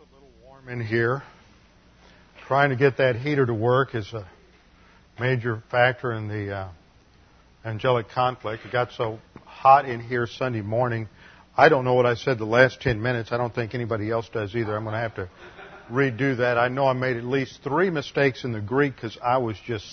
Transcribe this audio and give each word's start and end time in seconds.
a 0.00 0.14
little 0.14 0.30
warm 0.42 0.66
in 0.70 0.80
here. 0.80 1.22
Trying 2.46 2.70
to 2.70 2.76
get 2.76 2.96
that 2.96 3.16
heater 3.16 3.44
to 3.44 3.52
work 3.52 3.94
is 3.94 4.10
a 4.14 4.26
major 5.18 5.62
factor 5.70 6.10
in 6.12 6.26
the 6.26 6.56
uh, 6.56 6.68
angelic 7.66 8.08
conflict. 8.08 8.64
It 8.64 8.72
got 8.72 8.92
so 8.92 9.18
hot 9.44 9.84
in 9.84 10.00
here 10.00 10.26
Sunday 10.26 10.62
morning. 10.62 11.06
I 11.54 11.68
don't 11.68 11.84
know 11.84 11.92
what 11.92 12.06
I 12.06 12.14
said 12.14 12.38
the 12.38 12.46
last 12.46 12.80
10 12.80 13.02
minutes. 13.02 13.30
I 13.30 13.36
don't 13.36 13.54
think 13.54 13.74
anybody 13.74 14.10
else 14.10 14.26
does 14.32 14.56
either. 14.56 14.74
I'm 14.74 14.84
going 14.84 14.94
to 14.94 15.00
have 15.00 15.16
to 15.16 15.28
redo 15.92 16.38
that. 16.38 16.56
I 16.56 16.68
know 16.68 16.86
I 16.86 16.94
made 16.94 17.18
at 17.18 17.24
least 17.24 17.62
three 17.62 17.90
mistakes 17.90 18.42
in 18.44 18.52
the 18.52 18.60
Greek 18.62 18.94
because 18.94 19.18
I 19.22 19.36
was 19.36 19.56
just 19.66 19.84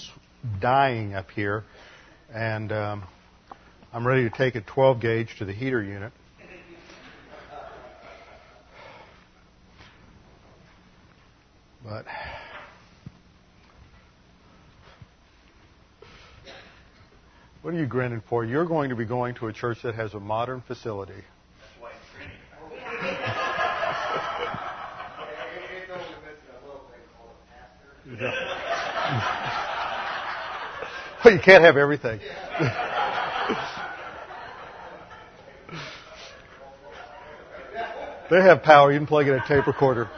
dying 0.62 1.16
up 1.16 1.32
here. 1.32 1.66
And 2.34 2.72
um, 2.72 3.04
I'm 3.92 4.08
ready 4.08 4.30
to 4.30 4.30
take 4.30 4.56
a 4.56 4.62
12 4.62 5.02
gauge 5.02 5.36
to 5.40 5.46
the 5.46 5.54
heater 5.54 5.84
unit. 5.84 6.14
But 11.88 12.06
what 17.62 17.74
are 17.74 17.78
you 17.78 17.86
grinning 17.86 18.22
for? 18.28 18.44
You're 18.44 18.66
going 18.66 18.90
to 18.90 18.96
be 18.98 19.06
going 19.06 19.36
to 19.36 19.48
a 19.48 19.54
church 19.54 19.84
that 19.84 19.96
has 19.96 20.14
a 20.14 20.20
modern 20.20 20.60
facility. 20.60 21.14
well, 31.24 31.34
you 31.34 31.40
can't 31.40 31.64
have 31.64 31.78
everything. 31.78 32.20
they 38.30 38.42
have 38.42 38.62
power. 38.64 38.92
You 38.92 39.00
can 39.00 39.08
plug 39.08 39.30
in 39.30 39.36
a 39.36 39.48
tape 39.48 39.68
recorder. 39.68 40.10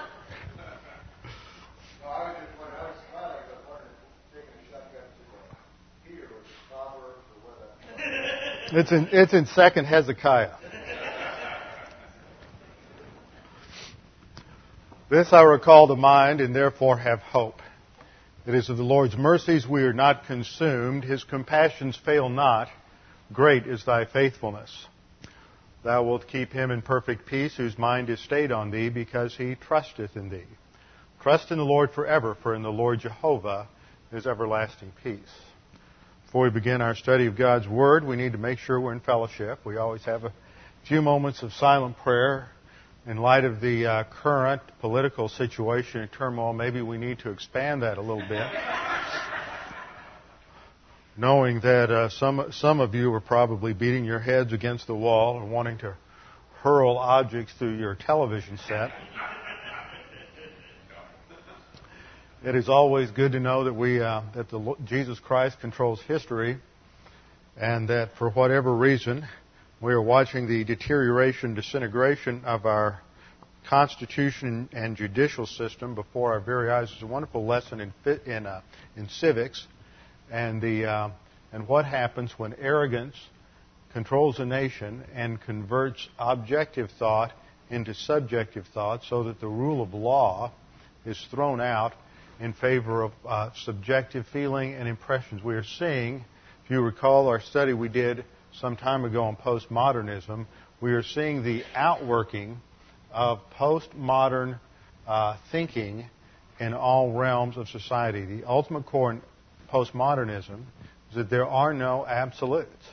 It's 8.71 8.91
in, 8.91 9.09
it's 9.11 9.33
in 9.33 9.47
second 9.47 9.85
Hezekiah. 9.85 10.51
This 15.09 15.33
I 15.33 15.41
recall 15.41 15.87
to 15.87 15.95
mind 15.95 16.39
and 16.39 16.55
therefore 16.55 16.97
have 16.97 17.19
hope. 17.19 17.61
It 18.45 18.53
is 18.53 18.69
of 18.69 18.77
the 18.77 18.83
Lord's 18.83 19.17
mercies 19.17 19.67
we 19.67 19.81
are 19.81 19.93
not 19.93 20.27
consumed. 20.27 21.03
His 21.03 21.23
compassions 21.23 21.97
fail 21.97 22.29
not. 22.29 22.67
Great 23.33 23.65
is 23.65 23.83
thy 23.85 24.05
faithfulness. 24.05 24.85
Thou 25.83 26.03
wilt 26.03 26.27
keep 26.27 26.51
him 26.51 26.69
in 26.69 26.83
perfect 26.83 27.25
peace 27.25 27.55
whose 27.55 27.77
mind 27.77 28.11
is 28.11 28.19
stayed 28.19 28.51
on 28.51 28.69
thee 28.69 28.89
because 28.89 29.35
he 29.35 29.55
trusteth 29.55 30.15
in 30.15 30.29
thee. 30.29 30.45
Trust 31.21 31.49
in 31.49 31.57
the 31.57 31.65
Lord 31.65 31.91
forever, 31.91 32.37
for 32.43 32.53
in 32.53 32.61
the 32.61 32.69
Lord 32.69 32.99
Jehovah 32.99 33.67
is 34.11 34.27
everlasting 34.27 34.91
peace. 35.03 35.48
Before 36.29 36.43
we 36.43 36.51
begin 36.51 36.79
our 36.79 36.93
study 36.93 37.25
of 37.25 37.35
God's 37.35 37.67
Word, 37.67 38.05
we 38.05 38.15
need 38.15 38.33
to 38.33 38.37
make 38.37 38.59
sure 38.59 38.79
we're 38.79 38.93
in 38.93 38.99
fellowship. 38.99 39.65
We 39.65 39.77
always 39.77 40.03
have 40.03 40.25
a 40.25 40.33
few 40.87 41.01
moments 41.01 41.41
of 41.41 41.51
silent 41.53 41.97
prayer. 41.97 42.49
In 43.07 43.17
light 43.17 43.45
of 43.45 43.61
the 43.61 43.87
uh, 43.87 44.03
current 44.03 44.61
political 44.79 45.27
situation 45.27 46.01
and 46.01 46.11
turmoil, 46.11 46.53
maybe 46.53 46.83
we 46.83 46.99
need 46.99 47.17
to 47.21 47.31
expand 47.31 47.81
that 47.81 47.97
a 47.97 48.01
little 48.01 48.21
bit. 48.29 48.45
Knowing 51.17 51.61
that 51.61 51.89
uh, 51.89 52.09
some, 52.09 52.51
some 52.51 52.79
of 52.79 52.93
you 52.93 53.11
are 53.11 53.21
probably 53.21 53.73
beating 53.73 54.05
your 54.05 54.19
heads 54.19 54.53
against 54.53 54.85
the 54.85 54.95
wall 54.95 55.41
and 55.41 55.51
wanting 55.51 55.79
to 55.79 55.95
hurl 56.61 56.99
objects 56.99 57.53
through 57.57 57.75
your 57.75 57.95
television 57.95 58.59
set. 58.67 58.91
It 62.41 62.55
is 62.55 62.69
always 62.69 63.11
good 63.11 63.33
to 63.33 63.39
know 63.41 63.65
that 63.65 63.73
we 63.73 63.99
uh, 63.99 64.21
that 64.33 64.49
the, 64.49 64.75
Jesus 64.85 65.19
Christ 65.19 65.59
controls 65.59 66.01
history, 66.03 66.57
and 67.57 67.89
that 67.89 68.15
for 68.17 68.29
whatever 68.29 68.73
reason 68.73 69.27
we 69.81 69.91
are 69.91 70.01
watching 70.01 70.47
the 70.47 70.63
deterioration, 70.63 71.53
disintegration 71.53 72.45
of 72.45 72.65
our 72.65 73.01
constitution 73.67 74.69
and 74.71 74.95
judicial 74.95 75.45
system 75.45 75.95
before 75.95 76.31
our 76.31 76.39
very 76.39 76.71
eyes. 76.71 76.89
It's 76.93 77.01
a 77.01 77.07
wonderful 77.07 77.45
lesson 77.45 77.81
in 77.81 77.93
in, 78.25 78.45
uh, 78.45 78.61
in 78.95 79.09
civics, 79.09 79.67
and 80.31 80.61
the 80.61 80.85
uh, 80.85 81.09
and 81.51 81.67
what 81.67 81.83
happens 81.83 82.31
when 82.37 82.53
arrogance 82.53 83.15
controls 83.91 84.39
a 84.39 84.45
nation 84.45 85.03
and 85.13 85.41
converts 85.41 86.07
objective 86.17 86.89
thought 86.97 87.33
into 87.69 87.93
subjective 87.93 88.65
thought, 88.73 89.03
so 89.09 89.23
that 89.23 89.41
the 89.41 89.47
rule 89.49 89.81
of 89.81 89.93
law 89.93 90.53
is 91.05 91.21
thrown 91.31 91.59
out 91.59 91.91
in 92.39 92.53
favor 92.53 93.03
of 93.03 93.11
uh, 93.27 93.49
subjective 93.63 94.25
feeling 94.31 94.73
and 94.73 94.87
impressions. 94.87 95.43
We 95.43 95.55
are 95.55 95.63
seeing, 95.63 96.23
if 96.63 96.71
you 96.71 96.81
recall 96.81 97.27
our 97.27 97.41
study 97.41 97.73
we 97.73 97.89
did 97.89 98.23
some 98.53 98.75
time 98.75 99.05
ago 99.05 99.23
on 99.23 99.35
postmodernism, 99.35 100.45
we 100.81 100.93
are 100.93 101.03
seeing 101.03 101.43
the 101.43 101.63
outworking 101.75 102.61
of 103.11 103.39
postmodern 103.57 104.59
uh, 105.07 105.37
thinking 105.51 106.05
in 106.59 106.73
all 106.73 107.11
realms 107.11 107.57
of 107.57 107.67
society. 107.67 108.25
The 108.25 108.45
ultimate 108.45 108.85
core 108.85 109.11
in 109.11 109.21
postmodernism 109.71 110.61
is 111.09 111.15
that 111.15 111.29
there 111.29 111.47
are 111.47 111.73
no 111.73 112.05
absolutes. 112.05 112.85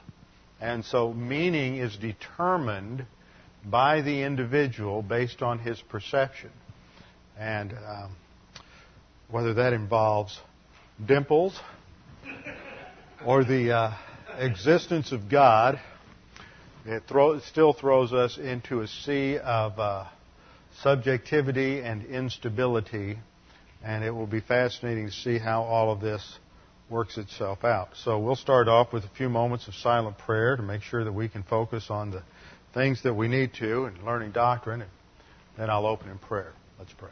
And 0.60 0.84
so 0.84 1.12
meaning 1.12 1.76
is 1.76 1.96
determined 1.96 3.04
by 3.64 4.00
the 4.00 4.22
individual 4.22 5.02
based 5.02 5.42
on 5.42 5.58
his 5.58 5.80
perception. 5.82 6.50
And 7.38 7.72
um, 7.72 8.16
whether 9.30 9.54
that 9.54 9.72
involves 9.72 10.38
dimples 11.04 11.58
or 13.24 13.44
the 13.44 13.72
uh, 13.72 13.92
existence 14.38 15.12
of 15.12 15.28
God, 15.28 15.80
it, 16.84 17.02
throw, 17.08 17.32
it, 17.32 17.42
still 17.44 17.72
throws 17.72 18.12
us 18.12 18.38
into 18.38 18.80
a 18.80 18.86
sea 18.86 19.38
of 19.38 19.78
uh, 19.78 20.06
subjectivity 20.82 21.80
and 21.80 22.04
instability, 22.04 23.18
and 23.84 24.04
it 24.04 24.10
will 24.10 24.26
be 24.26 24.40
fascinating 24.40 25.06
to 25.06 25.12
see 25.12 25.38
how 25.38 25.62
all 25.62 25.90
of 25.90 26.00
this 26.00 26.38
works 26.88 27.18
itself 27.18 27.64
out. 27.64 27.88
So 28.04 28.18
we'll 28.20 28.36
start 28.36 28.68
off 28.68 28.92
with 28.92 29.04
a 29.04 29.10
few 29.16 29.28
moments 29.28 29.66
of 29.66 29.74
silent 29.74 30.18
prayer 30.18 30.56
to 30.56 30.62
make 30.62 30.82
sure 30.82 31.02
that 31.02 31.12
we 31.12 31.28
can 31.28 31.42
focus 31.42 31.86
on 31.90 32.12
the 32.12 32.22
things 32.74 33.02
that 33.02 33.14
we 33.14 33.26
need 33.26 33.54
to 33.54 33.86
and 33.86 34.04
learning 34.04 34.32
doctrine, 34.32 34.82
and 34.82 34.90
then 35.58 35.70
I'll 35.70 35.86
open 35.86 36.10
in 36.10 36.18
prayer. 36.18 36.52
Let's 36.78 36.92
pray. 36.92 37.10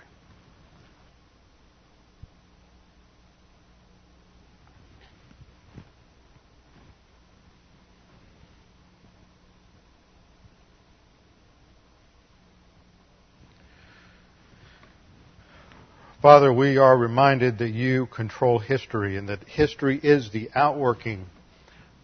Father, 16.25 16.51
we 16.51 16.79
are 16.79 16.97
reminded 16.97 17.59
that 17.59 17.69
you 17.69 18.07
control 18.07 18.59
history 18.59 19.19
and 19.19 19.29
that 19.29 19.45
history 19.45 20.01
is 20.03 20.31
the 20.31 20.49
outworking 20.55 21.27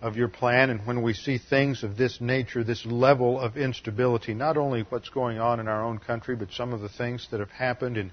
of 0.02 0.18
your 0.18 0.28
plan. 0.28 0.68
And 0.68 0.86
when 0.86 1.00
we 1.00 1.14
see 1.14 1.38
things 1.38 1.82
of 1.82 1.96
this 1.96 2.20
nature, 2.20 2.62
this 2.62 2.84
level 2.84 3.40
of 3.40 3.56
instability, 3.56 4.34
not 4.34 4.58
only 4.58 4.82
what's 4.90 5.08
going 5.08 5.38
on 5.38 5.58
in 5.58 5.68
our 5.68 5.82
own 5.82 5.96
country, 5.96 6.36
but 6.36 6.52
some 6.52 6.74
of 6.74 6.82
the 6.82 6.88
things 6.90 7.28
that 7.30 7.40
have 7.40 7.50
happened 7.50 7.96
in 7.96 8.12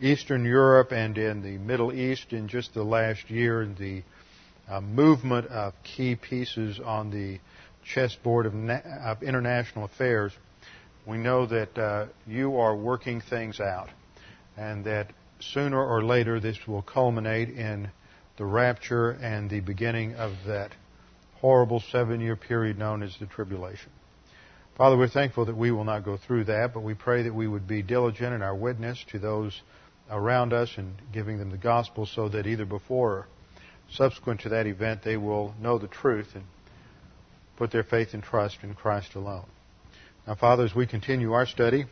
Eastern 0.00 0.46
Europe 0.46 0.90
and 0.90 1.18
in 1.18 1.42
the 1.42 1.58
Middle 1.58 1.92
East 1.92 2.32
in 2.32 2.48
just 2.48 2.72
the 2.72 2.82
last 2.82 3.28
year, 3.28 3.60
and 3.60 3.76
the 3.76 4.02
uh, 4.70 4.80
movement 4.80 5.48
of 5.48 5.74
key 5.84 6.16
pieces 6.16 6.80
on 6.82 7.10
the 7.10 7.38
chessboard 7.84 8.46
of, 8.46 8.54
na- 8.54 8.80
of 9.04 9.22
international 9.22 9.84
affairs, 9.84 10.32
we 11.06 11.18
know 11.18 11.44
that 11.44 11.76
uh, 11.76 12.06
you 12.26 12.56
are 12.56 12.74
working 12.74 13.20
things 13.20 13.60
out 13.60 13.90
and 14.56 14.86
that 14.86 15.08
sooner 15.42 15.82
or 15.82 16.02
later 16.02 16.40
this 16.40 16.66
will 16.66 16.82
culminate 16.82 17.50
in 17.50 17.90
the 18.36 18.44
rapture 18.44 19.10
and 19.10 19.50
the 19.50 19.60
beginning 19.60 20.14
of 20.14 20.32
that 20.46 20.72
horrible 21.34 21.80
seven 21.80 22.20
year 22.20 22.36
period 22.36 22.78
known 22.78 23.02
as 23.02 23.16
the 23.18 23.26
tribulation. 23.26 23.90
Father, 24.76 24.96
we're 24.96 25.08
thankful 25.08 25.44
that 25.44 25.56
we 25.56 25.70
will 25.70 25.84
not 25.84 26.04
go 26.04 26.16
through 26.16 26.44
that, 26.44 26.72
but 26.72 26.80
we 26.80 26.94
pray 26.94 27.22
that 27.24 27.34
we 27.34 27.46
would 27.46 27.66
be 27.66 27.82
diligent 27.82 28.32
in 28.34 28.42
our 28.42 28.54
witness 28.54 29.04
to 29.10 29.18
those 29.18 29.60
around 30.10 30.52
us 30.52 30.70
and 30.76 30.94
giving 31.12 31.38
them 31.38 31.50
the 31.50 31.58
gospel 31.58 32.06
so 32.06 32.28
that 32.28 32.46
either 32.46 32.64
before 32.64 33.10
or 33.10 33.26
subsequent 33.90 34.40
to 34.40 34.48
that 34.48 34.66
event 34.66 35.02
they 35.02 35.16
will 35.16 35.54
know 35.60 35.78
the 35.78 35.88
truth 35.88 36.28
and 36.34 36.44
put 37.56 37.70
their 37.70 37.82
faith 37.82 38.14
and 38.14 38.22
trust 38.22 38.58
in 38.62 38.74
Christ 38.74 39.14
alone. 39.14 39.46
Now, 40.26 40.36
Father, 40.36 40.64
as 40.64 40.74
we 40.74 40.86
continue 40.86 41.32
our 41.32 41.46
study 41.46 41.84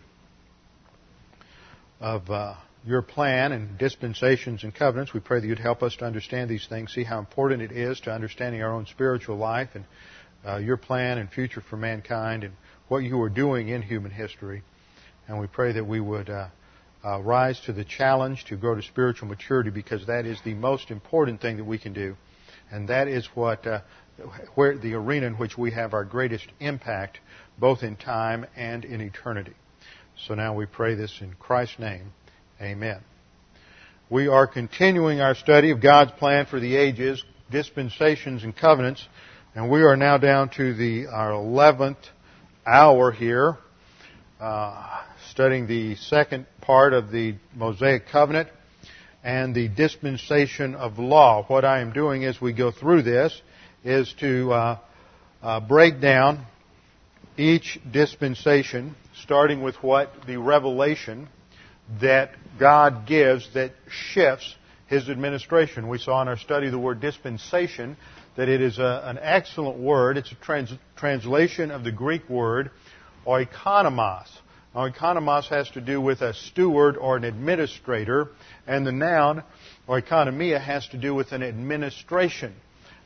of 2.01 2.31
uh, 2.31 2.55
your 2.87 3.03
plan 3.03 3.53
and 3.53 3.77
dispensations 3.79 4.65
and 4.65 4.75
covenants. 4.75 5.13
We 5.13 5.21
pray 5.21 5.41
that 5.41 5.47
you'd 5.47 5.59
help 5.59 5.83
us 5.83 5.97
to 5.97 6.05
understand 6.05 6.49
these 6.49 6.67
things, 6.67 6.93
see 6.93 7.05
how 7.05 7.19
important 7.19 7.63
it 7.63 7.73
is 7.73 8.01
to 8.01 8.13
understanding 8.13 8.63
our 8.63 8.73
own 8.73 8.87
spiritual 8.87 9.37
life 9.37 9.71
and 9.75 9.85
uh, 10.47 10.57
your 10.57 10.77
plan 10.77 11.19
and 11.19 11.31
future 11.31 11.61
for 11.61 11.77
mankind 11.77 12.45
and 12.45 12.55
what 12.89 12.99
you 12.99 13.21
are 13.21 13.29
doing 13.29 13.69
in 13.69 13.83
human 13.83 14.11
history. 14.11 14.63
And 15.29 15.39
we 15.39 15.47
pray 15.47 15.73
that 15.73 15.87
we 15.87 16.01
would 16.01 16.31
uh, 16.31 16.49
uh, 17.05 17.21
rise 17.21 17.61
to 17.67 17.73
the 17.73 17.85
challenge 17.85 18.45
to 18.47 18.57
grow 18.57 18.75
to 18.75 18.83
spiritual 18.83 19.29
maturity 19.29 19.71
because 19.71 20.07
that 20.07 20.27
is 20.27 20.41
the 20.45 20.55
most 20.55 20.91
important 20.91 21.41
thing 21.41 21.59
that 21.59 21.65
we 21.65 21.79
can 21.79 21.93
do. 21.93 22.17
And 22.71 22.89
that 22.89 23.09
is 23.09 23.27
what, 23.35 23.67
uh, 23.67 23.81
where 24.55 24.77
the 24.77 24.95
arena 24.95 25.27
in 25.27 25.35
which 25.35 25.59
we 25.59 25.73
have 25.73 25.93
our 25.93 26.05
greatest 26.05 26.47
impact, 26.61 27.21
both 27.59 27.83
in 27.83 27.97
time 27.97 28.47
and 28.57 28.85
in 28.85 29.01
eternity. 29.01 29.55
So 30.27 30.35
now 30.35 30.55
we 30.55 30.67
pray 30.67 30.95
this 30.95 31.19
in 31.21 31.35
Christ's 31.35 31.79
name. 31.79 32.13
Amen. 32.61 33.01
We 34.11 34.29
are 34.29 34.47
continuing 34.47 35.23
our 35.23 35.35
study 35.35 35.71
of 35.71 35.81
God's 35.81 36.11
plan 36.13 36.45
for 36.45 36.61
the 36.61 36.77
ages, 36.77 37.25
dispensations 37.51 38.45
and 38.45 38.55
covenants, 38.55 39.03
and 39.55 39.71
we 39.71 39.81
are 39.81 39.97
now 39.97 40.19
down 40.19 40.51
to 40.59 40.75
the 40.75 41.07
our 41.07 41.33
eleventh 41.33 41.97
hour 42.67 43.13
here, 43.13 43.57
uh, 44.39 45.01
studying 45.31 45.69
the 45.69 45.95
second 45.97 46.45
part 46.61 46.93
of 46.93 47.11
the 47.11 47.37
Mosaic 47.55 48.09
covenant 48.09 48.51
and 49.25 49.55
the 49.55 49.69
dispensation 49.69 50.75
of 50.75 50.99
law. 50.99 51.45
What 51.47 51.65
I 51.65 51.81
am 51.81 51.95
doing 51.95 52.27
as 52.27 52.43
we 52.43 52.53
go 52.53 52.71
through 52.71 53.05
this 53.05 53.41
is 53.85 54.13
to 54.21 54.53
uh, 54.53 54.79
uh, 55.43 55.61
break 55.61 55.99
down 56.03 56.45
each 57.39 57.81
dispensation, 57.91 58.97
starting 59.23 59.63
with 59.63 59.77
what 59.77 60.13
the 60.27 60.37
revelation 60.37 61.31
that 62.01 62.33
God 62.59 63.07
gives 63.07 63.53
that 63.55 63.73
shifts 63.89 64.55
his 64.87 65.09
administration. 65.09 65.89
We 65.89 65.99
saw 65.99 66.21
in 66.23 66.29
our 66.29 66.37
study 66.37 66.69
the 66.69 66.79
word 66.79 67.01
dispensation, 67.01 67.97
that 68.37 68.49
it 68.49 68.61
is 68.61 68.79
a, 68.79 69.03
an 69.05 69.19
excellent 69.21 69.79
word. 69.79 70.17
It's 70.17 70.33
a 70.33 70.37
trans, 70.37 70.73
translation 70.97 71.71
of 71.71 71.85
the 71.85 71.93
Greek 71.93 72.29
word 72.29 72.71
oikonomos. 73.27 74.29
Now, 74.75 74.89
oikonomos 74.89 75.49
has 75.49 75.71
to 75.71 75.81
do 75.81 76.01
with 76.01 76.21
a 76.23 76.35
steward 76.35 76.97
or 76.97 77.17
an 77.17 77.25
administrator, 77.25 78.29
and 78.67 78.87
the 78.87 78.93
noun 78.93 79.43
oikonomia 79.89 80.61
has 80.61 80.87
to 80.89 80.97
do 80.97 81.15
with 81.15 81.33
an 81.33 81.43
administration. 81.43 82.55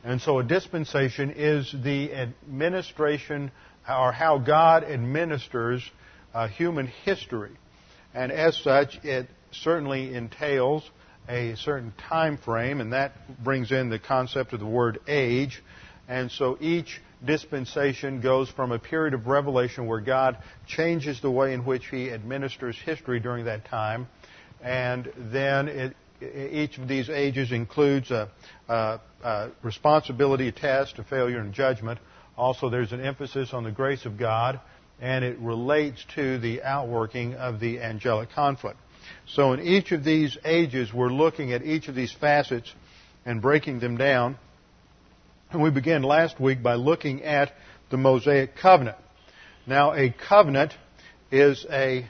And 0.03 0.21
so 0.21 0.39
a 0.39 0.43
dispensation 0.43 1.33
is 1.35 1.73
the 1.83 2.13
administration 2.13 3.51
or 3.89 4.11
how 4.11 4.37
God 4.37 4.83
administers 4.83 5.83
uh, 6.33 6.47
human 6.47 6.87
history. 6.87 7.51
And 8.15 8.31
as 8.31 8.57
such, 8.57 8.97
it 9.03 9.27
certainly 9.51 10.15
entails 10.15 10.89
a 11.27 11.55
certain 11.55 11.93
time 12.09 12.37
frame, 12.37 12.79
and 12.81 12.93
that 12.93 13.43
brings 13.43 13.71
in 13.71 13.89
the 13.89 13.99
concept 13.99 14.53
of 14.53 14.59
the 14.59 14.65
word 14.65 14.99
age. 15.07 15.61
And 16.07 16.31
so 16.31 16.57
each 16.61 17.01
dispensation 17.25 18.21
goes 18.21 18.49
from 18.49 18.71
a 18.71 18.79
period 18.79 19.13
of 19.13 19.27
revelation 19.27 19.87
where 19.87 19.99
God 19.99 20.37
changes 20.67 21.19
the 21.21 21.31
way 21.31 21.53
in 21.53 21.65
which 21.65 21.87
He 21.87 22.11
administers 22.11 22.77
history 22.85 23.19
during 23.19 23.45
that 23.45 23.65
time, 23.65 24.07
and 24.61 25.11
then 25.17 25.67
it, 25.67 25.95
each 26.51 26.77
of 26.77 26.87
these 26.87 27.09
ages 27.09 27.51
includes 27.51 28.11
a, 28.11 28.29
a, 28.69 28.99
a 29.23 29.51
responsibility 29.61 30.51
test, 30.51 30.97
a 30.99 31.03
failure, 31.03 31.39
and 31.39 31.53
judgment. 31.53 31.99
Also, 32.37 32.69
there's 32.69 32.91
an 32.91 33.01
emphasis 33.01 33.53
on 33.53 33.63
the 33.63 33.71
grace 33.71 34.05
of 34.05 34.17
God, 34.17 34.59
and 35.01 35.25
it 35.25 35.37
relates 35.39 36.03
to 36.15 36.37
the 36.37 36.63
outworking 36.63 37.35
of 37.35 37.59
the 37.59 37.81
angelic 37.81 38.31
conflict. 38.31 38.77
So, 39.27 39.53
in 39.53 39.61
each 39.61 39.91
of 39.91 40.03
these 40.03 40.37
ages, 40.45 40.93
we're 40.93 41.11
looking 41.11 41.53
at 41.53 41.63
each 41.63 41.87
of 41.87 41.95
these 41.95 42.11
facets 42.11 42.73
and 43.25 43.41
breaking 43.41 43.79
them 43.79 43.97
down. 43.97 44.37
And 45.51 45.61
we 45.61 45.69
began 45.69 46.03
last 46.03 46.39
week 46.39 46.63
by 46.63 46.75
looking 46.75 47.23
at 47.23 47.51
the 47.89 47.97
Mosaic 47.97 48.55
covenant. 48.55 48.97
Now, 49.67 49.93
a 49.93 50.09
covenant 50.11 50.73
is 51.31 51.65
a 51.69 52.07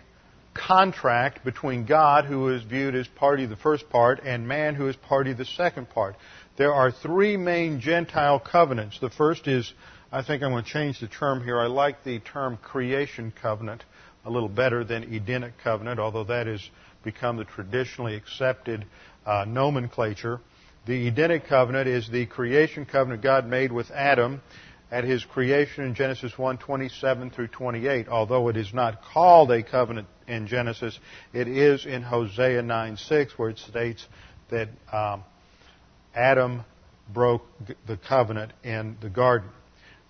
contract 0.53 1.43
between 1.43 1.85
God, 1.85 2.25
who 2.25 2.49
is 2.49 2.63
viewed 2.63 2.95
as 2.95 3.07
party 3.07 3.45
the 3.45 3.55
first 3.55 3.89
part, 3.89 4.21
and 4.23 4.47
man, 4.47 4.75
who 4.75 4.87
is 4.87 4.95
party 4.95 5.33
the 5.33 5.45
second 5.45 5.89
part. 5.89 6.15
There 6.57 6.73
are 6.73 6.91
three 6.91 7.37
main 7.37 7.81
Gentile 7.81 8.39
covenants. 8.39 8.99
The 8.99 9.09
first 9.09 9.47
is, 9.47 9.71
I 10.11 10.21
think 10.21 10.43
I'm 10.43 10.51
going 10.51 10.63
to 10.63 10.69
change 10.69 10.99
the 10.99 11.07
term 11.07 11.43
here. 11.43 11.59
I 11.59 11.65
like 11.65 12.03
the 12.03 12.19
term 12.19 12.57
creation 12.57 13.33
covenant 13.41 13.83
a 14.23 14.29
little 14.29 14.49
better 14.49 14.83
than 14.83 15.03
Edenic 15.03 15.53
covenant, 15.63 15.99
although 15.99 16.23
that 16.25 16.47
has 16.47 16.61
become 17.03 17.37
the 17.37 17.43
traditionally 17.43 18.15
accepted 18.15 18.85
uh, 19.25 19.45
nomenclature. 19.47 20.39
The 20.85 21.07
Edenic 21.07 21.47
covenant 21.47 21.87
is 21.87 22.07
the 22.09 22.27
creation 22.27 22.85
covenant 22.85 23.23
God 23.23 23.47
made 23.47 23.71
with 23.71 23.89
Adam 23.91 24.41
at 24.91 25.03
his 25.03 25.23
creation 25.25 25.83
in 25.83 25.95
Genesis 25.95 26.33
1:27 26.33 27.33
through 27.33 27.47
28. 27.47 28.07
Although 28.07 28.49
it 28.49 28.57
is 28.57 28.73
not 28.73 29.01
called 29.01 29.51
a 29.51 29.63
covenant 29.63 30.07
in 30.27 30.45
Genesis, 30.45 30.99
it 31.33 31.47
is 31.47 31.87
in 31.87 32.03
Hosea 32.03 32.61
9:6 32.61 33.31
where 33.37 33.49
it 33.49 33.57
states 33.57 34.05
that 34.49 34.69
um, 34.91 35.23
Adam 36.13 36.63
broke 37.11 37.43
the 37.87 37.97
covenant 37.97 38.51
in 38.63 38.97
the 39.01 39.09
garden. 39.09 39.49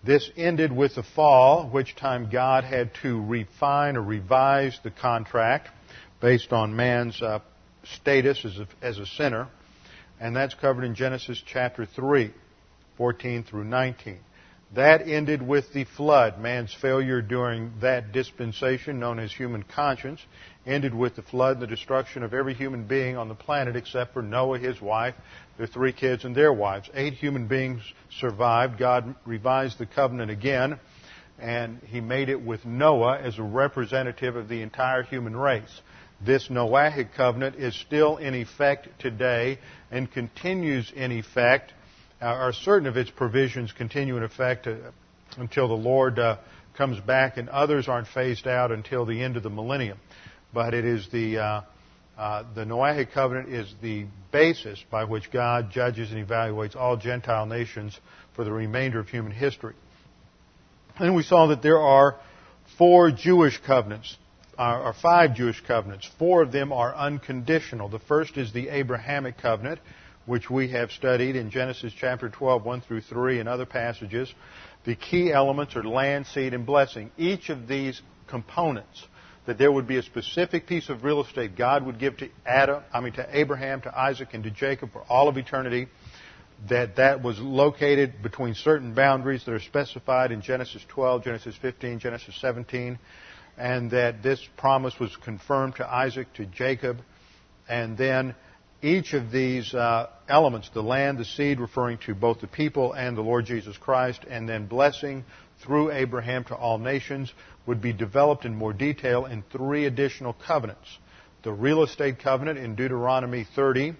This 0.06 0.30
ended 0.38 0.72
with 0.72 0.96
the 0.96 1.04
fall, 1.04 1.68
which 1.68 1.96
time 1.96 2.30
God 2.32 2.64
had 2.64 2.92
to 3.02 3.22
refine 3.24 3.98
or 3.98 4.04
revise 4.04 4.80
the 4.84 4.92
contract 4.92 5.70
based 6.22 6.54
on 6.54 6.76
man's 6.76 7.22
uh, 7.22 7.40
status 7.84 8.46
as 8.46 8.60
a, 8.60 8.68
as 8.82 9.00
a 9.00 9.06
sinner 9.06 9.48
and 10.20 10.36
that's 10.36 10.54
covered 10.54 10.84
in 10.84 10.96
Genesis 10.96 11.42
chapter 11.46 11.86
3, 11.86 12.32
14 12.98 13.44
through 13.44 13.66
19. 13.66 14.20
That 14.74 15.08
ended 15.08 15.42
with 15.42 15.72
the 15.74 15.84
flood. 15.84 16.40
Man's 16.40 16.74
failure 16.74 17.22
during 17.22 17.74
that 17.82 18.12
dispensation, 18.12 19.00
known 19.00 19.20
as 19.20 19.32
human 19.32 19.64
conscience, 19.64 20.20
ended 20.66 20.94
with 20.94 21.16
the 21.16 21.22
flood, 21.22 21.54
and 21.54 21.62
the 21.62 21.68
destruction 21.68 22.24
of 22.24 22.34
every 22.34 22.54
human 22.54 22.86
being 22.86 23.18
on 23.18 23.30
the 23.30 23.36
planet 23.36 23.76
except 23.76 24.14
for 24.14 24.22
Noah, 24.22 24.60
his 24.60 24.82
wife, 24.82 25.16
their 25.58 25.68
three 25.68 25.94
kids, 25.94 26.26
and 26.26 26.36
their 26.36 26.52
wives. 26.52 26.90
Eight 26.94 27.14
human 27.14 27.48
beings 27.48 27.82
survived. 28.20 28.78
God 28.78 29.16
revised 29.26 29.78
the 29.78 29.86
covenant 29.86 30.32
again, 30.32 30.80
and 31.40 31.80
He 31.86 32.02
made 32.02 32.30
it 32.30 32.42
with 32.42 32.66
Noah 32.66 33.20
as 33.20 33.38
a 33.38 33.44
representative 33.44 34.36
of 34.36 34.48
the 34.50 34.62
entire 34.62 35.04
human 35.04 35.36
race. 35.36 35.82
This 36.22 36.48
Noahic 36.48 37.14
covenant 37.16 37.56
is 37.56 37.76
still 37.76 38.18
in 38.18 38.34
effect 38.34 38.88
today 39.00 39.60
and 39.92 40.12
continues 40.12 40.92
in 40.96 41.12
effect, 41.12 41.74
uh, 42.22 42.34
or 42.34 42.54
certain 42.54 42.88
of 42.88 42.98
its 42.98 43.10
provisions 43.10 43.72
continue 43.72 44.18
in 44.18 44.24
effect 44.24 44.66
uh, 44.68 44.76
until 45.38 45.68
the 45.68 45.74
Lord 45.74 46.18
uh, 46.18 46.38
comes 46.76 47.00
back, 47.00 47.38
and 47.38 47.50
others 47.50 47.88
aren't 47.88 48.08
phased 48.08 48.48
out 48.48 48.72
until 48.72 49.06
the 49.06 49.22
end 49.22 49.38
of 49.38 49.44
the 49.44 49.50
millennium. 49.50 49.98
But 50.54 50.74
it 50.74 50.86
is 50.86 51.08
the 51.12 51.38
uh, 51.38 51.62
uh, 52.18 52.44
the 52.54 52.64
Noahic 52.64 53.12
covenant 53.12 53.50
is 53.50 53.74
the 53.82 54.06
basis 54.32 54.82
by 54.90 55.04
which 55.04 55.32
God 55.32 55.72
judges 55.72 56.12
and 56.12 56.26
evaluates 56.26 56.76
all 56.76 56.96
Gentile 56.96 57.46
nations 57.46 58.00
for 58.36 58.46
the 58.46 58.52
remainder 58.52 59.00
of 59.00 59.10
human 59.10 59.34
history. 59.34 59.76
And 60.98 61.14
we 61.14 61.24
saw 61.24 61.48
that 61.48 61.62
there 61.62 61.80
are 61.80 62.16
four 62.78 63.12
Jewish 63.12 63.62
covenants 63.66 64.16
or 64.58 64.94
five 65.02 65.36
Jewish 65.36 65.62
covenants. 65.66 66.10
Four 66.18 66.42
of 66.42 66.52
them 66.52 66.72
are 66.72 66.96
unconditional. 66.96 67.90
The 67.90 68.00
first 68.00 68.38
is 68.38 68.54
the 68.54 68.70
Abrahamic 68.70 69.38
covenant, 69.38 69.80
which 70.26 70.50
we 70.50 70.70
have 70.70 70.92
studied 70.92 71.36
in 71.36 71.52
Genesis 71.52 71.94
chapter 71.98 72.30
12, 72.30 72.64
1 72.64 72.82
through 72.82 73.02
3, 73.02 73.40
and 73.40 73.50
other 73.50 73.66
passages. 73.66 74.34
The 74.86 74.96
key 74.96 75.32
elements 75.34 75.76
are 75.76 75.84
land, 75.84 76.28
seed, 76.28 76.54
and 76.54 76.66
blessing. 76.66 77.12
Each 77.18 77.50
of 77.50 77.68
these 77.68 78.02
components, 78.28 79.06
that 79.46 79.58
there 79.58 79.72
would 79.72 79.88
be 79.88 79.98
a 79.98 80.04
specific 80.04 80.68
piece 80.68 80.90
of 80.90 81.04
real 81.04 81.22
estate 81.22 81.56
God 81.56 81.86
would 81.86 82.00
give 82.00 82.18
to 82.18 82.30
Adam, 82.46 82.84
I 82.94 83.00
mean 83.02 83.14
to 83.14 83.28
Abraham, 83.32 83.82
to 83.82 83.98
Isaac, 83.98 84.30
and 84.34 84.44
to 84.44 84.52
Jacob 84.52 84.92
for 84.92 85.04
all 85.04 85.28
of 85.28 85.38
eternity, 85.38 85.88
that 86.70 86.96
that 86.96 87.22
was 87.22 87.40
located 87.40 88.22
between 88.24 88.56
certain 88.56 88.94
boundaries 88.94 89.44
that 89.46 89.54
are 89.54 89.60
specified 89.60 90.32
in 90.32 90.42
Genesis 90.42 90.84
12, 90.88 91.24
Genesis 91.24 91.56
15, 91.62 92.00
Genesis 92.00 92.36
17, 92.40 92.98
and 93.58 93.92
that 93.92 94.24
this 94.24 94.42
promise 94.58 95.00
was 95.00 95.16
confirmed 95.18 95.76
to 95.76 95.88
Isaac, 95.88 96.34
to 96.34 96.46
Jacob, 96.46 96.98
and 97.68 97.98
then 97.98 98.36
each 98.82 99.14
of 99.14 99.32
these 99.32 99.74
uh, 99.74 100.10
elements, 100.28 100.70
the 100.74 100.82
land, 100.82 101.18
the 101.18 101.26
seed, 101.26 101.60
referring 101.60 101.98
to 102.00 102.14
both 102.14 102.40
the 102.40 102.48
people 102.48 102.94
and 102.94 103.18
the 103.18 103.22
Lord 103.22 103.46
Jesus 103.46 103.78
Christ, 103.78 104.26
and 104.30 104.48
then 104.48 104.68
blessing 104.68 105.24
through 105.64 105.92
Abraham 105.92 106.44
to 106.46 106.56
all 106.56 106.78
nations, 106.78 107.34
would 107.66 107.82
be 107.82 107.94
developed 107.94 108.46
in 108.46 108.56
more 108.56 108.74
detail 108.74 109.26
in 109.26 109.44
three 109.52 109.86
additional 109.86 110.34
covenants. 110.34 110.98
The 111.44 111.52
real 111.52 111.84
estate 111.84 112.20
covenant 112.20 112.60
in 112.60 112.76
Deuteronomy 112.76 113.46
30, 113.56 113.96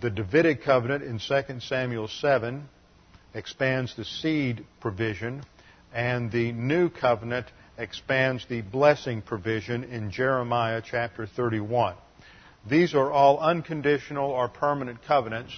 the 0.00 0.10
Davidic 0.10 0.62
covenant 0.62 1.02
in 1.02 1.18
2 1.18 1.60
Samuel 1.60 2.08
7 2.08 2.68
expands 3.34 3.94
the 3.96 4.04
seed 4.04 4.64
provision, 4.80 5.42
and 5.92 6.30
the 6.30 6.52
new 6.52 6.88
covenant 6.88 7.46
expands 7.78 8.46
the 8.48 8.60
blessing 8.60 9.22
provision 9.22 9.84
in 9.84 10.10
Jeremiah 10.10 10.82
chapter 10.84 11.26
31. 11.26 11.94
These 12.68 12.94
are 12.94 13.10
all 13.10 13.38
unconditional 13.38 14.30
or 14.30 14.48
permanent 14.48 15.02
covenants, 15.02 15.52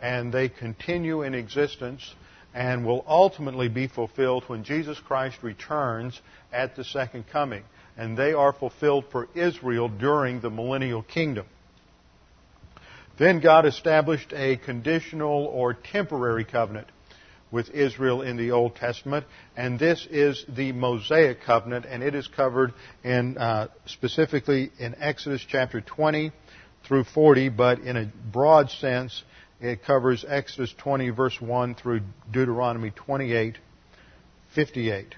and 0.00 0.32
they 0.32 0.48
continue 0.48 1.22
in 1.22 1.34
existence 1.34 2.14
and 2.58 2.84
will 2.84 3.04
ultimately 3.06 3.68
be 3.68 3.86
fulfilled 3.86 4.42
when 4.48 4.64
Jesus 4.64 4.98
Christ 4.98 5.36
returns 5.42 6.20
at 6.52 6.74
the 6.74 6.82
second 6.82 7.24
coming. 7.28 7.62
and 7.96 8.16
they 8.16 8.32
are 8.32 8.52
fulfilled 8.52 9.04
for 9.10 9.28
Israel 9.34 9.88
during 9.88 10.40
the 10.40 10.50
millennial 10.50 11.02
kingdom. 11.02 11.44
Then 13.18 13.40
God 13.40 13.66
established 13.66 14.32
a 14.32 14.56
conditional 14.56 15.46
or 15.46 15.74
temporary 15.74 16.44
covenant 16.44 16.86
with 17.50 17.70
Israel 17.70 18.22
in 18.22 18.36
the 18.36 18.52
Old 18.52 18.76
Testament, 18.76 19.26
and 19.56 19.80
this 19.80 20.06
is 20.08 20.44
the 20.48 20.70
Mosaic 20.70 21.42
covenant, 21.42 21.86
and 21.86 22.04
it 22.04 22.14
is 22.14 22.28
covered 22.28 22.72
in 23.02 23.36
uh, 23.36 23.66
specifically 23.86 24.70
in 24.78 24.94
Exodus 25.00 25.44
chapter 25.48 25.80
20 25.80 26.30
through 26.84 27.02
40, 27.02 27.48
but 27.48 27.80
in 27.80 27.96
a 27.96 28.06
broad 28.30 28.70
sense, 28.70 29.24
it 29.60 29.84
covers 29.84 30.24
Exodus 30.26 30.74
20 30.78 31.10
verse 31.10 31.40
1 31.40 31.74
through 31.74 32.00
Deuteronomy 32.30 32.90
28, 32.90 33.58
58. 34.54 35.14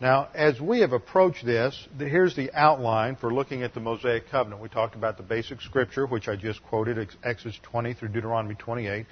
Now, 0.00 0.28
as 0.34 0.58
we 0.58 0.80
have 0.80 0.92
approached 0.92 1.44
this, 1.44 1.86
here's 1.98 2.34
the 2.34 2.50
outline 2.54 3.16
for 3.16 3.32
looking 3.32 3.62
at 3.62 3.74
the 3.74 3.80
Mosaic 3.80 4.30
covenant. 4.30 4.62
We 4.62 4.70
talked 4.70 4.94
about 4.94 5.18
the 5.18 5.22
basic 5.22 5.60
scripture, 5.60 6.06
which 6.06 6.26
I 6.26 6.36
just 6.36 6.62
quoted, 6.64 7.06
Exodus 7.22 7.58
20 7.64 7.92
through 7.92 8.08
Deuteronomy 8.08 8.54
28. 8.54 9.04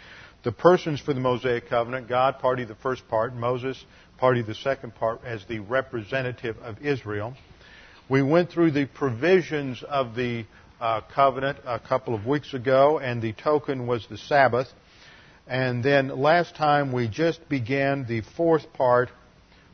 The 0.45 0.53
persons 0.53 1.01
for 1.01 1.13
the 1.13 1.21
Mosaic 1.21 1.69
covenant, 1.69 2.09
God 2.09 2.39
party 2.39 2.65
the 2.65 2.75
first 2.77 3.07
part, 3.09 3.35
Moses 3.35 3.85
party 4.17 4.41
the 4.43 4.55
second 4.55 4.95
part 4.95 5.21
as 5.25 5.45
the 5.47 5.59
representative 5.59 6.57
of 6.59 6.81
Israel. 6.81 7.35
We 8.09 8.23
went 8.23 8.51
through 8.51 8.71
the 8.71 8.87
provisions 8.87 9.83
of 9.83 10.15
the 10.15 10.47
uh, 10.81 11.01
covenant 11.15 11.59
a 11.65 11.79
couple 11.79 12.15
of 12.15 12.27
weeks 12.27 12.55
ago, 12.55 12.99
and 12.99 13.21
the 13.21 13.33
token 13.33 13.87
was 13.87 14.07
the 14.09 14.19
Sabbath. 14.19 14.69
And 15.47 15.83
then 15.83 16.09
last 16.09 16.57
time 16.57 16.93
we 16.93 17.09
just 17.09 17.49
began 17.49 18.07
the 18.07 18.21
fourth 18.21 18.73
part 18.75 19.09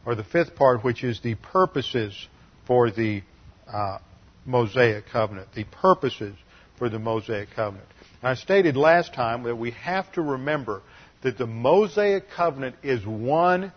or 0.07 0.15
the 0.15 0.25
fifth 0.25 0.55
part, 0.55 0.85
which 0.85 1.03
is 1.03 1.21
the 1.21 1.35
purposes 1.35 2.29
for 2.67 2.91
the 2.91 3.23
uh, 3.67 3.99
Mosaic 4.45 5.07
covenant. 5.07 5.49
The 5.55 5.65
purposes 5.65 6.37
for 6.79 6.89
the 6.89 6.99
Mosaic 6.99 7.51
covenant. 7.55 7.89
And 8.21 8.29
I 8.31 8.35
stated 8.35 8.77
last 8.77 9.15
time 9.15 9.43
that 9.45 9.57
we 9.57 9.73
have 9.73 10.11
to 10.13 10.23
remember 10.23 10.83
that 11.23 11.39
the 11.39 11.47
Mosaic 11.47 12.31
covenant 12.31 12.77
is 12.83 13.05
one 13.05 13.73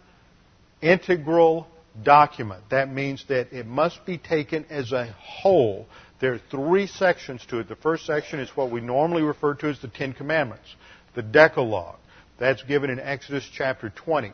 integral 0.82 1.68
document. 2.04 2.64
That 2.70 2.94
means 2.94 3.26
that 3.30 3.54
it 3.54 3.66
must 3.66 4.06
be 4.06 4.18
taken 4.18 4.66
as 4.70 4.92
a 4.92 5.06
whole. 5.20 5.88
There 6.20 6.34
are 6.34 6.42
three 6.50 6.88
sections 6.88 7.46
to 7.50 7.60
it. 7.60 7.68
The 7.68 7.76
first 7.76 8.06
section 8.06 8.40
is 8.40 8.50
what 8.56 8.72
we 8.72 8.82
normally 8.82 9.22
refer 9.22 9.54
to 9.56 9.68
as 9.70 9.80
the 9.80 9.88
Ten 9.88 10.14
Commandments, 10.14 10.76
the 11.16 11.22
Decalogue. 11.22 11.98
That's 12.40 12.64
given 12.64 12.90
in 12.90 13.00
Exodus 13.00 13.48
chapter 13.52 13.90
20 13.90 14.32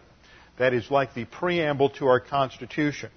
that 0.57 0.73
is 0.73 0.91
like 0.91 1.13
the 1.13 1.25
preamble 1.25 1.89
to 1.89 2.07
our 2.07 2.19
Constitution 2.19 3.09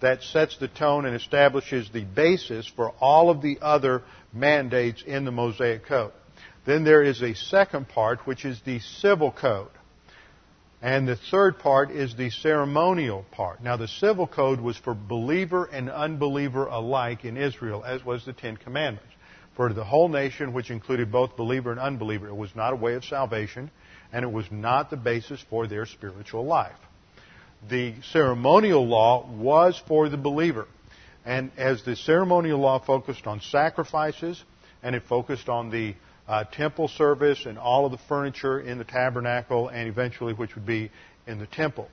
that 0.00 0.22
sets 0.22 0.56
the 0.58 0.68
tone 0.68 1.04
and 1.04 1.14
establishes 1.14 1.88
the 1.90 2.04
basis 2.04 2.66
for 2.66 2.92
all 3.00 3.30
of 3.30 3.40
the 3.40 3.58
other 3.62 4.02
mandates 4.32 5.02
in 5.06 5.24
the 5.24 5.30
Mosaic 5.30 5.86
Code. 5.86 6.12
Then 6.66 6.82
there 6.82 7.02
is 7.02 7.22
a 7.22 7.34
second 7.34 7.88
part, 7.88 8.26
which 8.26 8.44
is 8.44 8.60
the 8.64 8.80
civil 8.80 9.30
code. 9.30 9.70
And 10.82 11.06
the 11.06 11.14
third 11.14 11.60
part 11.60 11.92
is 11.92 12.16
the 12.16 12.30
ceremonial 12.30 13.24
part. 13.30 13.62
Now, 13.62 13.76
the 13.76 13.86
civil 13.86 14.26
code 14.26 14.60
was 14.60 14.76
for 14.76 14.94
believer 14.94 15.64
and 15.64 15.88
unbeliever 15.88 16.66
alike 16.66 17.24
in 17.24 17.36
Israel, 17.36 17.84
as 17.86 18.04
was 18.04 18.24
the 18.24 18.32
Ten 18.32 18.56
Commandments. 18.56 19.08
For 19.56 19.72
the 19.72 19.84
whole 19.84 20.08
nation, 20.08 20.52
which 20.52 20.70
included 20.70 21.12
both 21.12 21.36
believer 21.36 21.70
and 21.70 21.78
unbeliever, 21.78 22.26
it 22.26 22.34
was 22.34 22.56
not 22.56 22.72
a 22.72 22.76
way 22.76 22.94
of 22.94 23.04
salvation 23.04 23.70
and 24.12 24.24
it 24.24 24.32
was 24.32 24.46
not 24.50 24.90
the 24.90 24.96
basis 24.96 25.42
for 25.48 25.66
their 25.66 25.86
spiritual 25.86 26.44
life. 26.44 26.76
The 27.68 27.94
ceremonial 28.12 28.86
law 28.86 29.26
was 29.26 29.80
for 29.86 30.08
the 30.08 30.16
believer. 30.16 30.66
And 31.24 31.52
as 31.56 31.84
the 31.84 31.94
ceremonial 31.94 32.58
law 32.58 32.78
focused 32.84 33.26
on 33.26 33.40
sacrifices, 33.40 34.42
and 34.82 34.96
it 34.96 35.04
focused 35.04 35.48
on 35.48 35.70
the 35.70 35.94
uh, 36.32 36.44
temple 36.44 36.88
service 36.88 37.44
and 37.44 37.58
all 37.58 37.84
of 37.84 37.92
the 37.92 37.98
furniture 38.08 38.58
in 38.58 38.78
the 38.78 38.84
tabernacle, 38.84 39.68
and 39.68 39.86
eventually 39.86 40.32
which 40.32 40.54
would 40.54 40.64
be 40.64 40.90
in 41.26 41.38
the 41.38 41.46
temple. 41.46 41.90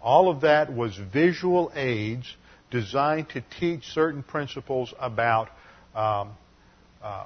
All 0.00 0.30
of 0.30 0.42
that 0.42 0.72
was 0.72 0.96
visual 1.12 1.72
aids 1.74 2.36
designed 2.70 3.30
to 3.30 3.42
teach 3.58 3.86
certain 3.86 4.22
principles 4.22 4.94
about 5.00 5.48
um, 5.96 6.30
uh, 7.02 7.24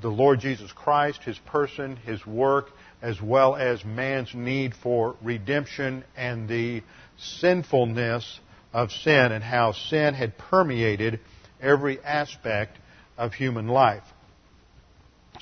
the 0.00 0.08
Lord 0.08 0.38
Jesus 0.38 0.70
Christ, 0.70 1.24
His 1.24 1.38
person, 1.38 1.96
His 1.96 2.24
work, 2.24 2.70
as 3.02 3.20
well 3.20 3.56
as 3.56 3.84
man's 3.84 4.32
need 4.32 4.74
for 4.80 5.16
redemption 5.22 6.04
and 6.16 6.48
the 6.48 6.84
sinfulness 7.18 8.38
of 8.72 8.92
sin 8.92 9.32
and 9.32 9.42
how 9.42 9.72
sin 9.72 10.14
had 10.14 10.38
permeated 10.38 11.18
every 11.60 12.00
aspect 12.00 12.78
of 13.18 13.34
human 13.34 13.66
life. 13.66 14.04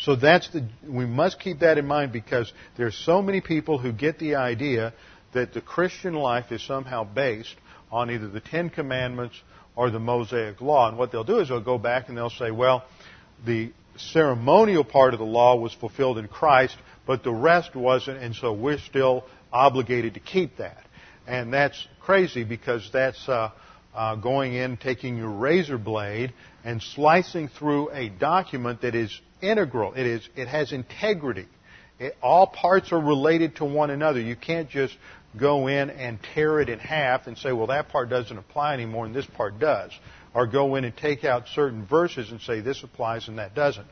So 0.04 0.16
that's 0.16 0.48
the, 0.48 0.66
we 0.86 1.06
must 1.06 1.38
keep 1.38 1.60
that 1.60 1.78
in 1.78 1.86
mind 1.86 2.12
because 2.12 2.52
there's 2.76 2.96
so 2.96 3.22
many 3.22 3.40
people 3.40 3.78
who 3.78 3.92
get 3.92 4.18
the 4.18 4.34
idea 4.34 4.94
that 5.32 5.54
the 5.54 5.60
Christian 5.60 6.14
life 6.14 6.50
is 6.50 6.60
somehow 6.62 7.04
based 7.04 7.54
on 7.90 8.10
either 8.10 8.28
the 8.28 8.40
Ten 8.40 8.68
Commandments 8.68 9.40
or 9.76 9.90
the 9.90 10.00
Mosaic 10.00 10.60
Law. 10.60 10.88
And 10.88 10.98
what 10.98 11.12
they'll 11.12 11.24
do 11.24 11.38
is 11.38 11.48
they'll 11.48 11.60
go 11.60 11.78
back 11.78 12.08
and 12.08 12.16
they'll 12.16 12.30
say, 12.30 12.50
well, 12.50 12.84
the 13.46 13.72
ceremonial 13.96 14.84
part 14.84 15.14
of 15.14 15.20
the 15.20 15.26
law 15.26 15.56
was 15.56 15.72
fulfilled 15.72 16.18
in 16.18 16.26
Christ, 16.26 16.76
but 17.06 17.22
the 17.22 17.32
rest 17.32 17.76
wasn't, 17.76 18.18
and 18.18 18.34
so 18.34 18.52
we're 18.52 18.78
still 18.78 19.24
obligated 19.52 20.14
to 20.14 20.20
keep 20.20 20.56
that. 20.56 20.82
And 21.26 21.52
that's 21.52 21.86
crazy 22.00 22.42
because 22.42 22.88
that's 22.92 23.28
uh, 23.28 23.50
uh, 23.94 24.16
going 24.16 24.54
in, 24.54 24.78
taking 24.78 25.16
your 25.16 25.30
razor 25.30 25.78
blade, 25.78 26.32
and 26.64 26.82
slicing 26.82 27.48
through 27.48 27.90
a 27.90 28.08
document 28.08 28.80
that 28.80 28.94
is 28.94 29.20
integral. 29.42 29.94
It 29.94 30.06
is. 30.06 30.28
It 30.36 30.48
has 30.48 30.72
integrity. 30.72 31.46
It, 31.98 32.16
all 32.22 32.46
parts 32.46 32.92
are 32.92 33.00
related 33.00 33.56
to 33.56 33.64
one 33.64 33.90
another. 33.90 34.20
You 34.20 34.36
can't 34.36 34.70
just 34.70 34.96
go 35.38 35.66
in 35.66 35.90
and 35.90 36.18
tear 36.34 36.60
it 36.60 36.68
in 36.68 36.78
half 36.78 37.26
and 37.26 37.36
say, 37.38 37.52
well, 37.52 37.68
that 37.68 37.88
part 37.88 38.10
doesn't 38.10 38.36
apply 38.36 38.74
anymore 38.74 39.06
and 39.06 39.14
this 39.14 39.26
part 39.26 39.58
does. 39.58 39.90
Or 40.34 40.46
go 40.46 40.74
in 40.76 40.84
and 40.84 40.96
take 40.96 41.24
out 41.24 41.44
certain 41.54 41.86
verses 41.86 42.30
and 42.30 42.40
say 42.40 42.60
this 42.60 42.82
applies 42.82 43.28
and 43.28 43.38
that 43.38 43.54
doesn't. 43.54 43.86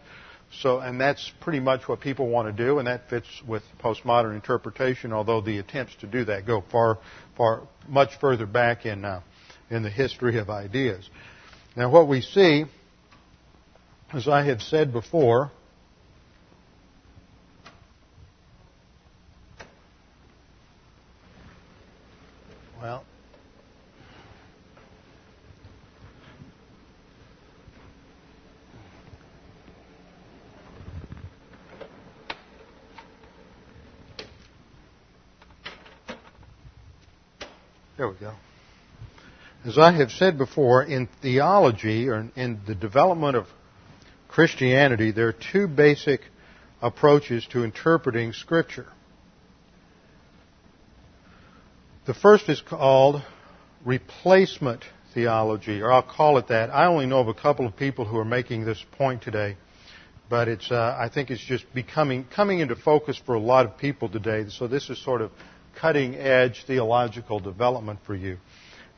So, 0.63 0.81
and 0.81 1.01
that's 1.01 1.31
pretty 1.41 1.61
much 1.61 1.87
what 1.87 2.01
people 2.01 2.29
want 2.29 2.55
to 2.55 2.65
do, 2.65 2.79
and 2.79 2.89
that 2.89 3.09
fits 3.09 3.29
with 3.47 3.63
postmodern 3.81 4.35
interpretation. 4.35 5.13
Although 5.13 5.43
the 5.43 5.59
attempts 5.59 5.95
to 6.01 6.09
do 6.09 6.25
that 6.25 6.45
go 6.45 6.65
far, 6.73 6.99
far, 7.37 7.69
much 7.87 8.11
further 8.21 8.47
back 8.47 8.85
in 8.85 9.05
uh, 9.05 9.21
in 9.71 9.85
the 9.85 9.91
history 9.91 10.39
of 10.39 10.51
ideas. 10.51 11.09
Now, 11.77 11.89
what 11.91 12.09
we 12.09 12.21
see, 12.21 12.65
as 14.13 14.27
I 14.27 14.43
have 14.43 14.61
said 14.61 14.93
before, 14.93 15.53
well, 22.81 23.05
There 37.97 38.09
we 38.09 38.15
go. 38.17 38.33
As 39.67 39.77
I 39.77 39.93
have 39.93 40.11
said 40.11 40.39
before, 40.39 40.83
in 40.83 41.07
theology 41.21 42.09
or 42.09 42.31
in 42.35 42.61
the 42.67 42.75
development 42.75 43.37
of 43.37 43.47
Christianity, 44.31 45.11
there 45.11 45.27
are 45.27 45.33
two 45.33 45.67
basic 45.67 46.21
approaches 46.81 47.45
to 47.51 47.65
interpreting 47.65 48.33
Scripture. 48.33 48.87
The 52.07 52.15
first 52.15 52.49
is 52.49 52.61
called 52.61 53.23
replacement 53.85 54.85
theology, 55.15 55.83
or 55.83 55.91
I'll 55.91 56.05
call 56.05 56.39
it 56.39 56.47
that. 56.47 56.71
I 56.71 56.87
only 56.87 57.07
know 57.07 57.19
of 57.19 57.27
a 57.27 57.35
couple 57.35 57.67
of 57.67 57.77
people 57.77 58.05
who 58.05 58.19
are 58.19 58.25
making 58.25 58.65
this 58.65 58.83
point 58.93 59.21
today, 59.23 59.57
but 60.29 60.47
it's 60.47 60.71
uh, 60.71 60.97
I 60.97 61.09
think 61.09 61.31
it's 61.31 61.45
just 61.45 61.65
becoming 61.75 62.25
coming 62.25 62.61
into 62.61 62.77
focus 62.77 63.21
for 63.27 63.35
a 63.35 63.41
lot 63.41 63.67
of 63.67 63.79
people 63.79 64.09
today. 64.09 64.49
So 64.49 64.69
this 64.69 64.89
is 64.91 65.03
sort 65.03 65.23
of 65.23 65.33
cutting 65.75 66.15
edge 66.15 66.65
theological 66.69 67.41
development 67.41 67.99
for 68.07 68.15
you 68.15 68.39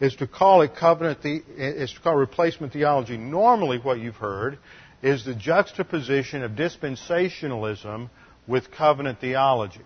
is 0.02 0.16
to 0.16 0.26
call 0.26 0.62
it 0.62 0.74
covenant 0.74 1.22
the, 1.22 1.42
is 1.56 1.92
to 1.92 2.00
call 2.00 2.16
replacement 2.16 2.72
theology. 2.72 3.16
Normally 3.16 3.78
what 3.78 4.00
you've 4.00 4.16
heard 4.16 4.58
is 5.02 5.24
the 5.24 5.34
juxtaposition 5.34 6.42
of 6.42 6.52
dispensationalism 6.52 8.08
with 8.46 8.70
covenant 8.70 9.20
theology. 9.20 9.80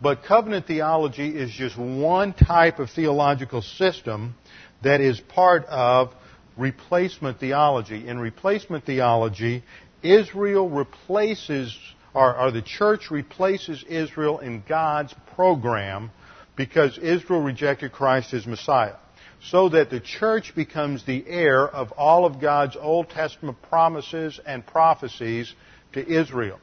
But 0.00 0.24
covenant 0.24 0.66
theology 0.66 1.28
is 1.28 1.50
just 1.50 1.76
one 1.76 2.32
type 2.32 2.78
of 2.78 2.90
theological 2.90 3.62
system 3.62 4.34
that 4.82 5.00
is 5.00 5.18
part 5.20 5.64
of 5.66 6.12
replacement 6.56 7.40
theology. 7.40 8.06
In 8.06 8.18
replacement 8.18 8.84
theology, 8.84 9.64
Israel 10.02 10.68
replaces 10.68 11.76
or, 12.16 12.34
or 12.38 12.50
the 12.50 12.62
church 12.62 13.10
replaces 13.10 13.84
Israel 13.84 14.38
in 14.38 14.62
God's 14.66 15.14
program 15.34 16.10
because 16.56 16.96
Israel 16.98 17.42
rejected 17.42 17.92
Christ 17.92 18.32
as 18.32 18.46
Messiah. 18.46 18.96
So 19.42 19.68
that 19.68 19.90
the 19.90 20.00
church 20.00 20.54
becomes 20.54 21.04
the 21.04 21.24
heir 21.26 21.66
of 21.66 21.92
all 21.92 22.24
of 22.24 22.40
God's 22.40 22.76
Old 22.76 23.10
Testament 23.10 23.58
promises 23.68 24.40
and 24.44 24.66
prophecies 24.66 25.54
to 25.92 26.06
Israel. 26.06 26.58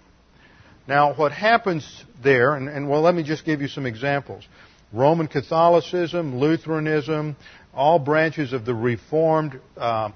Now, 0.87 1.13
what 1.13 1.31
happens 1.31 2.03
there, 2.21 2.55
and, 2.55 2.67
and 2.67 2.89
well, 2.89 3.01
let 3.01 3.15
me 3.15 3.23
just 3.23 3.45
give 3.45 3.61
you 3.61 3.67
some 3.67 3.85
examples. 3.85 4.45
Roman 4.91 5.27
Catholicism, 5.27 6.37
Lutheranism, 6.37 7.35
all 7.73 7.99
branches 7.99 8.53
of 8.53 8.65
the 8.65 8.75
Reformed, 8.75 9.59
uh, 9.77 10.11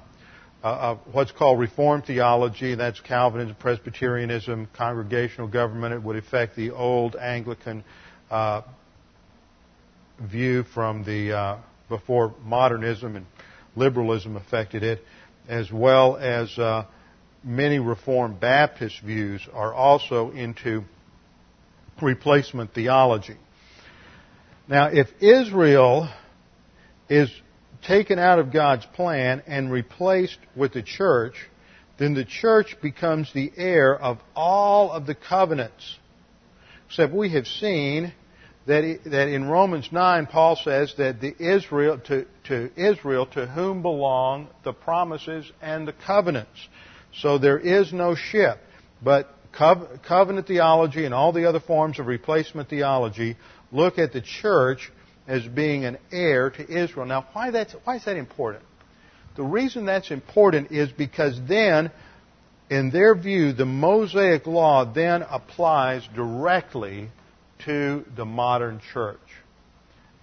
uh, 0.63 0.67
of 0.67 0.99
what's 1.11 1.31
called 1.31 1.59
Reformed 1.59 2.05
theology, 2.05 2.75
that's 2.75 2.99
Calvinism, 2.99 3.55
Presbyterianism, 3.55 4.67
congregational 4.75 5.47
government. 5.47 5.93
It 5.93 6.03
would 6.03 6.17
affect 6.17 6.55
the 6.55 6.71
old 6.71 7.15
Anglican 7.15 7.83
uh, 8.29 8.61
view 10.19 10.63
from 10.63 11.03
the 11.03 11.31
uh, 11.31 11.57
before 11.89 12.35
modernism 12.43 13.15
and 13.15 13.25
liberalism 13.75 14.35
affected 14.35 14.83
it, 14.83 15.03
as 15.47 15.71
well 15.71 16.17
as 16.17 16.57
uh, 16.57 16.85
many 17.43 17.79
Reformed 17.79 18.39
Baptist 18.39 18.99
views 19.01 19.47
are 19.53 19.73
also 19.73 20.31
into 20.31 20.83
replacement 22.01 22.73
theology. 22.73 23.37
Now, 24.67 24.87
if 24.87 25.07
Israel 25.21 26.09
is 27.09 27.31
taken 27.83 28.19
out 28.19 28.39
of 28.39 28.51
God's 28.51 28.85
plan 28.85 29.41
and 29.47 29.71
replaced 29.71 30.39
with 30.55 30.73
the 30.73 30.83
church, 30.83 31.35
then 31.97 32.13
the 32.13 32.25
church 32.25 32.75
becomes 32.81 33.31
the 33.33 33.51
heir 33.55 33.95
of 33.95 34.19
all 34.35 34.91
of 34.91 35.05
the 35.05 35.15
covenants. 35.15 35.97
Except 36.87 37.13
we 37.13 37.29
have 37.33 37.47
seen 37.47 38.13
that, 38.67 38.99
that 39.05 39.29
in 39.29 39.47
Romans 39.47 39.89
9, 39.91 40.25
Paul 40.27 40.57
says 40.57 40.93
that 40.97 41.21
the 41.21 41.33
Israel, 41.39 41.99
to, 42.07 42.25
to 42.45 42.69
Israel 42.75 43.25
to 43.27 43.47
whom 43.47 43.81
belong 43.81 44.49
the 44.63 44.73
promises 44.73 45.49
and 45.61 45.87
the 45.87 45.93
covenants. 45.93 46.67
So 47.15 47.37
there 47.37 47.57
is 47.57 47.93
no 47.93 48.15
shift. 48.15 48.59
But 49.01 49.33
covenant 49.53 50.47
theology 50.47 51.05
and 51.05 51.13
all 51.13 51.31
the 51.31 51.45
other 51.45 51.61
forms 51.61 51.97
of 51.97 52.07
replacement 52.07 52.69
theology 52.69 53.37
look 53.71 53.97
at 53.97 54.11
the 54.11 54.21
church 54.21 54.91
as 55.27 55.43
being 55.43 55.85
an 55.85 55.97
heir 56.11 56.49
to 56.49 56.69
Israel. 56.69 57.05
Now, 57.05 57.25
why, 57.31 57.51
that's, 57.51 57.73
why 57.85 57.95
is 57.95 58.05
that 58.05 58.17
important? 58.17 58.65
The 59.37 59.43
reason 59.43 59.85
that's 59.85 60.11
important 60.11 60.71
is 60.71 60.89
because 60.91 61.39
then, 61.47 61.91
in 62.69 62.91
their 62.91 63.15
view, 63.15 63.53
the 63.53 63.65
Mosaic 63.65 64.45
law 64.45 64.83
then 64.83 65.21
applies 65.21 66.07
directly 66.15 67.11
to 67.67 68.03
the 68.15 68.25
modern 68.25 68.81
church. 68.93 69.19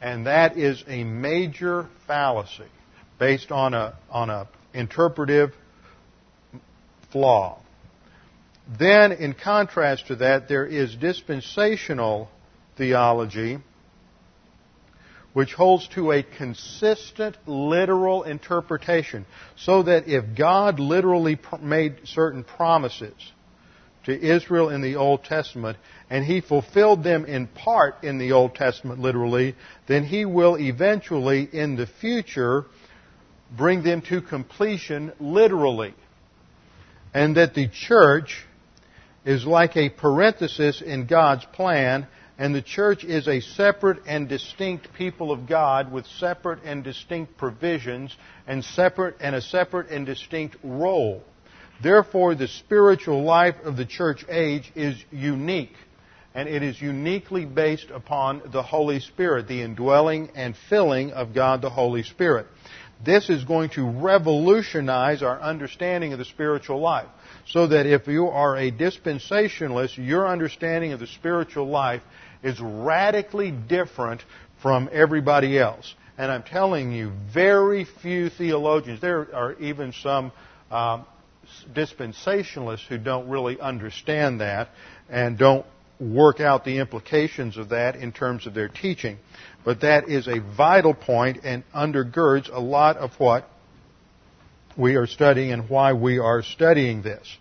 And 0.00 0.26
that 0.26 0.58
is 0.58 0.82
a 0.88 1.04
major 1.04 1.88
fallacy 2.06 2.64
based 3.18 3.52
on 3.52 3.74
a, 3.74 3.96
on 4.10 4.28
a 4.28 4.48
interpretive 4.72 5.54
flaw. 7.12 7.60
Then, 8.78 9.12
in 9.12 9.34
contrast 9.34 10.08
to 10.08 10.16
that, 10.16 10.48
there 10.48 10.66
is 10.66 10.94
dispensational 10.96 12.30
theology, 12.76 13.58
which 15.34 15.52
holds 15.52 15.86
to 15.88 16.12
a 16.12 16.22
consistent 16.22 17.36
literal 17.46 18.22
interpretation. 18.22 19.26
So 19.56 19.82
that 19.82 20.08
if 20.08 20.36
God 20.36 20.80
literally 20.80 21.38
made 21.60 22.00
certain 22.04 22.42
promises, 22.42 23.14
to 24.04 24.18
Israel 24.18 24.70
in 24.70 24.82
the 24.82 24.96
Old 24.96 25.24
Testament, 25.24 25.78
and 26.10 26.24
he 26.24 26.40
fulfilled 26.40 27.02
them 27.02 27.24
in 27.24 27.46
part 27.46 28.04
in 28.04 28.18
the 28.18 28.32
Old 28.32 28.54
Testament 28.54 29.00
literally, 29.00 29.54
then 29.86 30.04
he 30.04 30.24
will 30.24 30.56
eventually 30.56 31.48
in 31.50 31.76
the 31.76 31.86
future 31.86 32.66
bring 33.56 33.82
them 33.82 34.02
to 34.02 34.20
completion 34.20 35.12
literally. 35.20 35.94
And 37.12 37.36
that 37.36 37.54
the 37.54 37.68
church 37.68 38.44
is 39.24 39.46
like 39.46 39.76
a 39.76 39.88
parenthesis 39.88 40.82
in 40.82 41.06
God's 41.06 41.44
plan, 41.46 42.06
and 42.36 42.54
the 42.54 42.62
church 42.62 43.04
is 43.04 43.28
a 43.28 43.40
separate 43.40 44.00
and 44.06 44.28
distinct 44.28 44.92
people 44.94 45.30
of 45.30 45.46
God 45.46 45.92
with 45.92 46.06
separate 46.06 46.62
and 46.64 46.82
distinct 46.82 47.36
provisions 47.36 48.14
and 48.46 48.64
separate 48.64 49.16
and 49.20 49.34
a 49.34 49.40
separate 49.40 49.90
and 49.90 50.04
distinct 50.04 50.56
role. 50.62 51.22
Therefore, 51.84 52.34
the 52.34 52.48
spiritual 52.48 53.24
life 53.24 53.56
of 53.62 53.76
the 53.76 53.84
church 53.84 54.24
age 54.30 54.72
is 54.74 54.96
unique. 55.12 55.74
And 56.34 56.48
it 56.48 56.62
is 56.62 56.80
uniquely 56.80 57.44
based 57.44 57.90
upon 57.90 58.40
the 58.52 58.62
Holy 58.62 59.00
Spirit, 59.00 59.48
the 59.48 59.60
indwelling 59.60 60.30
and 60.34 60.56
filling 60.70 61.12
of 61.12 61.34
God 61.34 61.60
the 61.60 61.68
Holy 61.68 62.02
Spirit. 62.02 62.46
This 63.04 63.28
is 63.28 63.44
going 63.44 63.68
to 63.70 63.84
revolutionize 63.84 65.22
our 65.22 65.38
understanding 65.38 66.14
of 66.14 66.18
the 66.18 66.24
spiritual 66.24 66.80
life. 66.80 67.08
So 67.48 67.66
that 67.66 67.84
if 67.84 68.08
you 68.08 68.28
are 68.28 68.56
a 68.56 68.72
dispensationalist, 68.72 69.98
your 69.98 70.26
understanding 70.26 70.94
of 70.94 71.00
the 71.00 71.06
spiritual 71.06 71.68
life 71.68 72.02
is 72.42 72.58
radically 72.60 73.50
different 73.50 74.22
from 74.62 74.88
everybody 74.90 75.58
else. 75.58 75.94
And 76.16 76.32
I'm 76.32 76.44
telling 76.44 76.92
you, 76.92 77.12
very 77.30 77.84
few 77.84 78.30
theologians, 78.30 79.02
there 79.02 79.28
are 79.34 79.52
even 79.60 79.92
some 79.92 80.32
um, 80.70 81.04
dispensationalists 81.72 82.86
who 82.86 82.98
don't 82.98 83.28
really 83.28 83.60
understand 83.60 84.40
that 84.40 84.70
and 85.08 85.38
don't 85.38 85.66
work 86.00 86.40
out 86.40 86.64
the 86.64 86.78
implications 86.78 87.56
of 87.56 87.70
that 87.70 87.96
in 87.96 88.12
terms 88.12 88.46
of 88.46 88.54
their 88.54 88.68
teaching. 88.68 89.18
But 89.64 89.80
that 89.80 90.08
is 90.08 90.28
a 90.28 90.40
vital 90.40 90.94
point 90.94 91.44
and 91.44 91.62
undergirds 91.74 92.50
a 92.52 92.60
lot 92.60 92.96
of 92.96 93.12
what 93.18 93.48
we 94.76 94.96
are 94.96 95.06
studying 95.06 95.52
and 95.52 95.68
why 95.68 95.92
we 95.92 96.18
are 96.18 96.42
studying 96.42 97.02
this. 97.02 97.36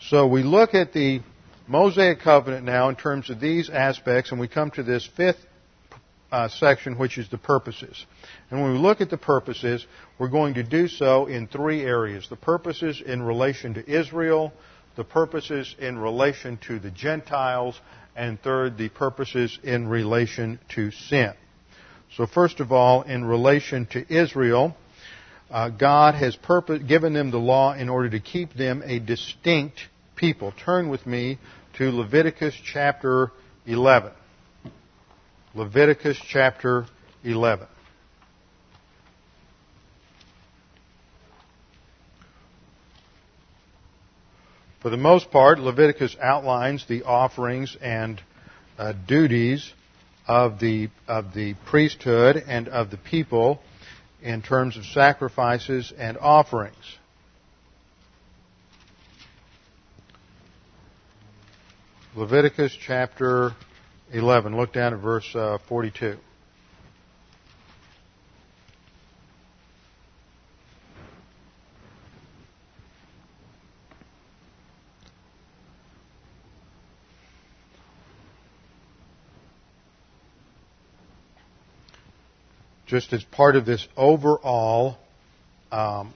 So 0.00 0.26
we 0.26 0.42
look 0.42 0.74
at 0.74 0.92
the 0.92 1.20
Mosaic 1.68 2.20
covenant 2.20 2.64
now 2.64 2.88
in 2.88 2.96
terms 2.96 3.30
of 3.30 3.38
these 3.38 3.70
aspects, 3.70 4.32
and 4.32 4.40
we 4.40 4.48
come 4.48 4.70
to 4.72 4.82
this 4.82 5.08
fifth 5.16 5.44
uh, 6.32 6.48
section, 6.48 6.98
which 6.98 7.18
is 7.18 7.28
the 7.28 7.38
purposes. 7.38 8.04
And 8.50 8.60
when 8.60 8.72
we 8.72 8.78
look 8.78 9.00
at 9.00 9.10
the 9.10 9.18
purposes, 9.18 9.86
we're 10.18 10.28
going 10.28 10.54
to 10.54 10.62
do 10.62 10.88
so 10.88 11.26
in 11.26 11.46
three 11.46 11.82
areas. 11.82 12.28
The 12.28 12.36
purposes 12.36 13.02
in 13.04 13.22
relation 13.22 13.74
to 13.74 13.90
Israel, 13.90 14.52
the 14.96 15.04
purposes 15.04 15.74
in 15.78 15.98
relation 15.98 16.58
to 16.68 16.78
the 16.78 16.90
Gentiles, 16.90 17.80
and 18.16 18.40
third, 18.40 18.76
the 18.76 18.88
purposes 18.88 19.58
in 19.62 19.88
relation 19.88 20.58
to 20.70 20.90
sin. 20.90 21.32
So 22.16 22.26
first 22.26 22.60
of 22.60 22.72
all, 22.72 23.02
in 23.02 23.24
relation 23.24 23.86
to 23.92 24.04
Israel, 24.12 24.76
uh, 25.50 25.68
God 25.68 26.14
has 26.14 26.36
purpose, 26.36 26.82
given 26.86 27.12
them 27.12 27.30
the 27.30 27.38
law 27.38 27.72
in 27.72 27.88
order 27.88 28.10
to 28.10 28.20
keep 28.20 28.54
them 28.54 28.82
a 28.84 28.98
distinct 28.98 29.80
people. 30.16 30.52
Turn 30.64 30.88
with 30.88 31.06
me 31.06 31.38
to 31.78 31.90
Leviticus 31.90 32.54
chapter 32.72 33.30
11. 33.66 34.12
Leviticus 35.52 36.16
chapter 36.28 36.86
11. 37.24 37.66
For 44.80 44.90
the 44.90 44.96
most 44.96 45.32
part, 45.32 45.58
Leviticus 45.58 46.16
outlines 46.22 46.86
the 46.86 47.02
offerings 47.02 47.76
and 47.82 48.22
uh, 48.78 48.92
duties 48.92 49.72
of 50.28 50.60
the, 50.60 50.88
of 51.08 51.34
the 51.34 51.54
priesthood 51.66 52.36
and 52.46 52.68
of 52.68 52.90
the 52.92 52.96
people 52.96 53.60
in 54.22 54.42
terms 54.42 54.76
of 54.76 54.84
sacrifices 54.86 55.92
and 55.98 56.16
offerings. 56.16 56.76
Leviticus 62.14 62.76
chapter 62.80 63.50
11. 64.12 64.56
Look 64.56 64.72
down 64.72 64.92
at 64.92 65.00
verse 65.00 65.34
uh, 65.34 65.58
42. 65.68 66.16
Just 82.86 83.12
as 83.12 83.22
part 83.22 83.54
of 83.54 83.64
this 83.64 83.86
overall 83.96 84.98
um, 85.70 86.12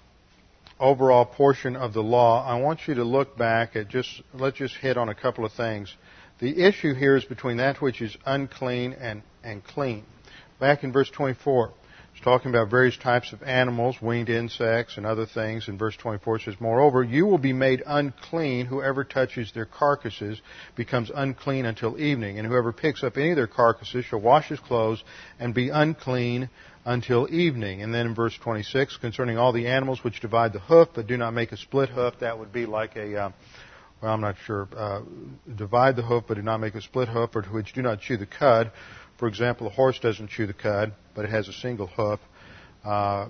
overall 0.81 1.25
portion 1.25 1.77
of 1.77 1.93
the 1.93 2.03
law, 2.03 2.45
I 2.45 2.61
want 2.61 2.89
you 2.89 2.95
to 2.95 3.05
look 3.05 3.39
back 3.39 3.77
at 3.77 3.89
just 3.89 4.23
let's 4.33 4.59
just 4.59 4.75
hit 4.75 4.97
on 4.97 5.09
a 5.09 5.15
couple 5.15 5.45
of 5.45 5.53
things. 5.53 5.95
The 6.40 6.64
issue 6.64 6.94
here 6.94 7.16
is 7.16 7.25
between 7.25 7.59
that 7.59 7.81
which 7.81 8.03
is 8.03 8.16
unclean 8.27 8.94
and, 8.94 9.23
and 9.44 9.62
clean. 9.62 10.05
Back 10.59 10.83
in 10.83 10.92
verse 10.92 11.09
24, 11.11 11.73
it's 12.12 12.25
talking 12.25 12.51
about 12.51 12.70
various 12.70 12.97
types 12.97 13.33
of 13.33 13.42
animals, 13.42 14.01
winged 14.01 14.29
insects, 14.29 14.97
and 14.97 15.07
other 15.07 15.27
things. 15.27 15.68
In 15.68 15.79
verse 15.79 15.97
24 15.97 16.37
it 16.37 16.42
says, 16.42 16.55
Moreover, 16.61 17.03
you 17.03 17.27
will 17.27 17.38
be 17.38 17.53
made 17.53 17.83
unclean. 17.87 18.66
Whoever 18.66 19.05
touches 19.05 19.53
their 19.53 19.64
carcasses 19.64 20.40
becomes 20.77 21.11
unclean 21.14 21.66
until 21.66 22.01
evening. 22.01 22.38
And 22.38 22.47
whoever 22.47 22.73
picks 22.73 23.03
up 23.03 23.16
any 23.16 23.31
of 23.31 23.37
their 23.37 23.47
carcasses 23.47 24.05
shall 24.05 24.20
wash 24.20 24.49
his 24.49 24.61
clothes 24.61 25.03
and 25.38 25.55
be 25.55 25.70
unclean 25.70 26.51
until 26.85 27.33
evening. 27.33 27.83
And 27.83 27.94
then 27.94 28.07
in 28.07 28.14
verse 28.14 28.37
26, 28.38 28.97
concerning 28.99 29.38
all 29.38 29.53
the 29.53 29.66
animals 29.66 30.03
which 30.03 30.20
divide 30.20 30.53
the 30.53 30.61
hoof 30.61 30.88
but 30.94 31.07
do 31.07 31.16
not 31.16 31.33
make 31.33 31.53
a 31.53 31.57
split 31.57 31.88
hoof, 31.88 32.20
that 32.20 32.38
would 32.38 32.53
be 32.53 32.66
like 32.66 32.97
a, 32.97 33.16
uh, 33.16 33.31
well, 34.05 34.12
I'm 34.12 34.21
not 34.21 34.37
sure, 34.45 34.69
uh, 34.77 35.01
divide 35.57 35.97
the 35.97 36.03
hoof 36.03 36.25
but 36.29 36.35
do 36.35 36.43
not 36.43 36.59
make 36.59 36.75
a 36.75 36.83
split 36.83 37.09
hoof, 37.09 37.35
or 37.35 37.43
which 37.45 37.73
do 37.73 37.81
not 37.81 38.03
chew 38.03 38.19
the 38.19 38.27
cud. 38.27 38.71
For 39.17 39.29
example, 39.29 39.67
a 39.67 39.71
horse 39.71 39.99
doesn't 39.99 40.29
chew 40.29 40.47
the 40.47 40.53
cud, 40.53 40.93
but 41.14 41.25
it 41.25 41.31
has 41.31 41.49
a 41.49 41.55
single 41.55 41.87
hoof. 41.87 42.21
Uh, 42.85 43.29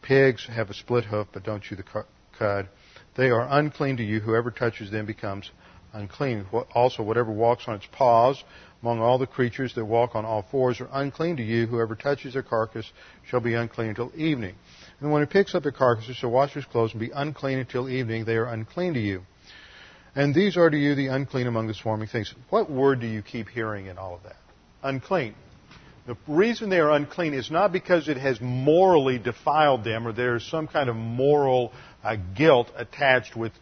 pigs 0.00 0.46
have 0.46 0.70
a 0.70 0.74
split 0.74 1.04
hoof 1.04 1.26
but 1.32 1.42
don't 1.42 1.64
chew 1.64 1.74
the 1.74 2.04
cud. 2.38 2.68
They 3.16 3.30
are 3.30 3.48
unclean 3.50 3.96
to 3.96 4.04
you. 4.04 4.20
Whoever 4.20 4.52
touches 4.52 4.92
them 4.92 5.04
becomes 5.04 5.50
unclean. 5.92 6.46
Also, 6.76 7.02
whatever 7.02 7.32
walks 7.32 7.64
on 7.66 7.74
its 7.74 7.86
paws 7.90 8.44
among 8.80 9.00
all 9.00 9.18
the 9.18 9.26
creatures 9.26 9.74
that 9.74 9.84
walk 9.84 10.14
on 10.14 10.24
all 10.24 10.46
fours 10.48 10.80
are 10.80 10.88
unclean 10.92 11.38
to 11.38 11.42
you. 11.42 11.66
Whoever 11.66 11.96
touches 11.96 12.34
their 12.34 12.44
carcass 12.44 12.88
shall 13.28 13.40
be 13.40 13.54
unclean 13.54 13.88
until 13.88 14.12
evening. 14.14 14.54
And 15.00 15.10
when 15.10 15.22
he 15.22 15.26
picks 15.26 15.56
up 15.56 15.64
their 15.64 15.72
carcasses, 15.72 16.14
shall 16.14 16.30
wash 16.30 16.52
his 16.52 16.66
clothes 16.66 16.92
and 16.92 17.00
be 17.00 17.10
unclean 17.12 17.58
until 17.58 17.88
evening. 17.88 18.24
They 18.24 18.36
are 18.36 18.46
unclean 18.46 18.94
to 18.94 19.00
you. 19.00 19.22
And 20.18 20.34
these 20.34 20.56
are 20.56 20.68
to 20.68 20.76
you 20.76 20.96
the 20.96 21.06
unclean 21.06 21.46
among 21.46 21.68
the 21.68 21.74
swarming 21.74 22.08
things. 22.08 22.34
What 22.50 22.68
word 22.68 22.98
do 22.98 23.06
you 23.06 23.22
keep 23.22 23.48
hearing 23.48 23.86
in 23.86 23.98
all 23.98 24.16
of 24.16 24.24
that? 24.24 24.34
Unclean. 24.82 25.36
The 26.08 26.16
reason 26.26 26.70
they 26.70 26.80
are 26.80 26.90
unclean 26.90 27.34
is 27.34 27.52
not 27.52 27.70
because 27.70 28.08
it 28.08 28.16
has 28.16 28.40
morally 28.40 29.18
defiled 29.20 29.84
them 29.84 30.08
or 30.08 30.12
there 30.12 30.34
is 30.34 30.44
some 30.50 30.66
kind 30.66 30.90
of 30.90 30.96
moral 30.96 31.72
uh, 32.02 32.16
guilt 32.36 32.68
attached 32.74 33.36
with 33.36 33.52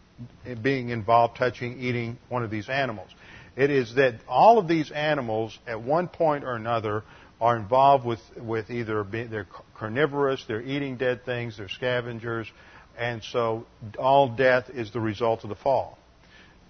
being 0.63 0.89
involved 0.89 1.37
touching, 1.37 1.79
eating 1.79 2.17
one 2.27 2.43
of 2.43 2.49
these 2.49 2.69
animals. 2.69 3.09
It 3.55 3.69
is 3.69 3.93
that 3.93 4.15
all 4.27 4.57
of 4.57 4.67
these 4.67 4.89
animals, 4.89 5.59
at 5.67 5.83
one 5.83 6.07
point 6.07 6.43
or 6.43 6.55
another, 6.55 7.03
are 7.39 7.55
involved 7.55 8.03
with, 8.03 8.19
with 8.35 8.71
either 8.71 9.03
they're 9.03 9.47
carnivorous, 9.75 10.43
they're 10.47 10.63
eating 10.63 10.97
dead 10.97 11.23
things, 11.23 11.57
they're 11.57 11.69
scavengers, 11.69 12.51
and 12.97 13.21
so 13.21 13.67
all 13.99 14.29
death 14.29 14.71
is 14.71 14.91
the 14.91 14.99
result 14.99 15.43
of 15.43 15.49
the 15.49 15.55
fall. 15.55 15.99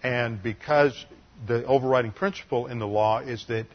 And 0.07 0.41
because 0.41 1.05
the 1.47 1.65
overriding 1.65 2.13
principle 2.13 2.67
in 2.67 2.79
the 2.79 2.87
law 2.87 3.19
is 3.19 3.45
that 3.49 3.65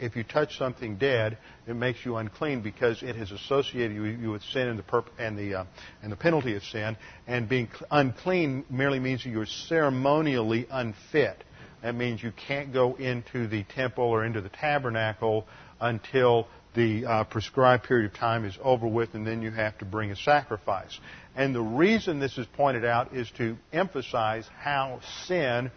if 0.00 0.16
you 0.16 0.24
touch 0.24 0.56
something 0.56 0.96
dead, 0.96 1.36
it 1.66 1.76
makes 1.76 2.02
you 2.06 2.16
unclean 2.16 2.62
because 2.62 3.02
it 3.02 3.14
has 3.16 3.30
associated 3.30 3.94
you, 3.94 4.30
with 4.30 4.42
sin 4.42 4.68
and 4.68 4.78
the, 4.78 4.82
perp- 4.82 5.10
and, 5.18 5.36
the, 5.36 5.54
uh, 5.54 5.64
and 6.02 6.10
the 6.10 6.16
penalty 6.16 6.56
of 6.56 6.62
sin. 6.62 6.96
And 7.26 7.46
being 7.46 7.68
unclean 7.90 8.64
merely 8.70 9.00
means 9.00 9.22
that 9.24 9.28
you're 9.28 9.44
ceremonially 9.44 10.66
unfit. 10.70 11.44
That 11.82 11.94
means 11.94 12.22
you 12.22 12.32
can't 12.48 12.72
go 12.72 12.94
into 12.94 13.46
the 13.46 13.64
temple 13.64 14.04
or 14.04 14.24
into 14.24 14.40
the 14.40 14.48
tabernacle 14.48 15.46
until 15.78 16.48
the 16.74 17.04
uh, 17.04 17.24
prescribed 17.24 17.84
period 17.84 18.10
of 18.10 18.16
time 18.16 18.46
is 18.46 18.56
over 18.62 18.86
with, 18.86 19.12
and 19.12 19.26
then 19.26 19.42
you 19.42 19.50
have 19.50 19.76
to 19.78 19.84
bring 19.84 20.10
a 20.10 20.16
sacrifice. 20.16 20.98
And 21.34 21.54
the 21.54 21.62
reason 21.62 22.18
this 22.18 22.36
is 22.36 22.46
pointed 22.46 22.84
out 22.84 23.14
is 23.14 23.30
to 23.38 23.56
emphasize 23.72 24.48
how 24.58 25.00
sin 25.26 25.70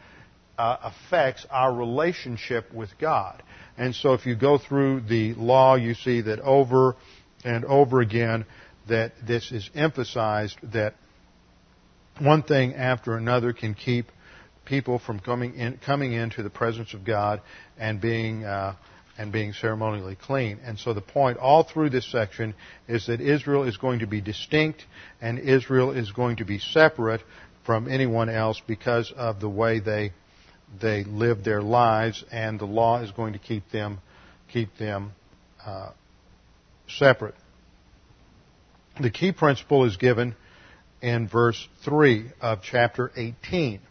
uh, 0.58 0.78
affects 0.84 1.46
our 1.50 1.74
relationship 1.74 2.74
with 2.74 2.90
God. 3.00 3.42
And 3.78 3.94
so 3.96 4.14
if 4.14 4.26
you 4.26 4.36
go 4.36 4.58
through 4.58 5.02
the 5.02 5.34
law, 5.34 5.76
you 5.76 5.94
see 5.94 6.22
that 6.22 6.40
over 6.40 6.96
and 7.44 7.66
over 7.66 8.02
again 8.02 8.46
that 8.88 9.14
this 9.26 9.52
is 9.52 9.70
emphasized 9.74 10.58
that 10.74 10.96
one 12.20 12.44
thing 12.44 12.74
after 12.76 13.18
another 13.18 13.52
can 13.54 13.74
keep 13.74 14.08
people 14.64 15.00
from 15.00 15.20
coming 15.20 15.56
in, 15.56 15.78
coming 15.78 16.14
into 16.14 16.44
the 16.44 16.50
presence 16.50 16.94
of 16.94 17.04
God 17.04 17.42
and 17.78 18.00
being 18.00 18.46
uh, 18.46 18.76
and 19.18 19.32
being 19.32 19.54
ceremonially 19.54 20.16
clean. 20.16 20.60
And 20.64 20.78
so 20.78 20.94
the 20.94 21.02
point 21.02 21.38
all 21.38 21.64
through 21.64 21.90
this 21.90 22.10
section 22.12 22.54
is 22.88 23.08
that 23.08 23.22
Israel 23.22 23.64
is 23.64 23.78
going 23.78 24.00
to 24.00 24.08
be 24.08 24.22
distinct 24.22 24.86
and 25.22 25.40
Israel 25.40 25.92
is 25.92 26.12
going 26.12 26.38
to 26.38 26.46
be 26.46 26.60
separate 26.60 27.22
from 27.66 27.88
anyone 27.88 28.30
else 28.30 28.62
because 28.68 29.12
of 29.16 29.40
the 29.40 29.50
way 29.50 29.80
they 29.80 30.12
they 30.82 31.04
live 31.04 31.44
their 31.44 31.62
lives, 31.62 32.24
and 32.32 32.60
the 32.60 32.66
law 32.66 33.02
is 33.02 33.12
going 33.12 33.34
to 33.34 33.40
keep 33.40 33.70
them 33.72 34.00
keep 34.52 34.76
them 34.78 35.14
uh, 35.66 35.90
separate. 36.88 37.36
The 39.00 39.10
key 39.10 39.32
principle 39.32 39.86
is 39.86 39.98
given 39.98 40.36
in 41.02 41.28
verse 41.28 41.68
3 41.84 42.32
of 42.42 42.62
chapter 42.62 43.12
18. 43.16 43.82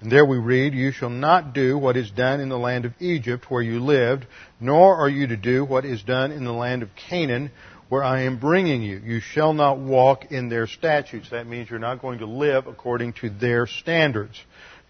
And 0.00 0.12
there 0.12 0.24
we 0.24 0.38
read, 0.38 0.74
You 0.74 0.92
shall 0.92 1.10
not 1.10 1.52
do 1.52 1.76
what 1.76 1.96
is 1.96 2.10
done 2.10 2.40
in 2.40 2.48
the 2.48 2.58
land 2.58 2.84
of 2.84 2.94
Egypt 3.00 3.50
where 3.50 3.62
you 3.62 3.80
lived, 3.80 4.26
nor 4.60 4.96
are 4.96 5.08
you 5.08 5.26
to 5.26 5.36
do 5.36 5.64
what 5.64 5.84
is 5.84 6.02
done 6.02 6.30
in 6.30 6.44
the 6.44 6.52
land 6.52 6.82
of 6.82 6.94
Canaan 6.94 7.50
where 7.88 8.04
I 8.04 8.22
am 8.22 8.38
bringing 8.38 8.82
you. 8.82 9.00
You 9.04 9.20
shall 9.20 9.54
not 9.54 9.78
walk 9.78 10.30
in 10.30 10.48
their 10.48 10.66
statutes. 10.66 11.30
That 11.30 11.46
means 11.46 11.70
you're 11.70 11.78
not 11.78 12.02
going 12.02 12.18
to 12.18 12.26
live 12.26 12.66
according 12.66 13.14
to 13.14 13.30
their 13.30 13.66
standards. 13.66 14.40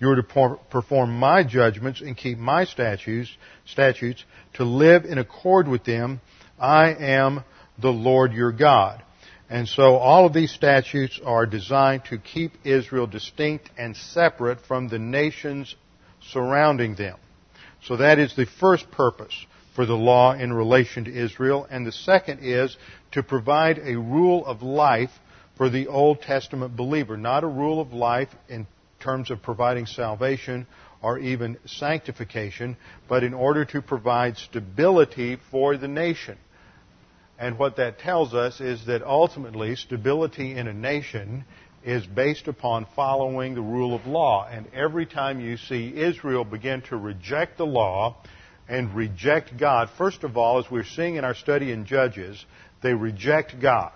You 0.01 0.11
are 0.11 0.17
to 0.17 0.59
perform 0.71 1.19
my 1.19 1.43
judgments 1.43 2.01
and 2.01 2.17
keep 2.17 2.39
my 2.39 2.65
statutes, 2.65 3.31
statutes 3.67 4.25
to 4.55 4.65
live 4.65 5.05
in 5.05 5.19
accord 5.19 5.69
with 5.69 5.85
them. 5.85 6.21
I 6.59 6.95
am 6.95 7.45
the 7.79 7.93
Lord 7.93 8.33
your 8.33 8.53
God. 8.53 9.03
And 9.51 9.67
so 9.67 9.97
all 9.97 10.27
of 10.27 10.35
these 10.35 10.53
statutes 10.53 11.19
are 11.25 11.47
designed 11.47 12.05
to 12.07 12.19
keep 12.19 12.53
Israel 12.65 13.07
distinct 13.07 13.71
and 13.79 13.97
separate 13.97 14.61
from 14.61 14.89
the 14.89 14.99
nations 14.99 15.75
surrounding 16.21 16.95
them. 16.97 17.17
So 17.85 17.97
that 17.97 18.19
is 18.19 18.37
the 18.37 18.47
first 18.47 18.91
purpose 18.91 19.47
for 19.75 19.87
the 19.87 19.95
law 19.95 20.33
in 20.35 20.53
relation 20.53 21.05
to 21.05 21.15
Israel. 21.15 21.67
And 21.71 21.87
the 21.87 21.93
second 21.93 22.41
is 22.43 22.77
to 23.13 23.23
provide 23.23 23.79
a 23.79 23.97
rule 23.97 24.45
of 24.45 24.63
life 24.63 25.13
for 25.57 25.71
the 25.71 25.87
Old 25.87 26.21
Testament 26.21 26.77
believer. 26.77 27.17
Not 27.17 27.45
a 27.45 27.49
rule 27.49 27.81
of 27.81 27.93
life 27.93 28.29
in 28.49 28.67
terms 29.01 29.31
of 29.31 29.43
providing 29.43 29.87
salvation 29.87 30.67
or 31.01 31.19
even 31.19 31.57
sanctification, 31.65 32.77
but 33.09 33.23
in 33.23 33.33
order 33.33 33.65
to 33.65 33.81
provide 33.81 34.37
stability 34.37 35.39
for 35.51 35.77
the 35.77 35.89
nation. 35.89 36.37
And 37.39 37.59
what 37.59 37.77
that 37.77 38.01
tells 38.01 38.35
us 38.35 38.61
is 38.61 38.87
that 38.87 39.03
ultimately 39.03 39.77
stability 39.77 40.57
in 40.57 40.67
a 40.67 40.75
nation 40.75 41.45
is 41.85 42.05
based 42.05 42.49
upon 42.49 42.87
following 42.97 43.55
the 43.55 43.63
rule 43.63 43.95
of 43.95 44.07
law. 44.07 44.49
And 44.51 44.67
every 44.75 45.07
time 45.07 45.41
you 45.41 45.57
see 45.57 45.93
Israel 45.95 46.45
begin 46.45 46.83
to 46.83 46.97
reject 46.97 47.57
the 47.57 47.67
law 47.67 48.17
and 48.69 48.95
reject 48.95 49.57
God, 49.57 49.89
first 49.97 50.25
of 50.25 50.37
all, 50.37 50.59
as 50.59 50.71
we're 50.71 50.85
seeing 50.85 51.15
in 51.17 51.25
our 51.25 51.35
study 51.35 51.71
in 51.71 51.87
Judges, 51.87 52.45
they 52.83 52.93
reject 52.93 53.61
God. 53.61 53.93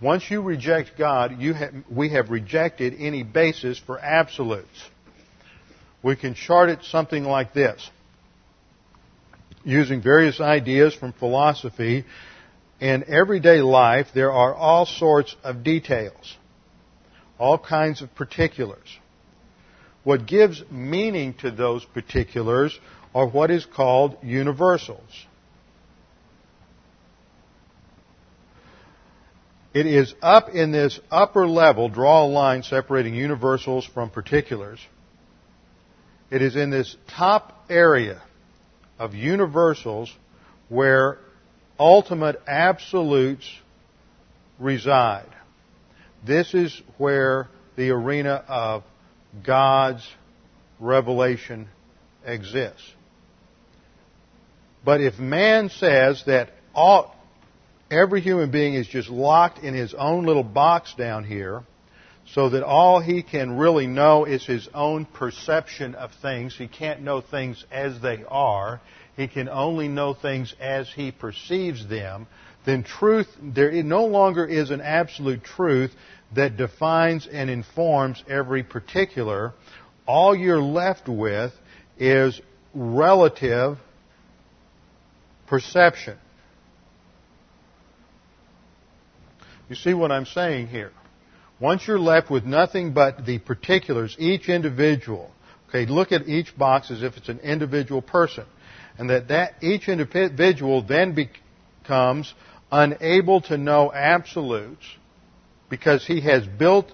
Once 0.00 0.30
you 0.30 0.40
reject 0.40 0.92
God, 0.96 1.32
have, 1.32 1.74
we 1.90 2.10
have 2.10 2.30
rejected 2.30 2.94
any 2.98 3.24
basis 3.24 3.78
for 3.78 3.98
absolutes. 3.98 4.68
We 6.02 6.14
can 6.14 6.34
chart 6.34 6.70
it 6.70 6.84
something 6.84 7.24
like 7.24 7.52
this. 7.52 7.90
Using 9.64 10.00
various 10.00 10.40
ideas 10.40 10.94
from 10.94 11.12
philosophy, 11.12 12.04
in 12.80 13.04
everyday 13.08 13.60
life, 13.60 14.08
there 14.14 14.32
are 14.32 14.54
all 14.54 14.86
sorts 14.86 15.34
of 15.42 15.64
details, 15.64 16.36
all 17.38 17.58
kinds 17.58 18.02
of 18.02 18.14
particulars. 18.14 18.98
What 20.04 20.26
gives 20.26 20.62
meaning 20.70 21.34
to 21.40 21.50
those 21.50 21.84
particulars 21.84 22.78
are 23.14 23.26
what 23.26 23.50
is 23.50 23.66
called 23.66 24.16
universals. 24.22 25.26
It 29.74 29.86
is 29.86 30.14
up 30.22 30.48
in 30.50 30.72
this 30.72 30.98
upper 31.10 31.46
level, 31.46 31.88
draw 31.88 32.24
a 32.24 32.26
line 32.26 32.62
separating 32.62 33.14
universals 33.14 33.84
from 33.84 34.10
particulars. 34.10 34.80
It 36.30 36.42
is 36.42 36.56
in 36.56 36.70
this 36.70 36.96
top 37.08 37.64
area 37.68 38.22
of 38.98 39.14
universals 39.14 40.12
where 40.68 41.18
ultimate 41.78 42.40
absolutes 42.46 43.48
reside. 44.58 45.28
This 46.26 46.54
is 46.54 46.82
where 46.96 47.48
the 47.76 47.90
arena 47.90 48.44
of 48.48 48.82
God's 49.44 50.06
revelation 50.80 51.68
exists. 52.24 52.92
But 54.84 55.00
if 55.00 55.18
man 55.18 55.68
says 55.68 56.22
that 56.26 56.50
all, 56.74 57.14
every 57.90 58.20
human 58.20 58.50
being 58.50 58.74
is 58.74 58.86
just 58.88 59.08
locked 59.08 59.58
in 59.58 59.74
his 59.74 59.94
own 59.94 60.24
little 60.24 60.42
box 60.42 60.94
down 60.94 61.24
here, 61.24 61.62
so 62.34 62.50
that 62.50 62.62
all 62.62 63.00
he 63.00 63.22
can 63.22 63.56
really 63.56 63.86
know 63.86 64.24
is 64.24 64.44
his 64.44 64.68
own 64.74 65.06
perception 65.06 65.94
of 65.94 66.10
things. 66.20 66.56
He 66.56 66.68
can't 66.68 67.00
know 67.00 67.20
things 67.20 67.64
as 67.70 68.00
they 68.02 68.22
are. 68.28 68.80
He 69.18 69.26
can 69.26 69.48
only 69.48 69.88
know 69.88 70.14
things 70.14 70.54
as 70.60 70.88
he 70.88 71.10
perceives 71.10 71.84
them. 71.88 72.28
Then 72.64 72.84
truth, 72.84 73.26
there 73.42 73.72
no 73.82 74.04
longer 74.04 74.46
is 74.46 74.70
an 74.70 74.80
absolute 74.80 75.42
truth 75.42 75.90
that 76.36 76.56
defines 76.56 77.26
and 77.26 77.50
informs 77.50 78.22
every 78.28 78.62
particular. 78.62 79.54
All 80.06 80.36
you're 80.36 80.62
left 80.62 81.08
with 81.08 81.52
is 81.98 82.40
relative 82.72 83.78
perception. 85.48 86.16
You 89.68 89.74
see 89.74 89.94
what 89.94 90.12
I'm 90.12 90.26
saying 90.26 90.68
here? 90.68 90.92
Once 91.58 91.88
you're 91.88 91.98
left 91.98 92.30
with 92.30 92.44
nothing 92.44 92.92
but 92.92 93.26
the 93.26 93.40
particulars, 93.40 94.14
each 94.16 94.48
individual, 94.48 95.32
okay, 95.70 95.86
look 95.86 96.12
at 96.12 96.28
each 96.28 96.56
box 96.56 96.92
as 96.92 97.02
if 97.02 97.16
it's 97.16 97.28
an 97.28 97.40
individual 97.40 98.00
person. 98.00 98.44
And 98.98 99.10
that, 99.10 99.28
that 99.28 99.62
each 99.62 99.88
individual 99.88 100.82
then 100.82 101.14
becomes 101.14 102.34
unable 102.70 103.40
to 103.42 103.56
know 103.56 103.92
absolutes 103.92 104.84
because 105.70 106.06
he 106.06 106.20
has 106.22 106.46
built 106.46 106.92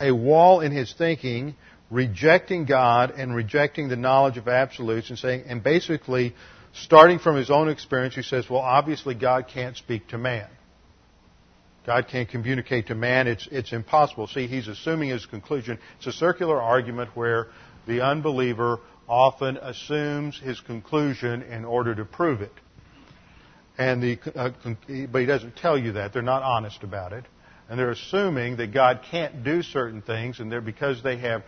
a 0.00 0.12
wall 0.12 0.60
in 0.60 0.72
his 0.72 0.92
thinking, 0.96 1.54
rejecting 1.90 2.64
God 2.64 3.12
and 3.12 3.34
rejecting 3.34 3.88
the 3.88 3.96
knowledge 3.96 4.38
of 4.38 4.48
absolutes 4.48 5.10
and 5.10 5.18
saying, 5.18 5.44
and 5.46 5.62
basically 5.62 6.34
starting 6.72 7.18
from 7.18 7.36
his 7.36 7.50
own 7.50 7.68
experience, 7.68 8.14
he 8.14 8.22
says, 8.22 8.48
well, 8.48 8.60
obviously 8.60 9.14
God 9.14 9.46
can't 9.52 9.76
speak 9.76 10.08
to 10.08 10.18
man. 10.18 10.48
God 11.84 12.06
can't 12.08 12.28
communicate 12.28 12.86
to 12.88 12.94
man. 12.94 13.26
It's, 13.26 13.48
it's 13.50 13.72
impossible. 13.72 14.28
See, 14.28 14.46
he's 14.46 14.68
assuming 14.68 15.10
his 15.10 15.26
conclusion. 15.26 15.78
It's 15.98 16.06
a 16.06 16.12
circular 16.12 16.60
argument 16.60 17.10
where 17.14 17.48
the 17.86 18.00
unbeliever 18.02 18.78
often 19.08 19.56
assumes 19.56 20.38
his 20.38 20.60
conclusion 20.60 21.42
in 21.42 21.64
order 21.64 21.94
to 21.94 22.04
prove 22.04 22.40
it. 22.40 22.52
And 23.78 24.02
the, 24.02 24.18
uh, 24.34 24.50
but 25.10 25.20
he 25.20 25.26
doesn't 25.26 25.56
tell 25.56 25.78
you 25.78 25.92
that. 25.92 26.12
They're 26.12 26.22
not 26.22 26.42
honest 26.42 26.82
about 26.82 27.12
it. 27.12 27.24
And 27.68 27.78
they're 27.78 27.90
assuming 27.90 28.56
that 28.56 28.72
God 28.72 29.00
can't 29.10 29.44
do 29.44 29.62
certain 29.62 30.02
things, 30.02 30.40
and 30.40 30.52
they're 30.52 30.60
because 30.60 31.02
they 31.02 31.16
have 31.18 31.42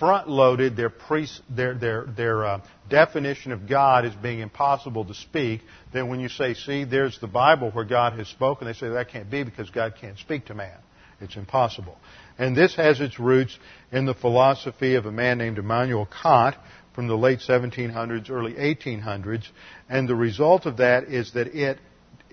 front 0.00 0.28
loaded 0.28 0.76
their, 0.76 0.90
pre, 0.90 1.28
their, 1.48 1.74
their, 1.74 2.06
their 2.06 2.44
uh, 2.44 2.60
definition 2.88 3.52
of 3.52 3.68
God 3.68 4.04
as 4.04 4.14
being 4.14 4.40
impossible 4.40 5.04
to 5.04 5.14
speak, 5.14 5.60
then 5.92 6.08
when 6.08 6.20
you 6.20 6.28
say, 6.28 6.54
see, 6.54 6.84
there's 6.84 7.20
the 7.20 7.28
Bible 7.28 7.70
where 7.70 7.84
God 7.84 8.14
has 8.14 8.26
spoken, 8.28 8.66
they 8.66 8.72
say 8.72 8.88
that 8.88 9.10
can't 9.10 9.30
be 9.30 9.44
because 9.44 9.68
God 9.70 9.94
can't 10.00 10.18
speak 10.18 10.46
to 10.46 10.54
man. 10.54 10.76
It's 11.20 11.36
impossible. 11.36 11.98
And 12.38 12.56
this 12.56 12.74
has 12.76 13.00
its 13.00 13.20
roots 13.20 13.56
in 13.92 14.06
the 14.06 14.14
philosophy 14.14 14.94
of 14.94 15.04
a 15.04 15.12
man 15.12 15.36
named 15.36 15.58
Immanuel 15.58 16.08
Kant 16.22 16.56
from 17.00 17.08
the 17.08 17.16
late 17.16 17.38
1700s, 17.38 18.28
early 18.28 18.52
1800s. 18.52 19.48
And 19.88 20.06
the 20.06 20.14
result 20.14 20.66
of 20.66 20.76
that 20.76 21.04
is 21.04 21.32
that 21.32 21.46
it, 21.46 21.78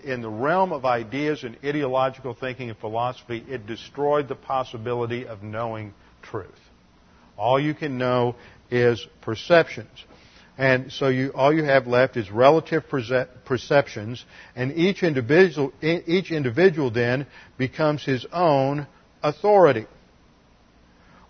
in 0.03 0.21
the 0.21 0.29
realm 0.29 0.73
of 0.73 0.83
ideas 0.83 1.45
and 1.45 1.55
ideological 1.63 2.33
thinking 2.33 2.67
and 2.67 2.77
philosophy, 2.77 3.45
it 3.47 3.65
destroyed 3.65 4.27
the 4.27 4.35
possibility 4.35 5.25
of 5.25 5.41
knowing 5.41 5.93
truth. 6.21 6.59
All 7.37 7.57
you 7.57 7.73
can 7.75 7.97
know 7.97 8.35
is 8.69 9.07
perceptions. 9.21 10.03
And 10.57 10.91
so 10.91 11.07
you, 11.07 11.31
all 11.33 11.53
you 11.53 11.63
have 11.63 11.87
left 11.87 12.17
is 12.17 12.29
relative 12.29 12.83
perceptions, 12.89 14.25
and 14.53 14.73
each 14.73 15.01
individual, 15.01 15.71
each 15.81 16.29
individual 16.29 16.91
then 16.91 17.25
becomes 17.57 18.03
his 18.03 18.25
own 18.33 18.85
authority. 19.23 19.85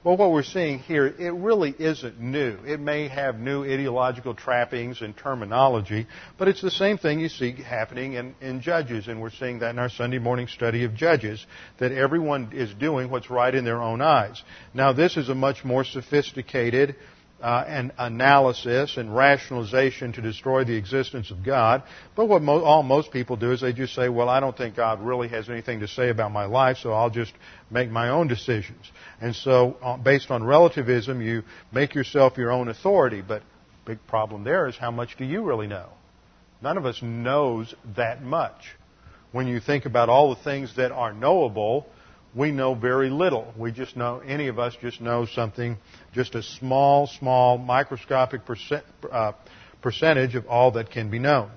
Well, 0.03 0.15
what 0.15 0.31
we're 0.31 0.43
seeing 0.43 0.77
here, 0.77 1.07
it 1.07 1.33
really 1.33 1.73
isn't 1.77 2.19
new. 2.19 2.60
It 2.65 2.79
may 2.79 3.07
have 3.07 3.39
new 3.39 3.63
ideological 3.63 4.36
trappings 4.36 5.01
and 5.01 5.17
terminology, 5.17 6.05
but 6.38 6.47
it's 6.47 6.62
the 6.62 6.69
same 6.69 6.99
thing 6.99 7.19
you 7.19 7.29
see 7.29 7.53
happening 7.53 8.13
in, 8.13 8.36
in 8.39 8.62
Judges, 8.62 9.07
and 9.07 9.19
we're 9.19 9.31
seeing 9.31 9.60
that 9.60 9.71
in 9.71 9.79
our 9.79 9.89
Sunday 9.89 10.19
morning 10.19 10.47
study 10.47 10.83
of 10.83 10.93
Judges, 10.93 11.43
that 11.79 11.91
everyone 11.91 12.51
is 12.53 12.71
doing 12.75 13.10
what's 13.10 13.31
right 13.31 13.53
in 13.53 13.65
their 13.65 13.81
own 13.81 13.99
eyes. 14.01 14.41
Now, 14.71 14.93
this 14.93 15.17
is 15.17 15.29
a 15.29 15.36
much 15.36 15.65
more 15.65 15.83
sophisticated 15.83 16.95
uh, 17.41 17.63
and 17.67 17.91
analysis 17.97 18.97
and 18.97 19.15
rationalization 19.15 20.13
to 20.13 20.21
destroy 20.21 20.63
the 20.63 20.76
existence 20.76 21.30
of 21.30 21.43
God. 21.43 21.84
But 22.15 22.26
what 22.28 22.41
mo- 22.41 22.63
all 22.63 22.84
most 22.84 23.12
people 23.12 23.36
do 23.36 23.52
is 23.52 23.62
they 23.62 23.73
just 23.73 23.93
say, 23.93 24.10
well, 24.10 24.28
I 24.28 24.39
don't 24.39 24.58
think 24.58 24.76
God 24.76 25.02
really 25.02 25.28
has 25.30 25.50
anything 25.50 25.82
to 25.82 25.88
say 25.88 26.10
about 26.10 26.32
my 26.32 26.45
life, 26.45 26.78
so 26.78 26.93
I'll 26.93 27.12
just 27.12 27.34
make 27.69 27.89
my 27.89 28.10
own 28.10 28.28
decisions. 28.28 28.91
And 29.21 29.36
so, 29.36 29.78
uh, 29.82 29.97
based 29.97 30.32
on 30.32 30.43
relativism, 30.43 31.21
you 31.21 31.43
make 31.71 31.93
yourself 31.93 32.38
your 32.38 32.52
own 32.52 32.69
authority. 32.69 33.21
But 33.21 33.43
big 33.86 34.00
problem 34.08 34.43
there 34.43 34.67
is 34.67 34.76
how 34.76 34.91
much 34.91 35.17
do 35.17 35.26
you 35.26 35.43
really 35.43 35.67
know? 35.67 35.89
None 36.62 36.78
of 36.78 36.86
us 36.86 37.02
knows 37.04 37.73
that 37.95 38.23
much. 38.23 38.76
When 39.32 39.45
you 39.45 39.60
think 39.60 39.86
about 39.86 40.10
all 40.10 40.34
the 40.34 40.41
things 40.41 40.76
that 40.78 40.91
are 40.91 41.13
knowable, 41.13 41.86
we 42.38 42.52
know 42.52 42.76
very 42.76 43.10
little. 43.10 43.52
We 43.58 43.71
just 43.71 43.97
know, 43.97 44.19
any 44.19 44.47
of 44.47 44.60
us 44.60 44.78
just 44.80 45.02
know 45.02 45.26
something, 45.26 45.78
just 46.13 46.36
a 46.36 46.43
small, 46.43 47.08
small, 47.08 47.58
microscopic 47.58 48.45
percent, 48.45 48.86
uh, 49.12 49.32
percentage 49.82 50.36
of 50.36 50.45
all 50.45 50.71
that 50.71 50.91
can 50.91 51.10
be 51.10 51.17
known. 51.17 51.50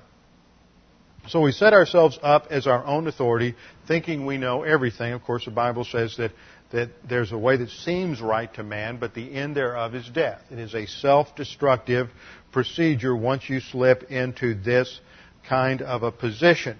So 1.28 1.42
we 1.42 1.52
set 1.52 1.74
ourselves 1.74 2.18
up 2.22 2.46
as 2.50 2.66
our 2.66 2.84
own 2.84 3.06
authority, 3.06 3.54
thinking 3.86 4.24
we 4.24 4.38
know 4.38 4.62
everything. 4.62 5.12
Of 5.12 5.22
course, 5.22 5.44
the 5.44 5.50
Bible 5.50 5.84
says 5.84 6.16
that, 6.16 6.32
that 6.72 6.88
there's 7.06 7.30
a 7.30 7.38
way 7.38 7.58
that 7.58 7.68
seems 7.68 8.22
right 8.22 8.52
to 8.54 8.62
man, 8.62 8.96
but 8.96 9.14
the 9.14 9.34
end 9.34 9.54
thereof 9.54 9.94
is 9.94 10.08
death. 10.08 10.40
It 10.50 10.58
is 10.58 10.74
a 10.74 10.86
self-destructive 10.86 12.08
procedure 12.52 13.14
once 13.14 13.50
you 13.50 13.60
slip 13.60 14.10
into 14.10 14.54
this 14.54 14.98
kind 15.46 15.82
of 15.82 16.02
a 16.02 16.10
position. 16.10 16.78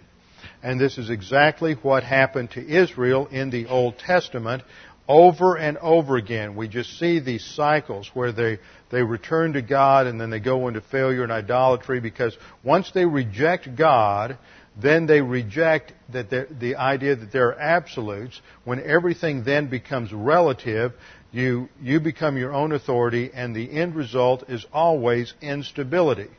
And 0.62 0.80
this 0.80 0.98
is 0.98 1.10
exactly 1.10 1.74
what 1.74 2.02
happened 2.02 2.52
to 2.52 2.66
Israel 2.66 3.26
in 3.30 3.50
the 3.50 3.66
Old 3.66 3.98
Testament 3.98 4.62
over 5.08 5.56
and 5.56 5.76
over 5.78 6.16
again. 6.16 6.54
We 6.54 6.68
just 6.68 6.98
see 6.98 7.18
these 7.18 7.44
cycles 7.44 8.08
where 8.14 8.30
they, 8.30 8.60
they 8.90 9.02
return 9.02 9.54
to 9.54 9.62
God 9.62 10.06
and 10.06 10.20
then 10.20 10.30
they 10.30 10.38
go 10.38 10.68
into 10.68 10.80
failure 10.80 11.24
and 11.24 11.32
idolatry 11.32 11.98
because 11.98 12.36
once 12.62 12.92
they 12.92 13.04
reject 13.04 13.74
God, 13.74 14.38
then 14.80 15.06
they 15.06 15.20
reject 15.20 15.92
that 16.12 16.30
the 16.30 16.76
idea 16.76 17.16
that 17.16 17.32
there 17.32 17.48
are 17.48 17.58
absolutes. 17.58 18.40
When 18.64 18.80
everything 18.80 19.42
then 19.42 19.66
becomes 19.68 20.12
relative, 20.12 20.92
you, 21.32 21.68
you 21.82 21.98
become 21.98 22.36
your 22.36 22.52
own 22.52 22.70
authority 22.72 23.30
and 23.34 23.54
the 23.54 23.70
end 23.70 23.96
result 23.96 24.44
is 24.48 24.64
always 24.72 25.34
instability. 25.40 26.30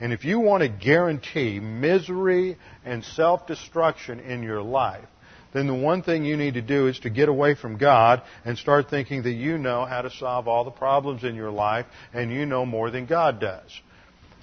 And 0.00 0.12
if 0.12 0.24
you 0.24 0.40
want 0.40 0.62
to 0.62 0.68
guarantee 0.68 1.58
misery 1.58 2.58
and 2.84 3.04
self-destruction 3.04 4.20
in 4.20 4.42
your 4.42 4.62
life, 4.62 5.06
then 5.54 5.66
the 5.66 5.74
one 5.74 6.02
thing 6.02 6.24
you 6.24 6.36
need 6.36 6.54
to 6.54 6.62
do 6.62 6.86
is 6.86 6.98
to 7.00 7.10
get 7.10 7.30
away 7.30 7.54
from 7.54 7.78
God 7.78 8.22
and 8.44 8.58
start 8.58 8.90
thinking 8.90 9.22
that 9.22 9.32
you 9.32 9.56
know 9.56 9.86
how 9.86 10.02
to 10.02 10.10
solve 10.10 10.48
all 10.48 10.64
the 10.64 10.70
problems 10.70 11.24
in 11.24 11.34
your 11.34 11.50
life 11.50 11.86
and 12.12 12.30
you 12.30 12.44
know 12.44 12.66
more 12.66 12.90
than 12.90 13.06
God 13.06 13.40
does. 13.40 13.70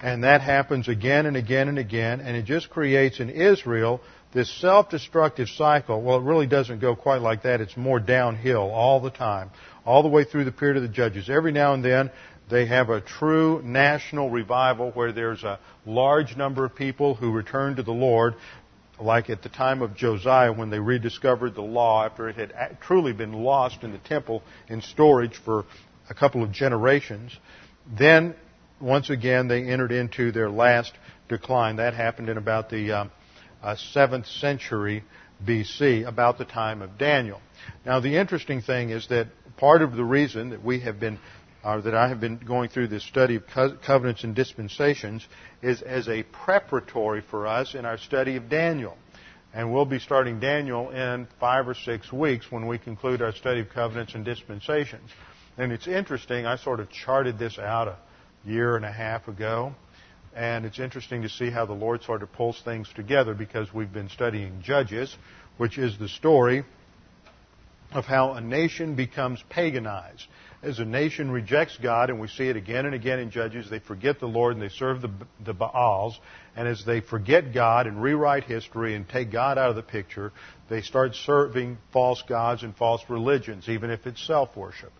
And 0.02 0.24
that 0.24 0.40
happens 0.40 0.88
again 0.88 1.26
and 1.26 1.36
again 1.36 1.68
and 1.68 1.78
again, 1.78 2.20
and 2.20 2.36
it 2.36 2.44
just 2.46 2.68
creates 2.68 3.20
in 3.20 3.30
Israel 3.30 4.00
this 4.32 4.50
self-destructive 4.60 5.48
cycle. 5.48 6.02
Well, 6.02 6.18
it 6.18 6.24
really 6.24 6.48
doesn't 6.48 6.80
go 6.80 6.96
quite 6.96 7.20
like 7.20 7.44
that. 7.44 7.60
It's 7.60 7.76
more 7.76 8.00
downhill 8.00 8.70
all 8.70 9.00
the 9.00 9.10
time, 9.10 9.50
all 9.86 10.02
the 10.02 10.08
way 10.08 10.24
through 10.24 10.44
the 10.44 10.52
period 10.52 10.76
of 10.76 10.82
the 10.82 10.88
judges. 10.88 11.30
Every 11.30 11.52
now 11.52 11.74
and 11.74 11.84
then, 11.84 12.10
they 12.48 12.66
have 12.66 12.90
a 12.90 13.00
true 13.00 13.62
national 13.62 14.30
revival 14.30 14.90
where 14.92 15.12
there's 15.12 15.42
a 15.44 15.58
large 15.86 16.36
number 16.36 16.64
of 16.64 16.74
people 16.74 17.14
who 17.14 17.32
return 17.32 17.76
to 17.76 17.82
the 17.82 17.92
Lord, 17.92 18.34
like 19.00 19.30
at 19.30 19.42
the 19.42 19.48
time 19.48 19.82
of 19.82 19.96
Josiah 19.96 20.52
when 20.52 20.70
they 20.70 20.78
rediscovered 20.78 21.54
the 21.54 21.62
law 21.62 22.04
after 22.04 22.28
it 22.28 22.36
had 22.36 22.78
truly 22.80 23.12
been 23.12 23.32
lost 23.32 23.82
in 23.82 23.92
the 23.92 23.98
temple 23.98 24.42
in 24.68 24.82
storage 24.82 25.36
for 25.44 25.64
a 26.10 26.14
couple 26.14 26.42
of 26.42 26.52
generations. 26.52 27.32
Then, 27.98 28.34
once 28.80 29.10
again, 29.10 29.48
they 29.48 29.64
entered 29.64 29.92
into 29.92 30.30
their 30.30 30.50
last 30.50 30.92
decline. 31.28 31.76
That 31.76 31.94
happened 31.94 32.28
in 32.28 32.36
about 32.36 32.68
the 32.68 32.92
um, 32.92 33.10
uh, 33.62 33.76
7th 33.94 34.26
century 34.40 35.02
BC, 35.44 36.06
about 36.06 36.38
the 36.38 36.44
time 36.44 36.82
of 36.82 36.98
Daniel. 36.98 37.40
Now, 37.84 38.00
the 38.00 38.16
interesting 38.16 38.60
thing 38.60 38.90
is 38.90 39.08
that 39.08 39.28
part 39.56 39.82
of 39.82 39.94
the 39.94 40.04
reason 40.04 40.50
that 40.50 40.62
we 40.62 40.80
have 40.80 41.00
been 41.00 41.18
uh, 41.64 41.80
that 41.80 41.94
I 41.94 42.08
have 42.08 42.20
been 42.20 42.36
going 42.36 42.68
through 42.68 42.88
this 42.88 43.02
study 43.04 43.36
of 43.36 43.46
co- 43.46 43.76
covenants 43.84 44.22
and 44.22 44.34
dispensations 44.34 45.26
is 45.62 45.80
as 45.80 46.08
a 46.08 46.22
preparatory 46.22 47.22
for 47.22 47.46
us 47.46 47.74
in 47.74 47.86
our 47.86 47.96
study 47.96 48.36
of 48.36 48.50
Daniel. 48.50 48.96
And 49.54 49.72
we'll 49.72 49.86
be 49.86 49.98
starting 49.98 50.40
Daniel 50.40 50.90
in 50.90 51.26
five 51.40 51.66
or 51.66 51.74
six 51.74 52.12
weeks 52.12 52.52
when 52.52 52.66
we 52.66 52.76
conclude 52.76 53.22
our 53.22 53.32
study 53.32 53.60
of 53.60 53.70
covenants 53.70 54.14
and 54.14 54.24
dispensations. 54.24 55.10
And 55.56 55.72
it's 55.72 55.86
interesting, 55.86 56.44
I 56.44 56.56
sort 56.56 56.80
of 56.80 56.90
charted 56.90 57.38
this 57.38 57.58
out 57.58 57.88
a 57.88 57.96
year 58.44 58.76
and 58.76 58.84
a 58.84 58.92
half 58.92 59.26
ago. 59.28 59.74
And 60.36 60.66
it's 60.66 60.80
interesting 60.80 61.22
to 61.22 61.28
see 61.28 61.48
how 61.48 61.64
the 61.64 61.72
Lord 61.72 62.02
sort 62.02 62.22
of 62.22 62.32
pulls 62.32 62.60
things 62.62 62.90
together 62.94 63.32
because 63.32 63.72
we've 63.72 63.92
been 63.92 64.08
studying 64.08 64.60
Judges, 64.60 65.16
which 65.56 65.78
is 65.78 65.96
the 65.96 66.08
story 66.08 66.64
of 67.92 68.04
how 68.04 68.32
a 68.32 68.40
nation 68.40 68.96
becomes 68.96 69.42
paganized 69.48 70.26
as 70.64 70.78
a 70.78 70.84
nation 70.84 71.30
rejects 71.30 71.76
God, 71.82 72.10
and 72.10 72.18
we 72.18 72.28
see 72.28 72.48
it 72.48 72.56
again 72.56 72.86
and 72.86 72.94
again 72.94 73.18
in 73.18 73.30
Judges, 73.30 73.68
they 73.68 73.78
forget 73.78 74.18
the 74.18 74.26
Lord 74.26 74.54
and 74.54 74.62
they 74.62 74.70
serve 74.70 75.02
the, 75.02 75.10
the 75.44 75.52
Baals. 75.52 76.18
And 76.56 76.66
as 76.66 76.84
they 76.84 77.00
forget 77.00 77.52
God 77.52 77.86
and 77.86 78.02
rewrite 78.02 78.44
history 78.44 78.94
and 78.94 79.08
take 79.08 79.30
God 79.30 79.58
out 79.58 79.70
of 79.70 79.76
the 79.76 79.82
picture, 79.82 80.32
they 80.70 80.80
start 80.80 81.14
serving 81.14 81.78
false 81.92 82.22
gods 82.28 82.62
and 82.62 82.74
false 82.76 83.02
religions, 83.08 83.68
even 83.68 83.90
if 83.90 84.06
it's 84.06 84.24
self 84.26 84.56
worship. 84.56 84.92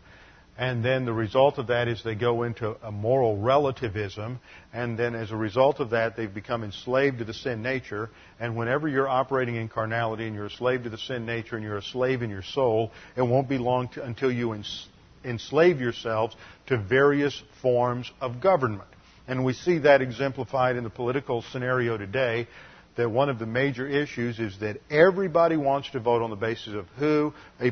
And 0.56 0.84
then 0.84 1.04
the 1.04 1.12
result 1.12 1.58
of 1.58 1.66
that 1.68 1.88
is 1.88 2.04
they 2.04 2.14
go 2.14 2.44
into 2.44 2.76
a 2.80 2.92
moral 2.92 3.36
relativism. 3.36 4.38
And 4.72 4.96
then 4.96 5.16
as 5.16 5.32
a 5.32 5.36
result 5.36 5.80
of 5.80 5.90
that, 5.90 6.16
they've 6.16 6.32
become 6.32 6.62
enslaved 6.62 7.18
to 7.18 7.24
the 7.24 7.34
sin 7.34 7.60
nature. 7.62 8.10
And 8.38 8.56
whenever 8.56 8.86
you're 8.86 9.08
operating 9.08 9.56
in 9.56 9.68
carnality 9.68 10.26
and 10.26 10.34
you're 10.34 10.46
a 10.46 10.50
slave 10.50 10.84
to 10.84 10.90
the 10.90 10.98
sin 10.98 11.26
nature 11.26 11.56
and 11.56 11.64
you're 11.64 11.78
a 11.78 11.82
slave 11.82 12.22
in 12.22 12.30
your 12.30 12.42
soul, 12.42 12.92
it 13.16 13.22
won't 13.22 13.48
be 13.48 13.58
long 13.58 13.88
to, 13.88 14.04
until 14.04 14.30
you 14.30 14.52
enslave 15.24 15.80
yourselves 15.80 16.36
to 16.66 16.78
various 16.78 17.42
forms 17.62 18.10
of 18.20 18.40
government. 18.40 18.88
And 19.26 19.44
we 19.44 19.54
see 19.54 19.78
that 19.78 20.02
exemplified 20.02 20.76
in 20.76 20.84
the 20.84 20.90
political 20.90 21.42
scenario 21.42 21.96
today 21.96 22.46
that 22.96 23.10
one 23.10 23.28
of 23.28 23.38
the 23.38 23.46
major 23.46 23.86
issues 23.86 24.38
is 24.38 24.58
that 24.60 24.80
everybody 24.90 25.56
wants 25.56 25.90
to 25.90 26.00
vote 26.00 26.22
on 26.22 26.30
the 26.30 26.36
basis 26.36 26.74
of 26.74 26.86
who, 26.98 27.32
a, 27.60 27.70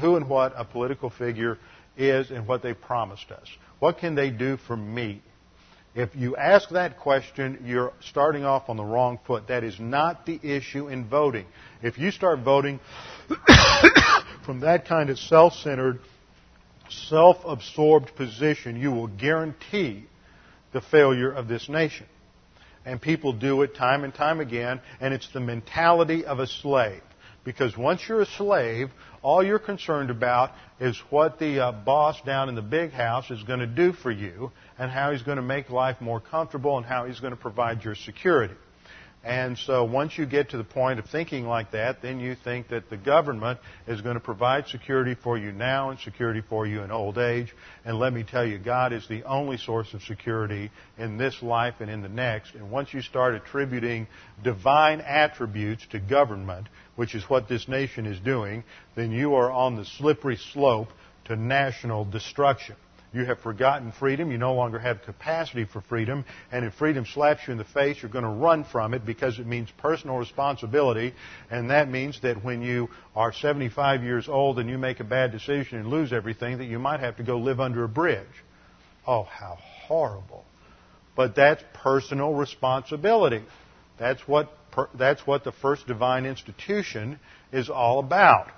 who 0.00 0.16
and 0.16 0.28
what 0.28 0.52
a 0.56 0.64
political 0.64 1.10
figure 1.10 1.58
is 1.96 2.30
and 2.30 2.46
what 2.46 2.62
they 2.62 2.74
promised 2.74 3.30
us. 3.30 3.48
What 3.78 3.98
can 3.98 4.14
they 4.14 4.30
do 4.30 4.56
for 4.56 4.76
me? 4.76 5.22
If 5.94 6.14
you 6.14 6.36
ask 6.36 6.68
that 6.70 6.98
question, 6.98 7.64
you're 7.64 7.92
starting 8.00 8.44
off 8.44 8.68
on 8.68 8.76
the 8.76 8.84
wrong 8.84 9.18
foot. 9.26 9.48
That 9.48 9.64
is 9.64 9.80
not 9.80 10.26
the 10.26 10.38
issue 10.42 10.88
in 10.88 11.08
voting. 11.08 11.46
If 11.82 11.98
you 11.98 12.10
start 12.10 12.40
voting 12.40 12.78
from 14.44 14.60
that 14.60 14.86
kind 14.86 15.10
of 15.10 15.18
self 15.18 15.54
centered, 15.54 16.00
self 16.90 17.38
absorbed 17.44 18.14
position, 18.16 18.76
you 18.76 18.90
will 18.90 19.08
guarantee 19.08 20.04
the 20.72 20.80
failure 20.80 21.30
of 21.30 21.48
this 21.48 21.68
nation. 21.68 22.06
And 22.84 23.00
people 23.00 23.32
do 23.32 23.62
it 23.62 23.74
time 23.74 24.04
and 24.04 24.14
time 24.14 24.40
again, 24.40 24.80
and 25.00 25.12
it's 25.12 25.28
the 25.32 25.40
mentality 25.40 26.24
of 26.24 26.38
a 26.38 26.46
slave. 26.46 27.02
Because 27.44 27.76
once 27.76 28.02
you're 28.08 28.22
a 28.22 28.26
slave, 28.26 28.90
all 29.22 29.42
you're 29.42 29.58
concerned 29.58 30.10
about 30.10 30.50
is 30.80 30.98
what 31.10 31.38
the 31.38 31.60
uh, 31.60 31.72
boss 31.72 32.20
down 32.22 32.48
in 32.48 32.54
the 32.54 32.62
big 32.62 32.92
house 32.92 33.30
is 33.30 33.42
going 33.42 33.60
to 33.60 33.66
do 33.66 33.92
for 33.92 34.10
you 34.10 34.52
and 34.78 34.90
how 34.90 35.12
he's 35.12 35.22
going 35.22 35.36
to 35.36 35.42
make 35.42 35.70
life 35.70 36.00
more 36.00 36.20
comfortable 36.20 36.76
and 36.76 36.86
how 36.86 37.06
he's 37.06 37.20
going 37.20 37.32
to 37.32 37.40
provide 37.40 37.84
your 37.84 37.94
security. 37.94 38.54
And 39.28 39.58
so 39.58 39.84
once 39.84 40.16
you 40.16 40.24
get 40.24 40.48
to 40.50 40.56
the 40.56 40.64
point 40.64 40.98
of 40.98 41.04
thinking 41.04 41.46
like 41.46 41.72
that, 41.72 42.00
then 42.00 42.18
you 42.18 42.34
think 42.34 42.68
that 42.68 42.88
the 42.88 42.96
government 42.96 43.58
is 43.86 44.00
going 44.00 44.14
to 44.14 44.20
provide 44.20 44.68
security 44.68 45.14
for 45.22 45.36
you 45.36 45.52
now 45.52 45.90
and 45.90 46.00
security 46.00 46.40
for 46.48 46.66
you 46.66 46.80
in 46.80 46.90
old 46.90 47.18
age. 47.18 47.54
And 47.84 47.98
let 47.98 48.14
me 48.14 48.22
tell 48.22 48.46
you, 48.46 48.56
God 48.56 48.94
is 48.94 49.06
the 49.06 49.24
only 49.24 49.58
source 49.58 49.92
of 49.92 50.00
security 50.00 50.70
in 50.96 51.18
this 51.18 51.42
life 51.42 51.74
and 51.80 51.90
in 51.90 52.00
the 52.00 52.08
next. 52.08 52.54
And 52.54 52.70
once 52.70 52.94
you 52.94 53.02
start 53.02 53.34
attributing 53.34 54.06
divine 54.42 55.02
attributes 55.02 55.86
to 55.90 55.98
government, 56.00 56.66
which 56.96 57.14
is 57.14 57.22
what 57.28 57.50
this 57.50 57.68
nation 57.68 58.06
is 58.06 58.18
doing, 58.20 58.64
then 58.96 59.10
you 59.10 59.34
are 59.34 59.50
on 59.50 59.76
the 59.76 59.84
slippery 59.84 60.38
slope 60.54 60.88
to 61.26 61.36
national 61.36 62.06
destruction. 62.06 62.76
You 63.12 63.24
have 63.24 63.38
forgotten 63.40 63.92
freedom. 63.92 64.30
You 64.30 64.38
no 64.38 64.54
longer 64.54 64.78
have 64.78 65.02
capacity 65.02 65.64
for 65.64 65.80
freedom. 65.80 66.24
And 66.52 66.64
if 66.64 66.74
freedom 66.74 67.06
slaps 67.06 67.42
you 67.46 67.52
in 67.52 67.58
the 67.58 67.64
face, 67.64 67.98
you're 68.02 68.10
going 68.10 68.24
to 68.24 68.30
run 68.30 68.64
from 68.64 68.92
it 68.92 69.06
because 69.06 69.38
it 69.38 69.46
means 69.46 69.70
personal 69.78 70.18
responsibility. 70.18 71.14
And 71.50 71.70
that 71.70 71.90
means 71.90 72.20
that 72.22 72.44
when 72.44 72.60
you 72.60 72.88
are 73.16 73.32
75 73.32 74.02
years 74.02 74.28
old 74.28 74.58
and 74.58 74.68
you 74.68 74.76
make 74.76 75.00
a 75.00 75.04
bad 75.04 75.32
decision 75.32 75.78
and 75.78 75.88
lose 75.88 76.12
everything, 76.12 76.58
that 76.58 76.66
you 76.66 76.78
might 76.78 77.00
have 77.00 77.16
to 77.16 77.22
go 77.22 77.38
live 77.38 77.60
under 77.60 77.84
a 77.84 77.88
bridge. 77.88 78.26
Oh, 79.06 79.22
how 79.22 79.56
horrible. 79.86 80.44
But 81.16 81.34
that's 81.34 81.64
personal 81.72 82.34
responsibility. 82.34 83.42
That's 83.98 84.20
what, 84.28 84.52
that's 84.94 85.26
what 85.26 85.44
the 85.44 85.52
first 85.52 85.86
divine 85.86 86.26
institution 86.26 87.18
is 87.52 87.70
all 87.70 88.00
about. 88.00 88.48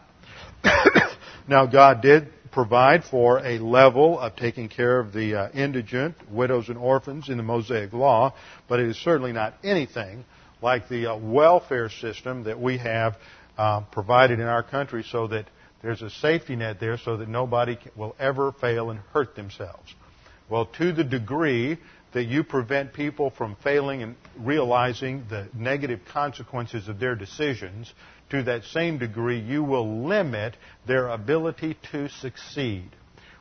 now, 1.49 1.67
God 1.67 2.03
did 2.03 2.33
provide 2.53 3.05
for 3.05 3.39
a 3.39 3.59
level 3.59 4.19
of 4.19 4.37
taking 4.37 4.69
care 4.69 4.99
of 4.99 5.13
the 5.13 5.35
uh, 5.35 5.51
indigent, 5.53 6.17
widows, 6.31 6.69
and 6.69 6.79
orphans 6.79 7.29
in 7.29 7.37
the 7.37 7.43
Mosaic 7.43 7.93
Law, 7.93 8.35
but 8.69 8.81
it 8.81 8.89
is 8.89 8.97
certainly 8.97 9.33
not 9.33 9.55
anything 9.63 10.25
like 10.63 10.89
the 10.89 11.13
uh, 11.13 11.17
welfare 11.17 11.89
system 11.89 12.45
that 12.45 12.61
we 12.61 12.79
have 12.79 13.17
uh, 13.57 13.81
provided 13.93 14.41
in 14.41 14.47
our 14.47 14.63
country 14.63 15.05
so 15.11 15.27
that 15.29 15.47
there's 15.83 16.03
a 16.03 16.11
safety 16.11 16.57
net 16.57 16.79
there 16.81 16.99
so 16.99 17.17
that 17.17 17.29
nobody 17.29 17.79
will 17.97 18.15
ever 18.19 18.53
fail 18.53 18.91
and 18.91 19.01
hurt 19.13 19.35
themselves. 19.35 19.95
Well, 20.49 20.67
to 20.79 20.93
the 20.93 21.05
degree 21.05 21.79
that 22.13 22.25
you 22.25 22.43
prevent 22.43 22.93
people 22.93 23.31
from 23.31 23.57
failing 23.63 24.03
and 24.03 24.17
realizing 24.37 25.25
the 25.31 25.49
negative 25.55 26.01
consequences 26.13 26.89
of 26.89 26.99
their 26.99 27.15
decisions, 27.15 27.93
to 28.31 28.43
that 28.45 28.65
same 28.65 28.99
degree, 28.99 29.39
you 29.39 29.63
will 29.63 30.07
limit 30.07 30.57
their 30.87 31.09
ability 31.09 31.77
to 31.93 32.09
succeed. 32.09 32.91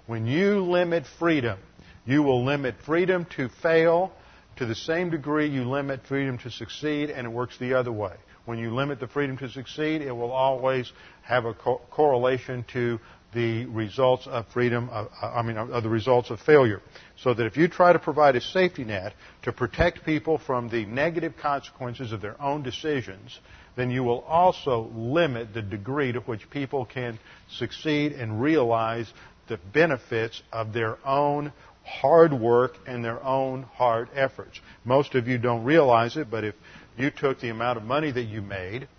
When 0.08 0.26
you 0.26 0.64
limit 0.64 1.06
freedom, 1.20 1.60
you 2.06 2.24
will 2.24 2.44
limit 2.44 2.76
freedom 2.86 3.26
to 3.38 3.50
fail. 3.62 4.12
To 4.58 4.66
the 4.66 4.76
same 4.76 5.10
degree, 5.10 5.48
you 5.48 5.64
limit 5.64 6.02
freedom 6.08 6.38
to 6.40 6.52
succeed, 6.52 7.10
and 7.10 7.26
it 7.26 7.30
works 7.30 7.58
the 7.60 7.76
other 7.76 7.92
way. 7.92 8.16
When 8.46 8.58
you 8.58 8.74
limit 8.74 9.00
the 9.00 9.08
freedom 9.08 9.38
to 9.38 9.50
succeed, 9.50 10.02
it 10.02 10.12
will 10.12 10.32
always 10.32 10.92
have 11.22 11.46
a 11.46 11.54
co- 11.54 11.82
correlation 11.92 12.66
to 12.74 13.00
the 13.34 13.66
results 13.68 14.26
of 14.26 14.48
freedom, 14.48 14.90
uh, 14.92 15.06
I 15.22 15.44
mean, 15.44 15.58
of 15.58 15.84
the 15.84 15.90
results 15.90 16.32
of 16.32 16.40
failure. 16.40 16.82
So 17.18 17.34
that 17.36 17.46
if 17.46 17.58
you 17.58 17.68
try 17.68 17.94
to 17.94 18.00
provide 18.00 18.36
a 18.36 18.42
safety 18.42 18.84
net 18.84 19.14
to 19.44 19.52
protect 19.52 20.04
people 20.04 20.40
from 20.40 20.68
the 20.70 20.86
negative 20.86 21.38
consequences 21.38 22.12
of 22.12 22.22
their 22.22 22.42
own 22.42 22.64
decisions, 22.64 23.40
then 23.80 23.90
you 23.90 24.04
will 24.04 24.20
also 24.28 24.92
limit 24.94 25.54
the 25.54 25.62
degree 25.62 26.12
to 26.12 26.20
which 26.20 26.50
people 26.50 26.86
can 26.86 27.18
succeed 27.50 28.12
and 28.12 28.42
realize 28.42 29.12
the 29.48 29.58
benefits 29.72 30.44
of 30.52 30.74
their 30.74 30.98
own 31.08 31.54
hard 31.86 32.34
work 32.34 32.74
and 32.86 33.06
their 33.06 33.24
own 33.24 33.64
hard 33.64 34.10
efforts. 34.14 34.60
Most 34.84 35.16
of 35.16 35.30
you 35.30 35.38
don't 35.38 35.64
realize 35.64 36.18
it, 36.18 36.30
but 36.30 36.44
if 36.44 36.56
you 36.98 37.10
took 37.10 37.40
the 37.40 37.48
amount 37.48 37.78
of 37.78 37.86
money 37.86 38.12
that 38.12 38.24
you 38.24 38.42
made 38.42 38.90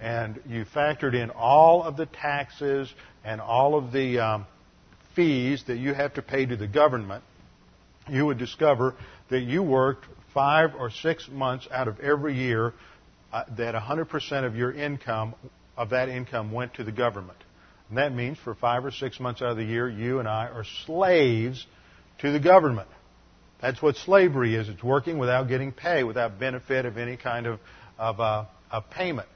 and 0.00 0.40
you 0.48 0.64
factored 0.64 1.14
in 1.14 1.30
all 1.30 1.84
of 1.84 1.96
the 1.96 2.06
taxes 2.06 2.92
and 3.24 3.40
all 3.40 3.76
of 3.76 3.92
the 3.92 4.18
um, 4.18 4.46
fees 5.14 5.62
that 5.68 5.78
you 5.78 5.94
have 5.94 6.12
to 6.14 6.22
pay 6.22 6.44
to 6.44 6.56
the 6.56 6.66
government, 6.66 7.22
you 8.08 8.26
would 8.26 8.38
discover 8.38 8.96
that 9.30 9.42
you 9.42 9.62
worked 9.62 10.06
five 10.34 10.74
or 10.76 10.90
six 10.90 11.28
months 11.28 11.68
out 11.70 11.86
of 11.86 12.00
every 12.00 12.34
year 12.34 12.74
uh, 13.34 13.42
that 13.56 13.74
100% 13.74 14.44
of 14.46 14.54
your 14.54 14.70
income, 14.70 15.34
of 15.76 15.90
that 15.90 16.08
income, 16.08 16.52
went 16.52 16.72
to 16.74 16.84
the 16.84 16.92
government. 16.92 17.38
And 17.88 17.98
that 17.98 18.14
means 18.14 18.38
for 18.38 18.54
five 18.54 18.84
or 18.84 18.92
six 18.92 19.18
months 19.18 19.42
out 19.42 19.50
of 19.50 19.56
the 19.56 19.64
year, 19.64 19.88
you 19.88 20.20
and 20.20 20.28
I 20.28 20.46
are 20.46 20.64
slaves 20.86 21.66
to 22.20 22.30
the 22.30 22.38
government. 22.38 22.88
That's 23.60 23.82
what 23.82 23.96
slavery 23.96 24.54
is. 24.54 24.68
It's 24.68 24.84
working 24.84 25.18
without 25.18 25.48
getting 25.48 25.72
pay, 25.72 26.04
without 26.04 26.38
benefit 26.38 26.86
of 26.86 26.96
any 26.96 27.16
kind 27.16 27.46
of, 27.46 27.58
of, 27.98 28.20
uh, 28.20 28.44
payment. 28.92 29.28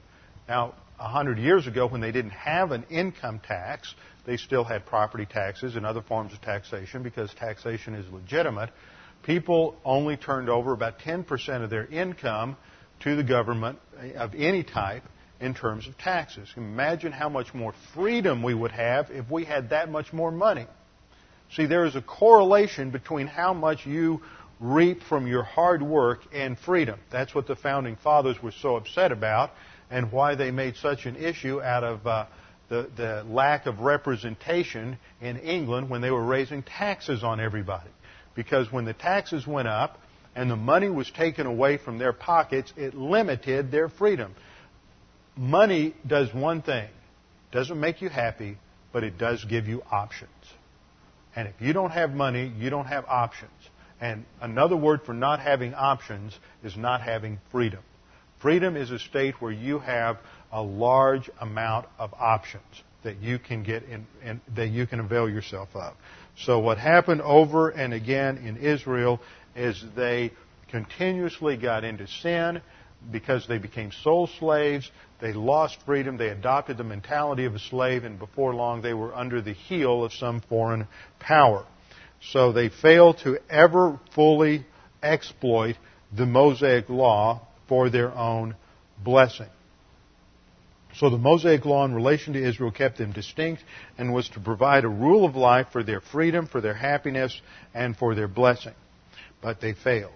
Now, 0.47 0.75
a 0.97 1.09
hundred 1.09 1.37
years 1.37 1.67
ago, 1.67 1.85
when 1.85 1.99
they 1.99 2.13
didn't 2.13 2.31
have 2.31 2.71
an 2.71 2.85
income 2.89 3.41
tax, 3.45 3.93
they 4.25 4.37
still 4.37 4.63
had 4.63 4.85
property 4.85 5.25
taxes 5.25 5.75
and 5.75 5.85
other 5.85 6.01
forms 6.01 6.31
of 6.31 6.39
taxation 6.39 7.03
because 7.03 7.33
taxation 7.33 7.95
is 7.95 8.09
legitimate. 8.13 8.69
People 9.23 9.75
only 9.83 10.15
turned 10.15 10.49
over 10.49 10.71
about 10.71 10.99
10% 10.99 11.63
of 11.65 11.69
their 11.69 11.85
income 11.85 12.55
to 13.01 13.15
the 13.15 13.23
government 13.23 13.79
of 14.15 14.33
any 14.35 14.63
type 14.63 15.03
in 15.39 15.53
terms 15.53 15.87
of 15.87 15.97
taxes. 15.97 16.49
Imagine 16.57 17.11
how 17.11 17.29
much 17.29 17.53
more 17.53 17.73
freedom 17.93 18.43
we 18.43 18.53
would 18.53 18.71
have 18.71 19.09
if 19.09 19.29
we 19.29 19.45
had 19.45 19.69
that 19.69 19.89
much 19.89 20.11
more 20.11 20.31
money. 20.31 20.67
See, 21.55 21.65
there 21.65 21.85
is 21.85 21.95
a 21.95 22.01
correlation 22.01 22.91
between 22.91 23.27
how 23.27 23.53
much 23.53 23.85
you 23.85 24.21
reap 24.59 25.01
from 25.03 25.25
your 25.25 25.43
hard 25.43 25.81
work 25.81 26.19
and 26.33 26.59
freedom. 26.59 26.99
That's 27.11 27.33
what 27.33 27.47
the 27.47 27.55
founding 27.55 27.95
fathers 27.95 28.41
were 28.43 28.51
so 28.51 28.75
upset 28.75 29.11
about 29.11 29.51
and 29.89 30.11
why 30.11 30.35
they 30.35 30.51
made 30.51 30.75
such 30.75 31.05
an 31.05 31.15
issue 31.15 31.61
out 31.61 31.83
of 31.83 32.05
uh, 32.05 32.25
the, 32.67 32.89
the 32.95 33.23
lack 33.27 33.65
of 33.65 33.79
representation 33.79 34.97
in 35.21 35.37
England 35.37 35.89
when 35.89 36.01
they 36.01 36.11
were 36.11 36.23
raising 36.23 36.61
taxes 36.61 37.23
on 37.23 37.39
everybody. 37.39 37.89
Because 38.35 38.71
when 38.71 38.85
the 38.85 38.93
taxes 38.93 39.47
went 39.47 39.67
up 39.67 39.99
and 40.39 40.49
the 40.49 40.55
money 40.55 40.87
was 40.89 41.11
taken 41.11 41.45
away 41.45 41.75
from 41.75 41.97
their 41.97 42.13
pockets, 42.13 42.71
it 42.77 42.93
limited 42.93 43.71
their 43.71 43.89
freedom. 43.89 44.33
Money 45.35 45.93
does 46.07 46.33
one 46.33 46.61
thing. 46.61 46.87
Doesn't 47.51 47.77
make 47.77 48.01
you 48.01 48.07
happy, 48.07 48.57
but 48.93 49.03
it 49.03 49.17
does 49.17 49.43
give 49.43 49.67
you 49.67 49.83
options. 49.91 50.31
And 51.35 51.49
if 51.49 51.55
you 51.59 51.73
don't 51.73 51.91
have 51.91 52.11
money, 52.11 52.53
you 52.57 52.69
don't 52.69 52.85
have 52.85 53.03
options. 53.09 53.51
And 53.99 54.23
another 54.39 54.77
word 54.77 55.01
for 55.05 55.13
not 55.13 55.41
having 55.41 55.73
options 55.73 56.39
is 56.63 56.77
not 56.77 57.01
having 57.01 57.39
freedom. 57.51 57.81
Freedom 58.41 58.77
is 58.77 58.91
a 58.91 58.99
state 58.99 59.41
where 59.41 59.51
you 59.51 59.79
have 59.79 60.19
a 60.53 60.61
large 60.61 61.29
amount 61.41 61.85
of 61.97 62.13
options 62.13 62.63
that 63.03 63.17
you 63.17 63.39
can 63.39 63.63
get 63.63 63.83
in, 63.83 64.07
in, 64.23 64.39
that 64.55 64.67
you 64.67 64.87
can 64.87 65.01
avail 65.01 65.29
yourself 65.29 65.67
of. 65.75 65.95
So 66.45 66.59
what 66.59 66.77
happened 66.77 67.21
over 67.21 67.69
and 67.69 67.93
again 67.93 68.37
in 68.37 68.55
Israel 68.57 69.19
is 69.55 69.83
they 69.95 70.31
continuously 70.69 71.57
got 71.57 71.83
into 71.83 72.07
sin 72.07 72.61
because 73.11 73.47
they 73.47 73.57
became 73.57 73.91
soul 74.03 74.27
slaves. 74.39 74.89
They 75.21 75.33
lost 75.33 75.77
freedom. 75.85 76.17
They 76.17 76.29
adopted 76.29 76.77
the 76.77 76.83
mentality 76.83 77.45
of 77.45 77.55
a 77.55 77.59
slave, 77.59 78.03
and 78.03 78.19
before 78.19 78.53
long 78.53 78.81
they 78.81 78.93
were 78.93 79.15
under 79.15 79.41
the 79.41 79.53
heel 79.53 80.03
of 80.03 80.13
some 80.13 80.41
foreign 80.41 80.87
power. 81.19 81.65
So 82.21 82.51
they 82.51 82.69
failed 82.69 83.19
to 83.19 83.39
ever 83.49 83.99
fully 84.13 84.65
exploit 85.01 85.75
the 86.15 86.25
Mosaic 86.25 86.89
law 86.89 87.47
for 87.67 87.89
their 87.89 88.11
own 88.11 88.55
blessing. 89.03 89.49
So 90.95 91.09
the 91.09 91.17
Mosaic 91.17 91.65
law 91.65 91.85
in 91.85 91.93
relation 91.93 92.33
to 92.33 92.43
Israel 92.43 92.71
kept 92.71 92.97
them 92.97 93.13
distinct 93.13 93.63
and 93.97 94.13
was 94.13 94.27
to 94.29 94.39
provide 94.39 94.83
a 94.83 94.89
rule 94.89 95.23
of 95.23 95.35
life 95.35 95.67
for 95.71 95.83
their 95.83 96.01
freedom, 96.01 96.47
for 96.47 96.61
their 96.61 96.73
happiness, 96.73 97.39
and 97.73 97.95
for 97.95 98.15
their 98.15 98.27
blessing. 98.27 98.73
But 99.41 99.61
they 99.61 99.73
failed. 99.73 100.11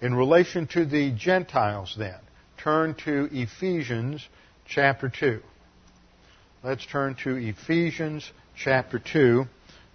In 0.00 0.14
relation 0.14 0.66
to 0.68 0.84
the 0.84 1.10
Gentiles, 1.12 1.94
then, 1.98 2.18
turn 2.56 2.94
to 3.04 3.28
Ephesians 3.32 4.26
chapter 4.66 5.08
2. 5.08 5.40
Let's 6.62 6.86
turn 6.86 7.16
to 7.24 7.36
Ephesians 7.36 8.30
chapter 8.56 8.98
2. 8.98 9.44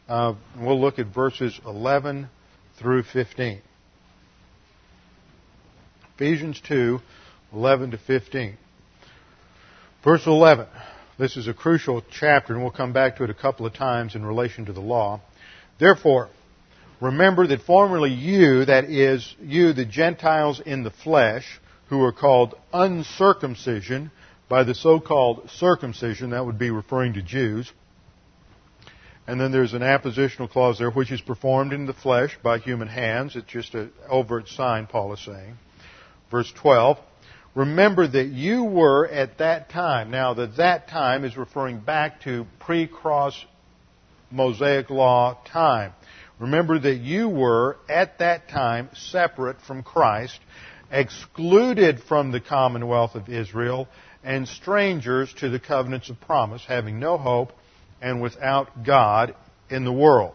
Uh, 0.07 0.33
we'll 0.59 0.79
look 0.79 0.99
at 0.99 1.07
verses 1.07 1.59
11 1.65 2.27
through 2.79 3.03
15. 3.03 3.61
Ephesians 6.15 6.61
2, 6.67 6.99
11 7.53 7.91
to 7.91 7.97
15. 7.97 8.57
Verse 10.03 10.25
11. 10.27 10.67
This 11.17 11.37
is 11.37 11.47
a 11.47 11.53
crucial 11.53 12.03
chapter, 12.11 12.53
and 12.53 12.61
we'll 12.61 12.71
come 12.71 12.93
back 12.93 13.17
to 13.17 13.23
it 13.23 13.29
a 13.29 13.33
couple 13.33 13.65
of 13.65 13.73
times 13.73 14.15
in 14.15 14.25
relation 14.25 14.65
to 14.65 14.73
the 14.73 14.81
law. 14.81 15.21
Therefore, 15.79 16.29
remember 17.01 17.47
that 17.47 17.61
formerly 17.61 18.11
you, 18.11 18.65
that 18.65 18.85
is, 18.85 19.35
you, 19.41 19.73
the 19.73 19.85
Gentiles 19.85 20.61
in 20.65 20.83
the 20.83 20.91
flesh, 20.91 21.59
who 21.89 22.01
are 22.03 22.11
called 22.11 22.55
uncircumcision 22.73 24.11
by 24.49 24.63
the 24.63 24.75
so-called 24.75 25.49
circumcision, 25.51 26.31
that 26.31 26.45
would 26.45 26.59
be 26.59 26.71
referring 26.71 27.13
to 27.13 27.21
Jews. 27.21 27.71
And 29.27 29.41
then 29.41 29.51
there's 29.51 29.73
an 29.73 29.81
appositional 29.81 30.49
clause 30.49 30.77
there, 30.77 30.91
which 30.91 31.11
is 31.11 31.21
performed 31.21 31.73
in 31.73 31.87
the 31.87 31.93
flesh 31.93 32.37
by 32.43 32.59
human 32.59 32.87
hands. 32.87 33.35
It's 33.35 33.51
just 33.51 33.73
an 33.73 33.91
overt 34.07 34.47
sign, 34.49 34.85
Paul 34.85 35.13
is 35.13 35.25
saying. 35.25 35.55
Verse 36.29 36.51
12. 36.55 36.99
Remember 37.55 38.05
that 38.05 38.27
you 38.27 38.65
were 38.65 39.07
at 39.07 39.37
that 39.39 39.69
time. 39.69 40.11
Now, 40.11 40.33
that 40.35 40.57
that 40.57 40.89
time 40.89 41.23
is 41.23 41.37
referring 41.37 41.79
back 41.79 42.21
to 42.21 42.45
pre-cross 42.59 43.45
Mosaic 44.29 44.89
law 44.89 45.39
time. 45.45 45.93
Remember 46.39 46.77
that 46.77 46.95
you 46.95 47.29
were 47.29 47.77
at 47.87 48.19
that 48.19 48.49
time 48.49 48.89
separate 48.93 49.61
from 49.61 49.83
Christ, 49.83 50.39
excluded 50.91 52.01
from 52.01 52.31
the 52.31 52.41
commonwealth 52.41 53.15
of 53.15 53.29
Israel, 53.29 53.87
and 54.23 54.47
strangers 54.47 55.33
to 55.35 55.49
the 55.49 55.59
covenants 55.59 56.09
of 56.09 56.19
promise, 56.19 56.63
having 56.67 56.99
no 56.99 57.17
hope 57.17 57.53
and 58.01 58.21
without 58.21 58.83
God 58.83 59.35
in 59.69 59.85
the 59.85 59.93
world. 59.93 60.33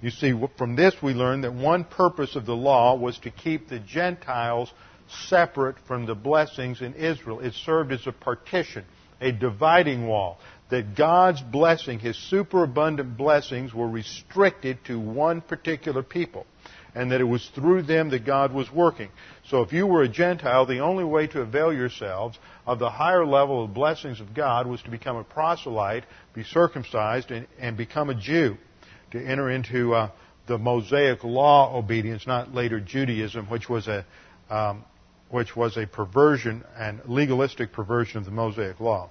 You 0.00 0.10
see, 0.10 0.32
from 0.56 0.76
this 0.76 0.94
we 1.02 1.14
learn 1.14 1.40
that 1.40 1.54
one 1.54 1.84
purpose 1.84 2.36
of 2.36 2.46
the 2.46 2.54
law 2.54 2.94
was 2.94 3.18
to 3.20 3.30
keep 3.30 3.68
the 3.68 3.80
Gentiles 3.80 4.72
separate 5.28 5.76
from 5.86 6.06
the 6.06 6.14
blessings 6.14 6.82
in 6.82 6.94
Israel. 6.94 7.40
It 7.40 7.54
served 7.54 7.92
as 7.92 8.06
a 8.06 8.12
partition, 8.12 8.84
a 9.20 9.32
dividing 9.32 10.06
wall. 10.06 10.38
That 10.70 10.94
God's 10.94 11.40
blessing, 11.40 11.98
His 11.98 12.16
superabundant 12.16 13.16
blessings, 13.16 13.72
were 13.72 13.88
restricted 13.88 14.84
to 14.84 14.98
one 14.98 15.40
particular 15.40 16.02
people. 16.02 16.46
And 16.94 17.12
that 17.12 17.20
it 17.20 17.24
was 17.24 17.48
through 17.54 17.82
them 17.82 18.10
that 18.10 18.24
God 18.24 18.52
was 18.52 18.72
working. 18.72 19.08
So 19.48 19.62
if 19.62 19.72
you 19.72 19.86
were 19.86 20.02
a 20.02 20.08
Gentile, 20.08 20.66
the 20.66 20.80
only 20.80 21.04
way 21.04 21.26
to 21.28 21.42
avail 21.42 21.72
yourselves 21.72 22.38
of 22.66 22.78
the 22.78 22.90
higher 22.90 23.24
level 23.24 23.64
of 23.64 23.72
blessings 23.72 24.20
of 24.20 24.34
God 24.34 24.66
was 24.66 24.82
to 24.82 24.90
become 24.90 25.16
a 25.16 25.24
proselyte, 25.24 26.04
be 26.34 26.44
circumcised, 26.44 27.30
and, 27.30 27.46
and 27.58 27.76
become 27.76 28.10
a 28.10 28.14
Jew. 28.14 28.56
To 29.12 29.24
enter 29.24 29.48
into 29.48 29.94
uh, 29.94 30.10
the 30.46 30.58
Mosaic 30.58 31.22
law 31.24 31.76
obedience, 31.76 32.26
not 32.26 32.52
later 32.54 32.80
Judaism, 32.80 33.46
which 33.46 33.68
was 33.68 33.86
a 33.86 34.04
um, 34.50 34.84
which 35.30 35.54
was 35.54 35.76
a 35.76 35.86
perversion 35.86 36.64
and 36.76 37.00
legalistic 37.06 37.72
perversion 37.72 38.18
of 38.18 38.24
the 38.24 38.30
Mosaic 38.30 38.80
law. 38.80 39.10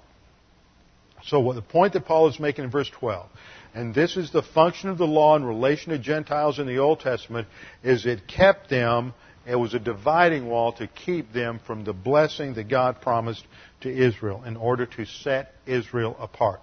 So 1.24 1.40
what 1.40 1.54
the 1.54 1.62
point 1.62 1.92
that 1.94 2.06
Paul 2.06 2.28
is 2.28 2.38
making 2.38 2.64
in 2.64 2.70
verse 2.70 2.90
12, 2.90 3.28
and 3.74 3.94
this 3.94 4.16
is 4.16 4.30
the 4.30 4.42
function 4.42 4.88
of 4.88 4.98
the 4.98 5.06
law 5.06 5.36
in 5.36 5.44
relation 5.44 5.92
to 5.92 5.98
Gentiles 5.98 6.58
in 6.58 6.66
the 6.66 6.78
Old 6.78 7.00
Testament, 7.00 7.48
is 7.82 8.06
it 8.06 8.26
kept 8.26 8.70
them, 8.70 9.14
it 9.46 9.56
was 9.56 9.74
a 9.74 9.78
dividing 9.78 10.46
wall 10.46 10.72
to 10.74 10.86
keep 10.86 11.32
them 11.32 11.60
from 11.66 11.84
the 11.84 11.92
blessing 11.92 12.54
that 12.54 12.68
God 12.68 13.00
promised 13.00 13.44
to 13.80 13.90
Israel 13.90 14.42
in 14.44 14.56
order 14.56 14.86
to 14.86 15.04
set 15.06 15.54
Israel 15.66 16.16
apart. 16.18 16.60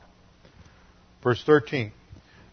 Verse 1.23 1.43
13. 1.43 1.91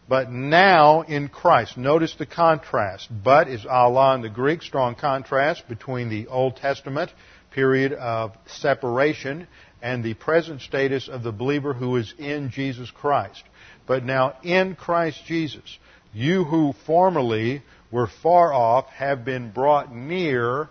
But 0.09 0.31
now 0.31 1.03
in 1.03 1.29
Christ. 1.29 1.77
Notice 1.77 2.15
the 2.19 2.27
contrast. 2.27 3.09
But 3.23 3.49
is 3.49 3.65
alla 3.65 4.15
in 4.15 4.23
the 4.23 4.29
Greek, 4.29 4.63
strong 4.63 4.95
contrast 4.95 5.69
between 5.69 6.09
the 6.09 6.27
Old 6.27 6.57
Testament 6.57 7.11
period 7.53 7.93
of 7.93 8.33
separation 8.47 9.47
and 9.83 10.05
the 10.05 10.15
present 10.15 10.61
status 10.63 11.09
of 11.09 11.25
the 11.25 11.33
believer 11.33 11.75
who 11.75 11.97
is 11.97 12.15
in 12.17 12.51
Jesus 12.51 12.91
Christ. 12.91 13.43
But 13.87 14.05
now 14.05 14.37
in 14.45 14.77
Christ 14.77 15.21
Jesus, 15.27 15.79
you 16.15 16.45
who 16.45 16.73
formerly 16.87 17.63
were 17.91 18.07
far 18.23 18.53
off 18.53 18.87
have 18.91 19.25
been 19.25 19.51
brought 19.51 19.95
near 19.95 20.69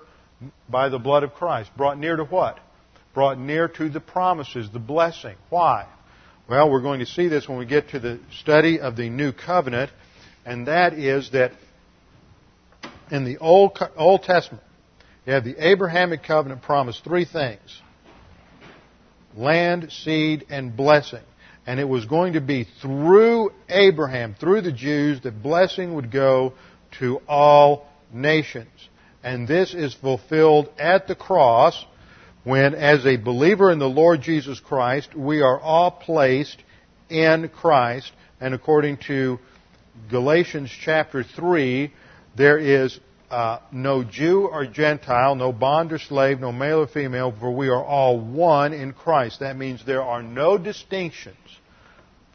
by 0.69 0.89
the 0.89 0.97
blood 0.97 1.23
of 1.23 1.33
Christ. 1.33 1.69
Brought 1.75 1.99
near 1.99 2.15
to 2.15 2.23
what? 2.23 2.59
Brought 3.13 3.37
near 3.37 3.67
to 3.67 3.89
the 3.89 3.99
promises, 3.99 4.69
the 4.71 4.79
blessing. 4.79 5.35
Why? 5.49 5.87
Well, 6.49 6.71
we're 6.71 6.81
going 6.81 7.01
to 7.01 7.05
see 7.05 7.27
this 7.27 7.47
when 7.47 7.57
we 7.57 7.65
get 7.65 7.89
to 7.89 7.99
the 7.99 8.19
study 8.39 8.79
of 8.79 8.95
the 8.95 9.09
New 9.09 9.33
Covenant, 9.33 9.91
and 10.45 10.67
that 10.67 10.93
is 10.93 11.31
that 11.31 11.51
in 13.11 13.25
the 13.25 13.37
Old, 13.39 13.77
Old 13.97 14.23
Testament, 14.23 14.63
you 15.25 15.33
have 15.33 15.43
the 15.43 15.55
Abrahamic 15.59 16.23
covenant 16.23 16.61
promised 16.61 17.03
three 17.03 17.25
things 17.25 17.81
land, 19.35 19.91
seed, 19.91 20.45
and 20.49 20.75
blessing. 20.75 21.23
And 21.65 21.79
it 21.79 21.87
was 21.87 22.05
going 22.05 22.33
to 22.33 22.41
be 22.41 22.67
through 22.81 23.51
Abraham, 23.69 24.35
through 24.39 24.61
the 24.61 24.71
Jews, 24.71 25.21
that 25.21 25.43
blessing 25.43 25.93
would 25.95 26.11
go 26.11 26.53
to 26.99 27.21
all 27.27 27.87
nations. 28.11 28.69
And 29.23 29.47
this 29.47 29.73
is 29.73 29.93
fulfilled 29.93 30.69
at 30.79 31.07
the 31.07 31.15
cross 31.15 31.85
when, 32.43 32.73
as 32.73 33.05
a 33.05 33.17
believer 33.17 33.71
in 33.71 33.77
the 33.77 33.89
Lord 33.89 34.21
Jesus 34.21 34.59
Christ, 34.59 35.15
we 35.15 35.41
are 35.41 35.59
all 35.59 35.91
placed 35.91 36.63
in 37.09 37.49
Christ. 37.49 38.11
And 38.39 38.55
according 38.55 38.97
to 39.07 39.37
Galatians 40.09 40.71
chapter 40.83 41.23
3, 41.23 41.93
there 42.35 42.57
is 42.57 42.99
uh, 43.31 43.59
no 43.71 44.03
Jew 44.03 44.47
or 44.47 44.65
Gentile, 44.65 45.35
no 45.35 45.53
bond 45.53 45.93
or 45.93 45.99
slave, 45.99 46.39
no 46.39 46.51
male 46.51 46.79
or 46.79 46.87
female, 46.87 47.33
for 47.39 47.49
we 47.49 47.69
are 47.69 47.83
all 47.83 48.19
one 48.19 48.73
in 48.73 48.93
Christ. 48.93 49.39
That 49.39 49.57
means 49.57 49.85
there 49.85 50.03
are 50.03 50.21
no 50.21 50.57
distinctions 50.57 51.37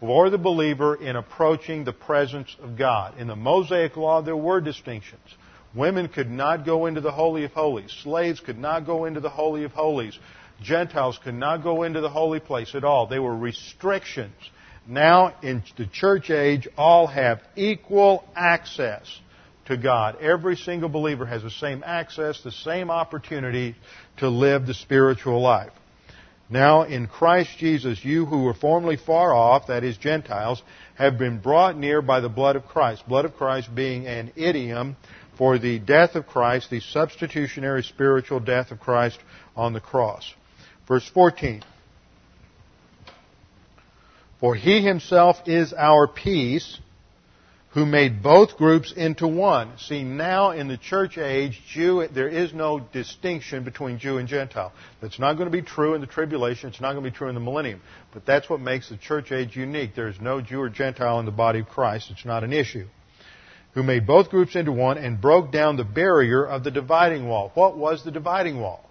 for 0.00 0.30
the 0.30 0.38
believer 0.38 0.94
in 0.94 1.16
approaching 1.16 1.84
the 1.84 1.92
presence 1.92 2.54
of 2.62 2.76
God. 2.76 3.18
In 3.18 3.26
the 3.28 3.36
Mosaic 3.36 3.96
Law, 3.96 4.22
there 4.22 4.36
were 4.36 4.60
distinctions. 4.60 5.22
Women 5.74 6.08
could 6.08 6.30
not 6.30 6.64
go 6.64 6.86
into 6.86 7.02
the 7.02 7.12
Holy 7.12 7.44
of 7.44 7.52
Holies. 7.52 7.94
Slaves 8.02 8.40
could 8.40 8.58
not 8.58 8.86
go 8.86 9.04
into 9.04 9.20
the 9.20 9.28
Holy 9.28 9.64
of 9.64 9.72
Holies. 9.72 10.18
Gentiles 10.62 11.18
could 11.22 11.34
not 11.34 11.62
go 11.62 11.82
into 11.82 12.00
the 12.00 12.08
holy 12.08 12.40
place 12.40 12.74
at 12.74 12.84
all. 12.84 13.06
They 13.06 13.18
were 13.18 13.36
restrictions. 13.36 14.34
Now, 14.88 15.34
in 15.42 15.62
the 15.76 15.86
church 15.86 16.30
age, 16.30 16.66
all 16.78 17.06
have 17.08 17.42
equal 17.56 18.24
access 18.34 19.20
to 19.66 19.76
God. 19.76 20.20
Every 20.20 20.56
single 20.56 20.88
believer 20.88 21.26
has 21.26 21.42
the 21.42 21.50
same 21.50 21.82
access, 21.84 22.40
the 22.42 22.50
same 22.50 22.90
opportunity 22.90 23.74
to 24.18 24.28
live 24.28 24.66
the 24.66 24.74
spiritual 24.74 25.40
life. 25.40 25.72
Now, 26.48 26.82
in 26.84 27.08
Christ 27.08 27.50
Jesus, 27.58 28.04
you 28.04 28.24
who 28.24 28.44
were 28.44 28.54
formerly 28.54 28.96
far 28.96 29.34
off, 29.34 29.66
that 29.66 29.82
is, 29.82 29.96
Gentiles, 29.96 30.62
have 30.94 31.18
been 31.18 31.38
brought 31.38 31.76
near 31.76 32.00
by 32.00 32.20
the 32.20 32.28
blood 32.28 32.54
of 32.54 32.66
Christ. 32.66 33.06
Blood 33.08 33.24
of 33.24 33.34
Christ 33.34 33.74
being 33.74 34.06
an 34.06 34.32
idiom 34.36 34.96
for 35.36 35.58
the 35.58 35.78
death 35.80 36.14
of 36.14 36.26
Christ, 36.26 36.70
the 36.70 36.80
substitutionary 36.80 37.82
spiritual 37.82 38.40
death 38.40 38.70
of 38.70 38.78
Christ 38.78 39.18
on 39.56 39.72
the 39.72 39.80
cross. 39.80 40.32
Verse 40.86 41.08
14. 41.12 41.62
For 44.38 44.54
he 44.54 44.82
himself 44.82 45.36
is 45.46 45.72
our 45.72 46.06
peace, 46.06 46.78
who 47.76 47.84
made 47.84 48.22
both 48.22 48.56
groups 48.56 48.90
into 48.96 49.28
one. 49.28 49.76
See, 49.76 50.02
now 50.02 50.52
in 50.52 50.66
the 50.66 50.78
church 50.78 51.18
age, 51.18 51.60
Jew, 51.68 52.08
there 52.10 52.26
is 52.26 52.54
no 52.54 52.80
distinction 52.80 53.64
between 53.64 53.98
Jew 53.98 54.16
and 54.16 54.26
Gentile. 54.26 54.72
That's 55.02 55.18
not 55.18 55.34
going 55.34 55.44
to 55.44 55.52
be 55.52 55.60
true 55.60 55.92
in 55.92 56.00
the 56.00 56.06
tribulation. 56.06 56.70
It's 56.70 56.80
not 56.80 56.94
going 56.94 57.04
to 57.04 57.10
be 57.10 57.14
true 57.14 57.28
in 57.28 57.34
the 57.34 57.40
millennium. 57.42 57.82
But 58.14 58.24
that's 58.24 58.48
what 58.48 58.60
makes 58.60 58.88
the 58.88 58.96
church 58.96 59.30
age 59.30 59.56
unique. 59.56 59.94
There 59.94 60.08
is 60.08 60.18
no 60.18 60.40
Jew 60.40 60.62
or 60.62 60.70
Gentile 60.70 61.20
in 61.20 61.26
the 61.26 61.32
body 61.32 61.58
of 61.58 61.68
Christ. 61.68 62.10
It's 62.10 62.24
not 62.24 62.44
an 62.44 62.54
issue 62.54 62.86
who 63.74 63.82
made 63.82 64.06
both 64.06 64.30
groups 64.30 64.56
into 64.56 64.72
one 64.72 64.96
and 64.96 65.20
broke 65.20 65.52
down 65.52 65.76
the 65.76 65.84
barrier 65.84 66.46
of 66.46 66.64
the 66.64 66.70
dividing 66.70 67.28
wall. 67.28 67.50
What 67.52 67.76
was 67.76 68.02
the 68.04 68.10
dividing 68.10 68.58
wall? 68.58 68.88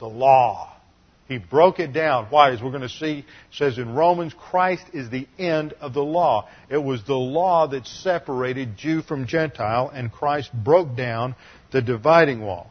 The 0.00 0.08
law. 0.08 0.71
He 1.32 1.38
broke 1.38 1.80
it 1.80 1.94
down. 1.94 2.26
Why? 2.26 2.50
As 2.50 2.62
we're 2.62 2.70
going 2.70 2.82
to 2.82 2.88
see, 2.90 3.24
says 3.52 3.78
in 3.78 3.94
Romans, 3.94 4.34
Christ 4.34 4.84
is 4.92 5.08
the 5.08 5.26
end 5.38 5.72
of 5.80 5.94
the 5.94 6.02
law. 6.02 6.48
It 6.68 6.76
was 6.76 7.02
the 7.04 7.14
law 7.14 7.66
that 7.68 7.86
separated 7.86 8.76
Jew 8.76 9.00
from 9.00 9.26
Gentile, 9.26 9.90
and 9.94 10.12
Christ 10.12 10.50
broke 10.52 10.94
down 10.94 11.34
the 11.70 11.80
dividing 11.80 12.42
wall. 12.42 12.70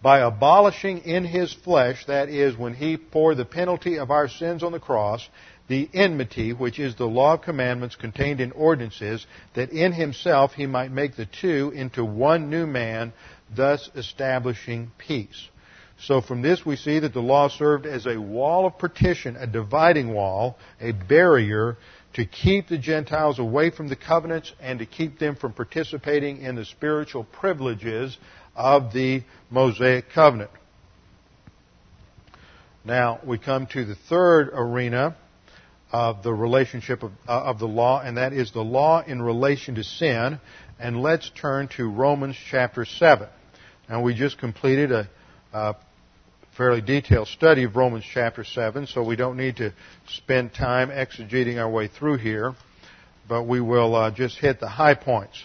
By 0.00 0.20
abolishing 0.20 0.98
in 0.98 1.24
his 1.24 1.52
flesh, 1.52 2.06
that 2.06 2.30
is, 2.30 2.56
when 2.56 2.72
he 2.72 2.96
bore 2.96 3.34
the 3.34 3.44
penalty 3.44 3.98
of 3.98 4.10
our 4.10 4.28
sins 4.28 4.62
on 4.62 4.72
the 4.72 4.80
cross, 4.80 5.28
the 5.66 5.90
enmity, 5.92 6.54
which 6.54 6.78
is 6.78 6.94
the 6.94 7.04
law 7.04 7.34
of 7.34 7.42
commandments 7.42 7.94
contained 7.94 8.40
in 8.40 8.52
ordinances, 8.52 9.26
that 9.54 9.70
in 9.70 9.92
himself 9.92 10.54
he 10.54 10.64
might 10.64 10.90
make 10.90 11.16
the 11.16 11.26
two 11.26 11.72
into 11.74 12.04
one 12.04 12.48
new 12.48 12.66
man, 12.66 13.12
thus 13.54 13.90
establishing 13.94 14.92
peace. 14.96 15.48
So 16.00 16.20
from 16.20 16.42
this 16.42 16.64
we 16.64 16.76
see 16.76 17.00
that 17.00 17.12
the 17.12 17.20
law 17.20 17.48
served 17.48 17.84
as 17.84 18.06
a 18.06 18.16
wall 18.20 18.66
of 18.66 18.78
partition, 18.78 19.36
a 19.36 19.46
dividing 19.46 20.14
wall, 20.14 20.56
a 20.80 20.92
barrier 20.92 21.76
to 22.14 22.24
keep 22.24 22.68
the 22.68 22.78
Gentiles 22.78 23.38
away 23.38 23.70
from 23.70 23.88
the 23.88 23.96
covenants 23.96 24.52
and 24.60 24.78
to 24.78 24.86
keep 24.86 25.18
them 25.18 25.36
from 25.36 25.52
participating 25.52 26.40
in 26.40 26.54
the 26.54 26.64
spiritual 26.64 27.24
privileges 27.24 28.16
of 28.54 28.92
the 28.92 29.22
Mosaic 29.50 30.10
covenant. 30.10 30.50
Now 32.84 33.20
we 33.24 33.38
come 33.38 33.66
to 33.68 33.84
the 33.84 33.96
third 34.08 34.50
arena 34.52 35.16
of 35.90 36.22
the 36.22 36.32
relationship 36.32 37.02
of, 37.02 37.12
uh, 37.26 37.32
of, 37.32 37.58
the 37.58 37.66
law, 37.66 38.00
and 38.00 38.18
that 38.18 38.32
is 38.32 38.52
the 38.52 38.62
law 38.62 39.02
in 39.02 39.22
relation 39.22 39.74
to 39.76 39.84
sin. 39.84 40.38
And 40.78 41.02
let's 41.02 41.30
turn 41.30 41.68
to 41.76 41.88
Romans 41.88 42.36
chapter 42.50 42.84
7. 42.84 43.26
Now, 43.88 44.02
we 44.02 44.14
just 44.14 44.38
completed 44.38 44.92
a, 44.92 45.08
a 45.52 45.76
fairly 46.58 46.80
detailed 46.80 47.28
study 47.28 47.62
of 47.62 47.76
Romans 47.76 48.04
chapter 48.12 48.42
7, 48.42 48.88
so 48.88 49.00
we 49.00 49.14
don't 49.14 49.36
need 49.36 49.58
to 49.58 49.72
spend 50.08 50.52
time 50.52 50.90
exegeting 50.90 51.56
our 51.56 51.70
way 51.70 51.86
through 51.86 52.18
here, 52.18 52.52
but 53.28 53.44
we 53.44 53.60
will 53.60 53.94
uh, 53.94 54.10
just 54.10 54.36
hit 54.38 54.58
the 54.58 54.68
high 54.68 54.94
points. 54.94 55.40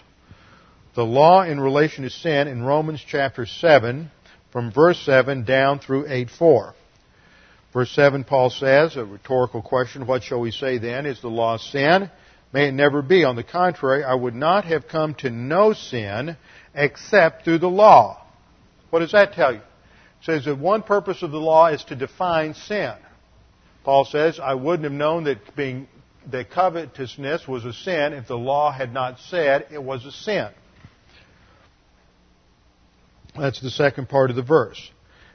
The 0.96 1.06
law 1.06 1.44
in 1.44 1.60
relation 1.60 2.04
to 2.04 2.10
sin 2.10 2.48
in 2.48 2.64
Romans 2.64 3.00
chapter 3.08 3.46
7, 3.46 4.10
from 4.52 4.72
verse 4.72 5.00
7 5.06 5.44
down 5.44 5.78
through 5.78 6.08
8 6.08 6.32
4. 6.32 6.74
Verse 7.74 7.92
7, 7.92 8.24
Paul 8.24 8.50
says, 8.50 8.98
a 8.98 9.06
rhetorical 9.06 9.62
question, 9.62 10.08
what 10.08 10.24
shall 10.24 10.40
we 10.40 10.50
say 10.50 10.80
then? 10.80 11.06
Is 11.06 11.22
the 11.22 11.28
law 11.28 11.58
sin? 11.58 12.10
May 12.52 12.70
it 12.70 12.74
never 12.74 13.04
be. 13.04 13.24
On 13.24 13.36
the 13.36 13.44
contrary, 13.44 14.04
I 14.04 14.16
would 14.16 14.36
not 14.36 14.66
have 14.66 14.88
come 14.88 15.14
to 15.16 15.30
know 15.30 15.74
sin 15.74 16.38
except 16.74 17.46
through 17.46 17.60
the 17.60 17.70
law. 17.70 18.26
What 18.90 19.00
does 19.00 19.12
that 19.12 19.34
tell 19.34 19.54
you? 19.54 19.62
Says 20.24 20.46
that 20.46 20.58
one 20.58 20.84
purpose 20.84 21.22
of 21.22 21.32
the 21.32 21.40
law 21.40 21.68
is 21.68 21.84
to 21.86 21.96
define 21.96 22.54
sin. 22.54 22.94
Paul 23.84 24.06
says, 24.06 24.40
I 24.40 24.54
wouldn't 24.54 24.84
have 24.84 24.94
known 24.94 25.26
that 25.26 25.56
being 25.56 25.88
that 26.32 26.52
covetousness 26.52 27.48
was 27.48 27.66
a 27.66 27.74
sin 27.74 28.14
if 28.14 28.28
the 28.28 28.38
law 28.38 28.72
had 28.72 28.94
not 28.94 29.20
said 29.20 29.68
it 29.72 29.84
was 29.84 30.06
a 30.06 30.12
sin. 30.12 30.48
That's 33.38 33.60
the 33.62 33.72
second 33.72 34.10
part 34.10 34.30
of 34.30 34.36
the 34.36 34.44
verse. 34.44 34.92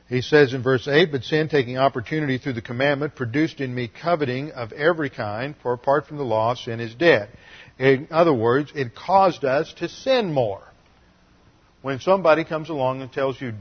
He 0.09 0.23
says 0.23 0.55
in 0.55 0.63
verse 0.63 0.89
8, 0.89 1.13
But 1.13 1.25
sin, 1.25 1.49
taking 1.49 1.77
opportunity 1.77 2.39
through 2.39 2.55
the 2.55 2.63
commandment, 2.63 3.15
produced 3.15 3.61
in 3.61 3.75
me 3.75 3.89
coveting 3.89 4.53
of 4.53 4.73
every 4.73 5.11
kind, 5.11 5.55
for 5.63 5.75
apart 5.75 6.07
from 6.07 6.17
the 6.17 6.25
law, 6.25 6.55
sin 6.55 6.81
is 6.81 6.95
dead. 6.95 7.29
In 7.79 8.09
other 8.11 8.33
words, 8.33 8.73
it 8.75 8.95
caused 8.95 9.45
us 9.45 9.73
to 9.75 9.89
sin 9.89 10.33
more. 10.33 10.63
When 11.81 12.01
somebody 12.01 12.45
comes 12.45 12.71
along 12.71 13.03
and 13.03 13.13
tells 13.13 13.41
you, 13.41 13.53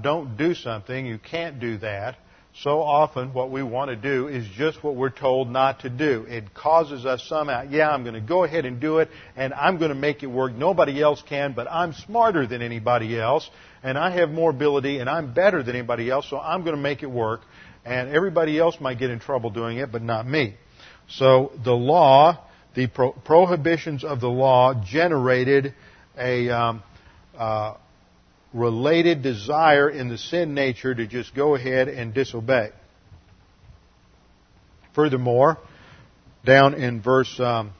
don't 0.00 0.36
do 0.36 0.54
something, 0.54 1.06
you 1.06 1.18
can't 1.18 1.58
do 1.58 1.78
that, 1.78 2.16
so 2.62 2.80
often 2.80 3.32
what 3.34 3.50
we 3.50 3.64
want 3.64 3.90
to 3.90 3.96
do 3.96 4.28
is 4.28 4.46
just 4.56 4.84
what 4.84 4.94
we're 4.94 5.10
told 5.10 5.50
not 5.50 5.80
to 5.80 5.90
do. 5.90 6.24
It 6.28 6.54
causes 6.54 7.04
us 7.04 7.26
somehow, 7.28 7.62
yeah, 7.68 7.90
I'm 7.90 8.04
going 8.04 8.14
to 8.14 8.20
go 8.20 8.44
ahead 8.44 8.64
and 8.64 8.80
do 8.80 8.98
it, 8.98 9.08
and 9.34 9.52
I'm 9.52 9.78
going 9.78 9.88
to 9.88 9.96
make 9.96 10.22
it 10.22 10.28
work. 10.28 10.54
Nobody 10.54 11.02
else 11.02 11.20
can, 11.28 11.52
but 11.52 11.66
I'm 11.68 11.92
smarter 11.92 12.46
than 12.46 12.62
anybody 12.62 13.18
else, 13.18 13.50
and 13.82 13.98
I 13.98 14.10
have 14.10 14.30
more 14.30 14.50
ability, 14.50 14.98
and 15.00 15.10
I'm 15.10 15.34
better 15.34 15.64
than 15.64 15.74
anybody 15.74 16.08
else, 16.08 16.30
so 16.30 16.38
I'm 16.38 16.62
going 16.62 16.76
to 16.76 16.82
make 16.82 17.02
it 17.02 17.10
work. 17.10 17.40
And 17.84 18.08
everybody 18.08 18.56
else 18.56 18.76
might 18.80 19.00
get 19.00 19.10
in 19.10 19.18
trouble 19.18 19.50
doing 19.50 19.78
it, 19.78 19.90
but 19.90 20.00
not 20.02 20.24
me. 20.24 20.54
So 21.08 21.50
the 21.64 21.72
law, 21.72 22.38
the 22.74 22.86
pro- 22.86 23.12
prohibitions 23.12 24.04
of 24.04 24.20
the 24.20 24.30
law 24.30 24.74
generated 24.74 25.74
a 26.16 26.48
um, 26.50 26.82
uh, 27.38 27.74
related 28.52 29.22
desire 29.22 29.90
in 29.90 30.08
the 30.08 30.18
sin 30.18 30.54
nature 30.54 30.94
to 30.94 31.06
just 31.06 31.34
go 31.34 31.54
ahead 31.54 31.88
and 31.88 32.14
disobey. 32.14 32.70
Furthermore, 34.94 35.58
down 36.44 36.74
in 36.74 37.02
verse 37.02 37.40
um, 37.40 37.72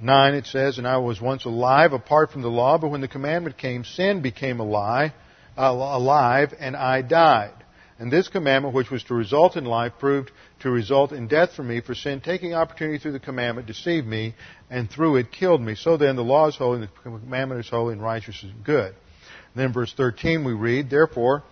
9 0.00 0.34
it 0.34 0.46
says, 0.46 0.78
And 0.78 0.86
I 0.86 0.98
was 0.98 1.20
once 1.20 1.44
alive 1.44 1.92
apart 1.92 2.30
from 2.30 2.42
the 2.42 2.48
law, 2.48 2.78
but 2.78 2.90
when 2.90 3.00
the 3.00 3.08
commandment 3.08 3.56
came, 3.56 3.84
sin 3.84 4.20
became 4.20 4.60
alive, 4.60 5.12
alive 5.56 6.52
and 6.58 6.76
I 6.76 7.02
died. 7.02 7.54
And 7.98 8.12
this 8.12 8.28
commandment, 8.28 8.74
which 8.74 8.90
was 8.90 9.02
to 9.04 9.14
result 9.14 9.56
in 9.56 9.64
life, 9.64 9.94
proved 9.98 10.30
to 10.60 10.70
result 10.70 11.12
in 11.12 11.28
death 11.28 11.52
for 11.54 11.62
me, 11.62 11.80
for 11.80 11.94
sin, 11.94 12.20
taking 12.20 12.54
opportunity 12.54 12.98
through 12.98 13.12
the 13.12 13.20
commandment, 13.20 13.66
deceived 13.66 14.06
me, 14.06 14.34
and 14.70 14.90
through 14.90 15.16
it 15.16 15.30
killed 15.30 15.60
me. 15.60 15.74
So 15.74 15.96
then 15.96 16.16
the 16.16 16.24
law 16.24 16.48
is 16.48 16.56
holy, 16.56 16.80
and 16.80 16.88
the 16.88 17.02
commandment 17.02 17.60
is 17.60 17.68
holy, 17.68 17.92
and 17.92 18.02
righteous 18.02 18.42
and 18.42 18.64
good. 18.64 18.88
And 18.88 19.54
then 19.54 19.72
verse 19.72 19.92
13 19.94 20.44
we 20.44 20.52
read, 20.52 20.88
Therefore, 20.88 21.42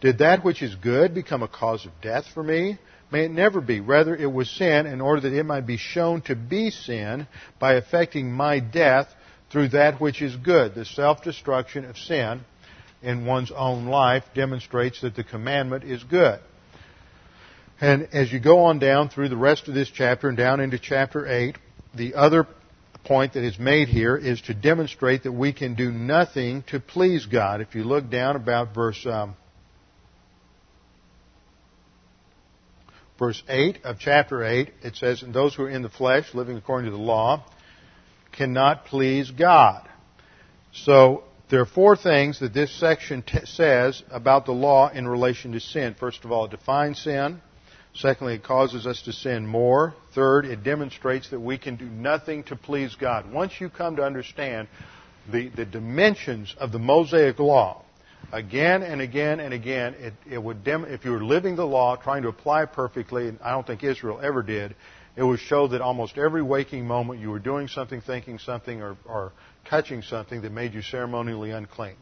did 0.00 0.18
that 0.18 0.44
which 0.44 0.62
is 0.62 0.74
good 0.74 1.14
become 1.14 1.42
a 1.42 1.48
cause 1.48 1.84
of 1.84 1.92
death 2.02 2.24
for 2.32 2.42
me? 2.42 2.78
May 3.10 3.26
it 3.26 3.30
never 3.30 3.60
be. 3.60 3.80
Rather, 3.80 4.16
it 4.16 4.32
was 4.32 4.50
sin 4.50 4.86
in 4.86 5.00
order 5.00 5.22
that 5.22 5.38
it 5.38 5.44
might 5.44 5.66
be 5.66 5.76
shown 5.76 6.22
to 6.22 6.34
be 6.34 6.70
sin 6.70 7.26
by 7.60 7.76
effecting 7.76 8.32
my 8.32 8.60
death 8.60 9.08
through 9.50 9.68
that 9.68 10.00
which 10.00 10.20
is 10.20 10.34
good. 10.36 10.74
The 10.74 10.84
self-destruction 10.84 11.84
of 11.84 11.96
sin 11.96 12.40
in 13.02 13.24
one's 13.24 13.52
own 13.52 13.86
life 13.86 14.24
demonstrates 14.34 15.02
that 15.02 15.14
the 15.14 15.22
commandment 15.22 15.84
is 15.84 16.02
good. 16.02 16.40
And 17.80 18.08
as 18.12 18.32
you 18.32 18.40
go 18.40 18.64
on 18.64 18.78
down 18.78 19.08
through 19.08 19.28
the 19.28 19.36
rest 19.36 19.68
of 19.68 19.74
this 19.74 19.90
chapter 19.90 20.28
and 20.28 20.36
down 20.36 20.60
into 20.60 20.78
chapter 20.78 21.26
8, 21.26 21.56
the 21.94 22.14
other 22.14 22.46
point 23.04 23.34
that 23.34 23.44
is 23.44 23.58
made 23.58 23.88
here 23.88 24.16
is 24.16 24.40
to 24.42 24.54
demonstrate 24.54 25.24
that 25.24 25.32
we 25.32 25.52
can 25.52 25.74
do 25.74 25.90
nothing 25.90 26.62
to 26.68 26.80
please 26.80 27.26
God. 27.26 27.60
If 27.60 27.74
you 27.74 27.84
look 27.84 28.08
down 28.08 28.36
about 28.36 28.74
verse 28.74 29.04
um, 29.06 29.36
verse 33.18 33.42
8 33.48 33.84
of 33.84 33.98
chapter 33.98 34.44
8, 34.44 34.72
it 34.82 34.96
says, 34.96 35.22
And 35.22 35.34
those 35.34 35.54
who 35.54 35.64
are 35.64 35.70
in 35.70 35.82
the 35.82 35.88
flesh, 35.88 36.34
living 36.34 36.56
according 36.56 36.90
to 36.90 36.96
the 36.96 37.02
law, 37.02 37.44
cannot 38.32 38.86
please 38.86 39.30
God. 39.30 39.88
So 40.72 41.24
there 41.50 41.60
are 41.60 41.66
four 41.66 41.96
things 41.96 42.40
that 42.40 42.52
this 42.52 42.74
section 42.78 43.22
t- 43.22 43.44
says 43.44 44.02
about 44.10 44.46
the 44.46 44.52
law 44.52 44.88
in 44.88 45.06
relation 45.06 45.52
to 45.52 45.60
sin. 45.60 45.94
First 45.98 46.24
of 46.24 46.32
all, 46.32 46.46
it 46.46 46.50
defines 46.50 46.98
sin. 47.00 47.40
Secondly, 47.94 48.34
it 48.34 48.42
causes 48.42 48.86
us 48.86 49.02
to 49.02 49.12
sin 49.12 49.46
more. 49.46 49.94
Third, 50.14 50.46
it 50.46 50.64
demonstrates 50.64 51.30
that 51.30 51.40
we 51.40 51.58
can 51.58 51.76
do 51.76 51.84
nothing 51.84 52.42
to 52.44 52.56
please 52.56 52.96
God. 52.96 53.32
Once 53.32 53.60
you 53.60 53.70
come 53.70 53.96
to 53.96 54.02
understand 54.02 54.66
the, 55.30 55.48
the 55.48 55.64
dimensions 55.64 56.54
of 56.58 56.72
the 56.72 56.80
Mosaic 56.80 57.38
law, 57.38 57.82
again 58.32 58.82
and 58.82 59.00
again 59.00 59.38
and 59.38 59.54
again, 59.54 59.94
it, 59.94 60.14
it 60.28 60.42
would 60.42 60.64
dem- 60.64 60.86
if 60.86 61.04
you 61.04 61.12
were 61.12 61.24
living 61.24 61.54
the 61.54 61.66
law, 61.66 61.94
trying 61.94 62.22
to 62.22 62.28
apply 62.28 62.64
perfectly, 62.64 63.28
and 63.28 63.38
I 63.40 63.52
don't 63.52 63.66
think 63.66 63.84
Israel 63.84 64.20
ever 64.20 64.42
did, 64.42 64.74
it 65.16 65.22
would 65.22 65.38
show 65.38 65.68
that 65.68 65.80
almost 65.80 66.18
every 66.18 66.42
waking 66.42 66.86
moment 66.86 67.20
you 67.20 67.30
were 67.30 67.38
doing 67.38 67.68
something, 67.68 68.00
thinking 68.00 68.40
something, 68.40 68.82
or, 68.82 68.96
or 69.04 69.32
touching 69.70 70.02
something 70.02 70.42
that 70.42 70.50
made 70.50 70.74
you 70.74 70.82
ceremonially 70.82 71.52
unclean. 71.52 71.94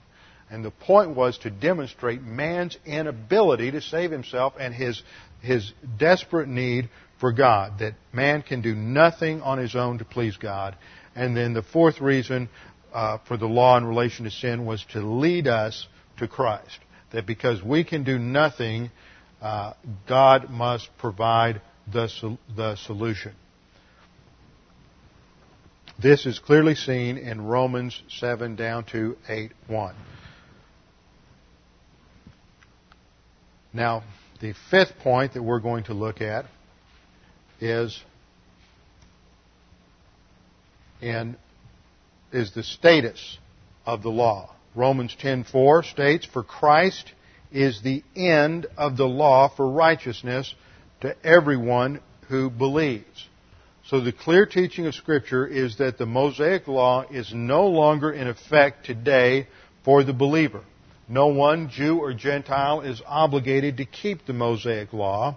And 0.51 0.65
the 0.65 0.71
point 0.71 1.17
was 1.17 1.39
to 1.39 1.51
demonstrate 1.51 2.23
man's 2.23 2.77
inability 2.85 3.71
to 3.71 3.81
save 3.81 4.11
himself 4.11 4.55
and 4.59 4.75
his, 4.75 5.03
his 5.43 5.73
desperate 5.99 6.49
need 6.49 6.89
for 7.21 7.33
God, 7.33 7.81
that 7.81 7.95
man 8.13 8.43
can 8.43 8.63
do 8.63 8.75
nothing 8.75 9.43
on 9.43 9.59
his 9.59 9.77
own 9.77 9.99
to 9.99 10.05
please 10.05 10.37
God. 10.37 10.77
And 11.15 11.37
then 11.37 11.53
the 11.53 11.63
fourth 11.63 12.01
reason 12.01 12.49
uh, 12.93 13.19
for 13.29 13.37
the 13.37 13.47
law 13.47 13.77
in 13.77 13.85
relation 13.85 14.25
to 14.25 14.31
sin 14.31 14.65
was 14.65 14.85
to 14.93 15.01
lead 15.01 15.47
us 15.47 15.87
to 16.19 16.29
Christ. 16.29 16.79
That 17.13 17.27
because 17.27 17.63
we 17.63 17.85
can 17.85 18.05
do 18.05 18.19
nothing, 18.19 18.91
uh, 19.41 19.75
God 20.09 20.51
must 20.51 20.89
provide 20.99 21.61
the, 21.93 22.39
the 22.57 22.77
solution. 22.77 23.35
This 26.01 26.27
is 26.27 26.39
clearly 26.39 26.75
seen 26.75 27.19
in 27.19 27.43
Romans 27.43 28.03
7 28.09 28.57
down 28.57 28.85
to 28.87 29.17
8 29.29 29.53
1. 29.69 29.95
Now, 33.73 34.03
the 34.43 34.53
fifth 34.71 34.99
point 34.99 35.35
that 35.35 35.43
we're 35.43 35.61
going 35.61 35.85
to 35.85 35.95
look 35.95 36.21
at 36.21 36.45
is 37.61 38.03
in 41.01 41.37
is 42.33 42.53
the 42.53 42.63
status 42.63 43.39
of 43.87 44.03
the 44.03 44.11
law. 44.11 44.53
Romans 44.75 45.15
10:4 45.15 45.85
states, 45.85 46.27
"For 46.27 46.43
Christ 46.43 47.13
is 47.53 47.83
the 47.83 48.03
end 48.17 48.67
of 48.77 48.97
the 48.97 49.07
law 49.07 49.49
for 49.49 49.69
righteousness 49.71 50.55
to 51.03 51.15
everyone 51.25 52.01
who 52.29 52.51
believes. 52.51 53.29
So 53.85 54.01
the 54.01 54.13
clear 54.13 54.47
teaching 54.47 54.87
of 54.87 54.95
Scripture 54.95 55.47
is 55.47 55.77
that 55.77 55.99
the 55.99 56.07
Mosaic 56.07 56.67
Law 56.67 57.05
is 57.11 57.33
no 57.35 57.69
longer 57.69 58.11
in 58.11 58.27
effect 58.27 58.87
today 58.87 59.47
for 59.85 60.03
the 60.03 60.13
believer. 60.13 60.63
No 61.13 61.27
one, 61.27 61.69
Jew 61.69 61.99
or 61.99 62.15
Gentile, 62.15 62.81
is 62.81 63.03
obligated 63.07 63.77
to 63.77 63.85
keep 63.85 64.25
the 64.25 64.33
Mosaic 64.33 64.95
Law. 64.95 65.37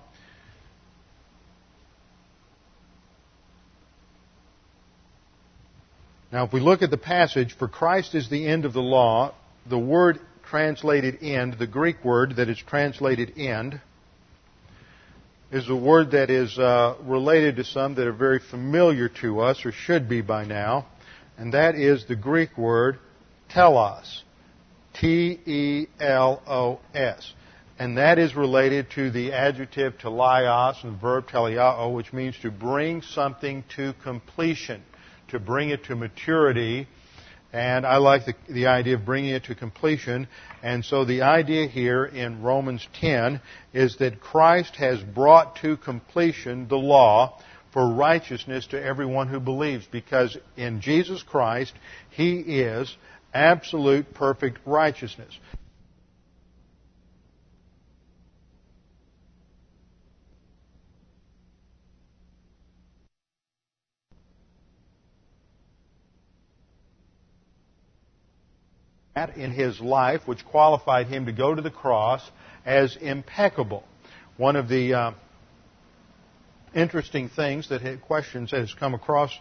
Now, 6.32 6.46
if 6.46 6.54
we 6.54 6.62
look 6.62 6.82
at 6.82 6.92
the 6.92 6.98
passage, 6.98 7.58
for 7.58 7.68
Christ 7.68 8.16
is 8.16 8.30
the 8.30 8.48
end 8.48 8.64
of 8.64 8.72
the 8.72 8.82
law, 8.82 9.36
the 9.66 9.78
word 9.78 10.22
translated 10.50 11.22
end, 11.22 11.58
the 11.60 11.68
Greek 11.68 12.06
word 12.06 12.38
that 12.38 12.48
is 12.48 12.58
translated 12.58 13.38
end, 13.38 13.82
is 15.52 15.68
a 15.68 15.76
word 15.76 16.12
that 16.12 16.30
is 16.30 16.58
uh, 16.58 16.96
related 17.04 17.58
to 17.58 17.66
some 17.66 17.96
that 17.96 18.08
are 18.08 18.14
very 18.14 18.40
familiar 18.40 19.10
to 19.10 19.42
us, 19.42 19.66
or 19.66 19.74
should 19.74 20.08
be 20.08 20.22
by 20.22 20.46
now, 20.46 20.88
and 21.38 21.54
that 21.54 21.76
is 21.76 22.06
the 22.06 22.16
Greek 22.16 22.58
word 22.58 22.98
telos. 23.50 24.24
T 24.96 25.39
E 25.46 25.88
L 26.00 26.41
O 26.48 26.80
S. 26.93 27.34
And 27.78 27.98
that 27.98 28.18
is 28.20 28.36
related 28.36 28.91
to 28.91 29.12
the 29.12 29.34
adjective 29.34 29.98
teleios 29.98 30.84
and 30.84 31.00
verb 31.00 31.28
teleiao, 31.28 31.93
which 31.93 32.14
means 32.14 32.38
to 32.41 32.50
bring 32.50 33.02
something 33.02 33.64
to 33.76 33.93
completion, 34.02 34.82
to 35.28 35.39
bring 35.39 35.70
it 35.70 35.84
to 35.86 35.96
maturity, 35.96 36.88
and 37.56 37.86
I 37.86 37.98
like 37.98 38.26
the, 38.26 38.34
the 38.50 38.68
idea 38.68 38.96
of 38.96 39.06
bringing 39.06 39.34
it 39.34 39.46
to 39.46 39.56
completion. 39.56 40.28
And 40.62 40.84
so 40.84 41.06
the 41.06 41.22
idea 41.22 41.68
here 41.68 42.04
in 42.04 42.41
Romans 42.41 42.86
10 43.00 43.39
is 43.74 43.96
that 44.00 44.20
Christ 44.20 44.76
has 44.76 45.02
brought 45.02 45.56
to 45.58 45.78
completion 45.78 46.68
the 46.68 46.76
law 46.78 47.39
for 47.72 47.93
righteousness 47.93 48.68
to 48.68 48.84
everyone 48.84 49.30
who 49.30 49.39
believes 49.39 49.86
because 49.89 50.38
in 50.58 50.82
Jesus 50.82 51.24
Christ, 51.24 51.74
He 52.10 52.39
is 52.39 52.93
absolute 53.36 54.14
perfect 54.14 54.60
righteousness. 54.66 55.38
in 69.38 69.52
his 69.52 69.80
life 69.80 70.22
which 70.28 70.46
qualified 70.46 71.08
him 71.08 71.26
to 71.26 71.32
go 71.32 71.56
to 71.56 71.62
the 71.62 71.72
cross 71.72 72.22
as 72.66 72.96
impeccable. 72.98 73.84
One 74.38 74.56
of 74.56 74.68
the 74.68 74.94
uh, 74.94 75.12
interesting 76.74 77.30
things 77.30 77.70
that 77.70 78.02
questions 78.02 78.52
that 78.52 78.60
has 78.60 78.74
come 78.74 78.94
across 78.94 79.32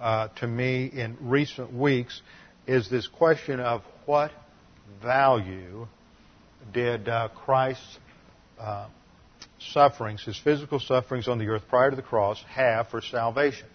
uh, 0.00 0.28
to 0.36 0.46
me 0.46 0.86
in 0.86 1.16
recent 1.20 1.72
weeks 1.72 2.20
is 2.66 2.88
this 2.88 3.06
question 3.06 3.60
of 3.60 3.82
what 4.06 4.30
value 5.02 5.86
did 6.72 7.08
uh, 7.08 7.28
Christ's 7.34 7.98
uh, 8.58 8.88
sufferings, 9.58 10.22
his 10.24 10.38
physical 10.38 10.78
sufferings 10.78 11.28
on 11.28 11.38
the 11.38 11.46
earth 11.48 11.62
prior 11.68 11.90
to 11.90 11.96
the 11.96 12.02
cross, 12.02 12.42
have 12.48 12.88
for 12.88 13.00
salvation? 13.00 13.66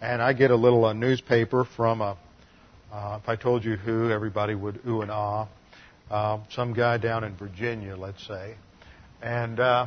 And 0.00 0.20
I 0.20 0.32
get 0.32 0.50
a 0.50 0.56
little 0.56 0.84
uh, 0.84 0.92
newspaper 0.92 1.64
from 1.64 2.00
a 2.00 2.16
uh, 2.92 3.18
if 3.22 3.26
I 3.26 3.36
told 3.36 3.64
you 3.64 3.76
who, 3.76 4.10
everybody 4.10 4.54
would 4.54 4.80
ooh 4.86 5.00
and 5.00 5.10
ah. 5.10 5.48
Uh, 6.10 6.40
some 6.50 6.74
guy 6.74 6.98
down 6.98 7.24
in 7.24 7.34
Virginia, 7.36 7.96
let's 7.96 8.26
say. 8.26 8.54
And 9.22 9.58
uh, 9.58 9.86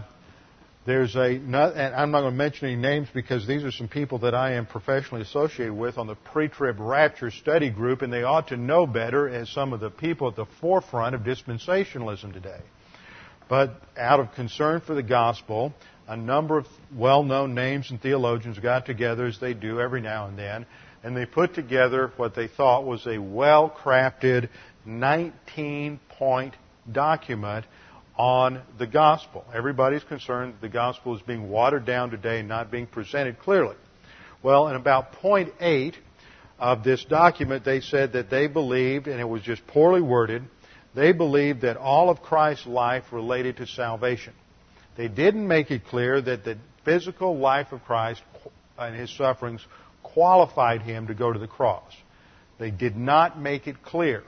there's 0.86 1.16
a, 1.16 1.26
and 1.26 1.56
I'm 1.56 2.12
not 2.12 2.22
going 2.22 2.34
to 2.34 2.38
mention 2.38 2.68
any 2.68 2.76
names 2.76 3.08
because 3.12 3.48
these 3.48 3.64
are 3.64 3.72
some 3.72 3.88
people 3.88 4.20
that 4.20 4.36
I 4.36 4.54
am 4.54 4.68
professionally 4.68 5.24
associated 5.24 5.74
with 5.74 5.98
on 5.98 6.06
the 6.06 6.16
pre-trib 6.16 6.80
rapture 6.80 7.32
study 7.32 7.72
group, 7.72 8.04
and 8.04 8.14
they 8.14 8.22
ought 8.22 8.50
to 8.50 8.58
know 8.58 8.86
better 8.86 9.28
as 9.28 9.50
some 9.50 9.74
of 9.74 9.80
the 9.80 9.90
people 9.90 10.28
at 10.28 10.36
the 10.36 10.46
forefront 10.62 11.16
of 11.16 11.22
dispensationalism 11.22 12.34
today. 12.34 12.60
But 13.50 13.82
out 13.98 14.20
of 14.20 14.34
concern 14.34 14.82
for 14.82 14.94
the 14.94 15.04
gospel, 15.04 15.74
a 16.08 16.16
number 16.16 16.60
of 16.60 16.68
well-known 16.94 17.56
names 17.56 17.90
and 17.90 18.00
theologians 18.00 18.60
got 18.60 18.86
together, 18.86 19.26
as 19.26 19.40
they 19.40 19.56
do 19.56 19.80
every 19.80 20.02
now 20.02 20.28
and 20.28 20.38
then, 20.38 20.68
and 21.04 21.18
they 21.18 21.26
put 21.26 21.56
together 21.56 22.12
what 22.18 22.36
they 22.36 22.48
thought 22.48 22.86
was 22.86 23.06
a 23.08 23.18
well 23.18 23.76
crafted 23.76 24.50
19 24.86 26.00
point 26.10 26.56
document 26.92 27.66
on 28.18 28.62
the 28.78 28.88
gospel. 28.88 29.46
Everybody's 29.54 30.04
concerned 30.04 30.56
the 30.62 30.70
gospel 30.70 31.16
is 31.16 31.22
being 31.22 31.50
watered 31.50 31.86
down 31.86 32.12
today 32.12 32.40
and 32.40 32.48
not 32.48 32.72
being 32.72 32.88
presented 32.88 33.40
clearly. 33.40 33.76
Well, 34.42 34.68
in 34.70 34.76
about 34.76 35.14
point 35.14 35.54
eight 35.60 35.98
of 36.58 36.84
this 36.84 37.04
document, 37.04 37.66
they 37.66 37.82
said 37.82 38.14
that 38.14 38.30
they 38.30 38.48
believed, 38.48 39.08
and 39.08 39.20
it 39.20 39.28
was 39.28 39.42
just 39.42 39.66
poorly 39.68 40.02
worded, 40.02 40.44
they 40.94 41.12
believed 41.12 41.62
that 41.62 41.76
all 41.76 42.10
of 42.10 42.22
Christ's 42.22 42.66
life 42.66 43.04
related 43.12 43.58
to 43.58 43.68
salvation. 43.68 44.34
They 44.96 45.10
didn't 45.10 45.46
make 45.46 45.72
it 45.72 45.86
clear 45.86 46.22
that 46.22 46.46
the 46.46 46.58
physical 46.86 47.38
life 47.38 47.74
of 47.74 47.84
Christ 47.84 48.22
and 48.78 48.96
his 48.96 49.10
sufferings 49.16 49.66
qualified 50.04 50.82
him 50.82 51.08
to 51.08 51.14
go 51.14 51.34
to 51.34 51.40
the 51.40 51.48
cross. 51.48 51.92
They 52.60 52.72
did 52.72 52.96
not 52.96 53.38
make 53.38 53.68
it 53.68 53.84
clear. 53.84 54.24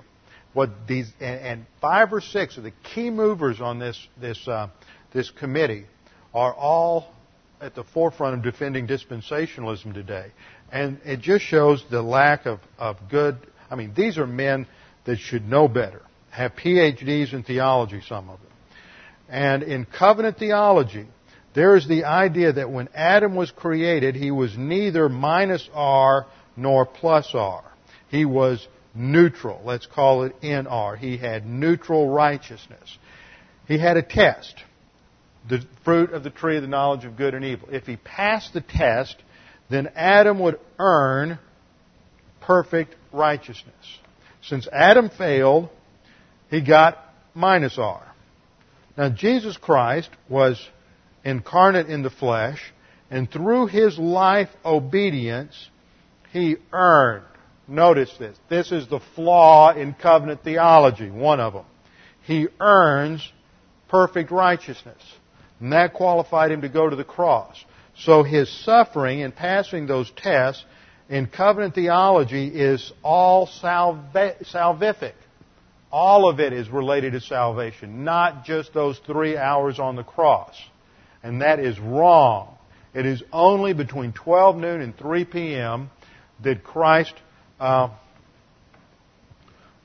What 0.57 0.87
these 0.87 1.07
and, 1.19 1.39
and 1.39 1.65
five 1.81 2.11
or 2.11 2.19
six 2.19 2.57
of 2.57 2.63
the 2.63 2.73
key 2.95 3.11
movers 3.11 3.61
on 3.61 3.77
this 3.77 4.07
this 4.19 4.47
uh, 4.47 4.69
this 5.13 5.29
committee 5.29 5.85
are 6.33 6.51
all 6.51 7.13
at 7.61 7.75
the 7.75 7.83
forefront 7.83 8.33
of 8.33 8.41
defending 8.41 8.87
dispensationalism 8.87 9.93
today, 9.93 10.31
and 10.71 10.99
it 11.05 11.19
just 11.19 11.45
shows 11.45 11.85
the 11.91 12.01
lack 12.01 12.47
of 12.47 12.59
of 12.79 12.97
good. 13.07 13.37
I 13.69 13.75
mean, 13.75 13.93
these 13.95 14.17
are 14.17 14.25
men 14.25 14.65
that 15.05 15.19
should 15.19 15.47
know 15.47 15.67
better, 15.67 16.01
have 16.31 16.53
PhDs 16.53 17.33
in 17.33 17.43
theology, 17.43 18.01
some 18.07 18.27
of 18.27 18.39
them, 18.39 18.51
and 19.29 19.61
in 19.61 19.85
covenant 19.85 20.39
theology 20.39 21.05
there 21.53 21.75
is 21.75 21.87
the 21.87 22.05
idea 22.05 22.53
that 22.53 22.71
when 22.71 22.89
Adam 22.95 23.35
was 23.35 23.51
created, 23.51 24.15
he 24.15 24.31
was 24.31 24.57
neither 24.57 25.07
minus 25.07 25.69
R 25.71 26.25
nor 26.55 26.87
plus 26.87 27.29
R. 27.35 27.63
He 28.09 28.25
was 28.25 28.67
neutral. 28.97 29.61
Let's 29.63 29.85
call 29.85 30.23
it 30.23 30.41
NR. 30.41 30.97
He 30.97 31.17
had 31.17 31.45
neutral 31.45 32.09
righteousness. 32.09 32.97
He 33.67 33.77
had 33.77 33.97
a 33.97 34.01
test. 34.01 34.55
The 35.47 35.65
fruit 35.85 36.11
of 36.11 36.23
the 36.23 36.29
tree 36.29 36.57
of 36.57 36.61
the 36.61 36.67
knowledge 36.67 37.05
of 37.05 37.15
good 37.15 37.33
and 37.33 37.45
evil. 37.45 37.69
If 37.71 37.85
he 37.85 37.95
passed 37.95 38.53
the 38.53 38.61
test, 38.61 39.15
then 39.69 39.89
Adam 39.95 40.39
would 40.39 40.59
earn 40.79 41.39
perfect 42.41 42.95
righteousness. 43.11 43.73
Since 44.41 44.67
Adam 44.71 45.09
failed, 45.09 45.69
he 46.49 46.61
got 46.61 46.97
minus 47.33 47.77
R. 47.77 48.05
Now 48.97 49.09
Jesus 49.09 49.57
Christ 49.57 50.09
was 50.29 50.65
incarnate 51.23 51.87
in 51.87 52.03
the 52.03 52.09
flesh, 52.09 52.73
and 53.11 53.29
through 53.29 53.67
his 53.67 53.97
life 53.97 54.49
obedience, 54.65 55.69
he 56.31 56.57
earned. 56.71 57.25
Notice 57.67 58.13
this. 58.17 58.37
This 58.49 58.71
is 58.71 58.87
the 58.87 58.99
flaw 59.15 59.73
in 59.73 59.93
covenant 59.93 60.43
theology, 60.43 61.09
one 61.09 61.39
of 61.39 61.53
them. 61.53 61.65
He 62.23 62.47
earns 62.59 63.29
perfect 63.89 64.31
righteousness. 64.31 65.01
And 65.59 65.73
that 65.73 65.93
qualified 65.93 66.51
him 66.51 66.61
to 66.61 66.69
go 66.69 66.89
to 66.89 66.95
the 66.95 67.03
cross. 67.03 67.63
So 67.97 68.23
his 68.23 68.49
suffering 68.63 69.19
in 69.19 69.31
passing 69.31 69.87
those 69.87 70.11
tests 70.15 70.63
in 71.09 71.27
covenant 71.27 71.75
theology 71.75 72.47
is 72.47 72.91
all 73.03 73.47
salvific. 73.47 75.13
All 75.91 76.29
of 76.29 76.39
it 76.39 76.53
is 76.53 76.69
related 76.69 77.13
to 77.13 77.21
salvation, 77.21 78.03
not 78.03 78.45
just 78.45 78.73
those 78.73 78.99
three 78.99 79.37
hours 79.37 79.79
on 79.79 79.95
the 79.95 80.03
cross 80.03 80.55
and 81.23 81.41
that 81.41 81.59
is 81.59 81.79
wrong. 81.79 82.57
It 82.93 83.05
is 83.05 83.21
only 83.31 83.73
between 83.73 84.13
12 84.13 84.57
noon 84.57 84.81
and 84.81 84.97
3 84.97 85.25
p.m. 85.25 85.89
that 86.43 86.63
Christ 86.63 87.13
uh, 87.59 87.89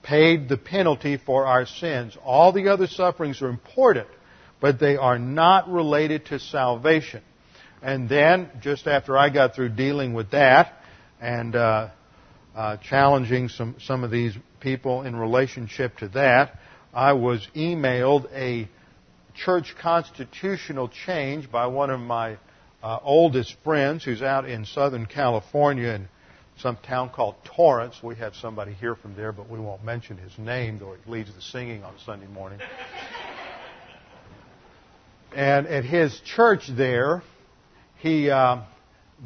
paid 0.03 0.49
the 0.49 0.57
penalty 0.57 1.17
for 1.17 1.47
our 1.47 1.67
sins. 1.67 2.17
All 2.25 2.53
the 2.53 2.69
other 2.69 2.87
sufferings 2.87 3.41
are 3.43 3.49
important, 3.49 4.09
but 4.61 4.79
they 4.81 4.97
are 4.97 5.19
not 5.19 5.69
related 5.69 6.27
to 6.27 6.39
salvation. 6.39 7.23
And 7.83 8.09
then, 8.09 8.51
just 8.61 8.87
after 8.87 9.17
I 9.19 9.31
got 9.31 9.55
through 9.55 9.71
dealing 9.71 10.15
with 10.15 10.31
that 10.31 10.75
and 11.21 11.57
uh, 11.57 11.91
uh, 12.55 12.77
challenging 12.77 13.49
some, 13.49 13.77
some 13.81 14.05
of 14.05 14.11
these 14.11 14.35
people 14.61 15.03
in 15.03 15.17
relationship 15.17 15.97
to 15.99 16.09
that, 16.09 16.59
I 16.95 17.15
was 17.15 17.47
emailed 17.57 18.31
a 18.33 18.69
church 19.35 19.75
constitutional 19.81 20.89
change 20.89 21.51
by 21.51 21.67
one 21.67 21.91
of 21.91 22.01
my 22.01 22.37
uh, 22.83 22.99
oldest 23.03 23.57
friends 23.65 24.05
who's 24.05 24.23
out 24.23 24.49
in 24.49 24.65
Southern 24.65 25.07
California 25.07 25.89
in 25.89 26.09
some 26.63 26.77
town 26.77 27.11
called 27.11 27.35
Torrance. 27.45 28.01
We 28.03 28.15
have 28.17 28.35
somebody 28.37 28.73
here 28.73 28.95
from 28.95 29.17
there, 29.17 29.33
but 29.33 29.51
we 29.51 29.59
won't 29.59 29.85
mention 29.85 30.17
his 30.17 30.39
name, 30.39 30.79
though 30.79 30.95
he 30.95 31.11
leads 31.11 31.35
the 31.35 31.43
singing 31.43 31.83
on 31.83 31.95
Sunday 32.07 32.29
morning. 32.29 32.61
And 35.35 35.67
at 35.67 35.85
his 35.85 36.19
church 36.25 36.69
there, 36.69 37.23
he, 37.99 38.31
uh, 38.31 38.63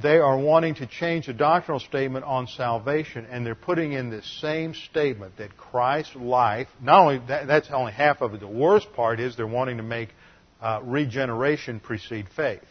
they 0.02 0.18
are 0.18 0.38
wanting 0.38 0.76
to 0.76 0.86
change 0.86 1.26
the 1.26 1.34
doctrinal 1.34 1.80
statement 1.80 2.24
on 2.24 2.46
salvation, 2.46 3.26
and 3.30 3.44
they're 3.44 3.54
putting 3.54 3.92
in 3.92 4.08
this 4.08 4.26
same 4.40 4.72
statement 4.72 5.36
that 5.36 5.56
Christ's 5.56 6.16
life, 6.16 6.68
not 6.80 7.00
only 7.00 7.20
that, 7.28 7.46
that's 7.46 7.70
only 7.70 7.92
half 7.92 8.22
of 8.22 8.32
it, 8.34 8.40
the 8.40 8.46
worst 8.46 8.92
part 8.94 9.20
is 9.20 9.36
they're 9.36 9.46
wanting 9.46 9.76
to 9.76 9.82
make 9.82 10.08
uh, 10.62 10.80
regeneration 10.82 11.80
precede 11.80 12.26
faith. 12.34 12.62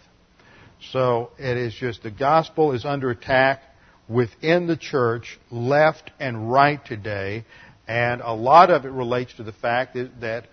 So 0.92 1.32
it 1.38 1.58
is 1.58 1.74
just 1.74 2.04
the 2.04 2.12
gospel 2.12 2.72
is 2.72 2.84
under 2.84 3.12
attack 3.12 3.62
within 4.08 4.68
the 4.68 4.78
church, 4.78 5.40
left 5.52 6.12
and 6.20 6.52
right 6.52 6.84
today, 6.86 7.46
and 7.88 8.22
a 8.22 8.34
lot 8.34 8.70
of 8.70 8.86
it 8.86 8.92
relates 8.92 9.34
to 9.36 9.44
the 9.44 9.52
fact 9.52 9.98
that 10.22 10.48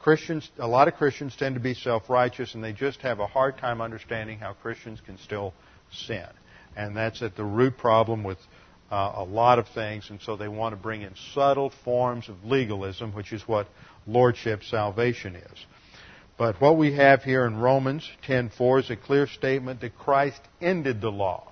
Christians, 0.00 0.48
a 0.58 0.66
lot 0.66 0.88
of 0.88 0.94
Christians 0.94 1.34
tend 1.36 1.56
to 1.56 1.60
be 1.60 1.74
self-righteous 1.74 2.54
and 2.54 2.62
they 2.62 2.72
just 2.72 3.00
have 3.00 3.18
a 3.18 3.26
hard 3.26 3.58
time 3.58 3.80
understanding 3.80 4.38
how 4.38 4.52
Christians 4.52 5.00
can 5.04 5.18
still 5.18 5.52
sin. 5.90 6.26
And 6.76 6.96
that's 6.96 7.20
at 7.22 7.36
the 7.36 7.44
root 7.44 7.76
problem 7.76 8.22
with 8.22 8.38
uh, 8.90 9.12
a 9.16 9.24
lot 9.24 9.58
of 9.58 9.68
things, 9.68 10.08
and 10.08 10.20
so 10.22 10.36
they 10.36 10.48
want 10.48 10.72
to 10.72 10.80
bring 10.80 11.02
in 11.02 11.12
subtle 11.34 11.72
forms 11.84 12.28
of 12.28 12.44
legalism, 12.44 13.12
which 13.12 13.32
is 13.32 13.42
what 13.42 13.68
lordship 14.06 14.62
salvation 14.62 15.36
is. 15.36 15.66
But 16.38 16.60
what 16.60 16.78
we 16.78 16.94
have 16.94 17.22
here 17.24 17.44
in 17.44 17.58
Romans 17.58 18.08
10:4 18.26 18.80
is 18.80 18.90
a 18.90 18.96
clear 18.96 19.26
statement 19.26 19.80
that 19.80 19.98
Christ 19.98 20.40
ended 20.60 21.00
the 21.00 21.10
law 21.10 21.48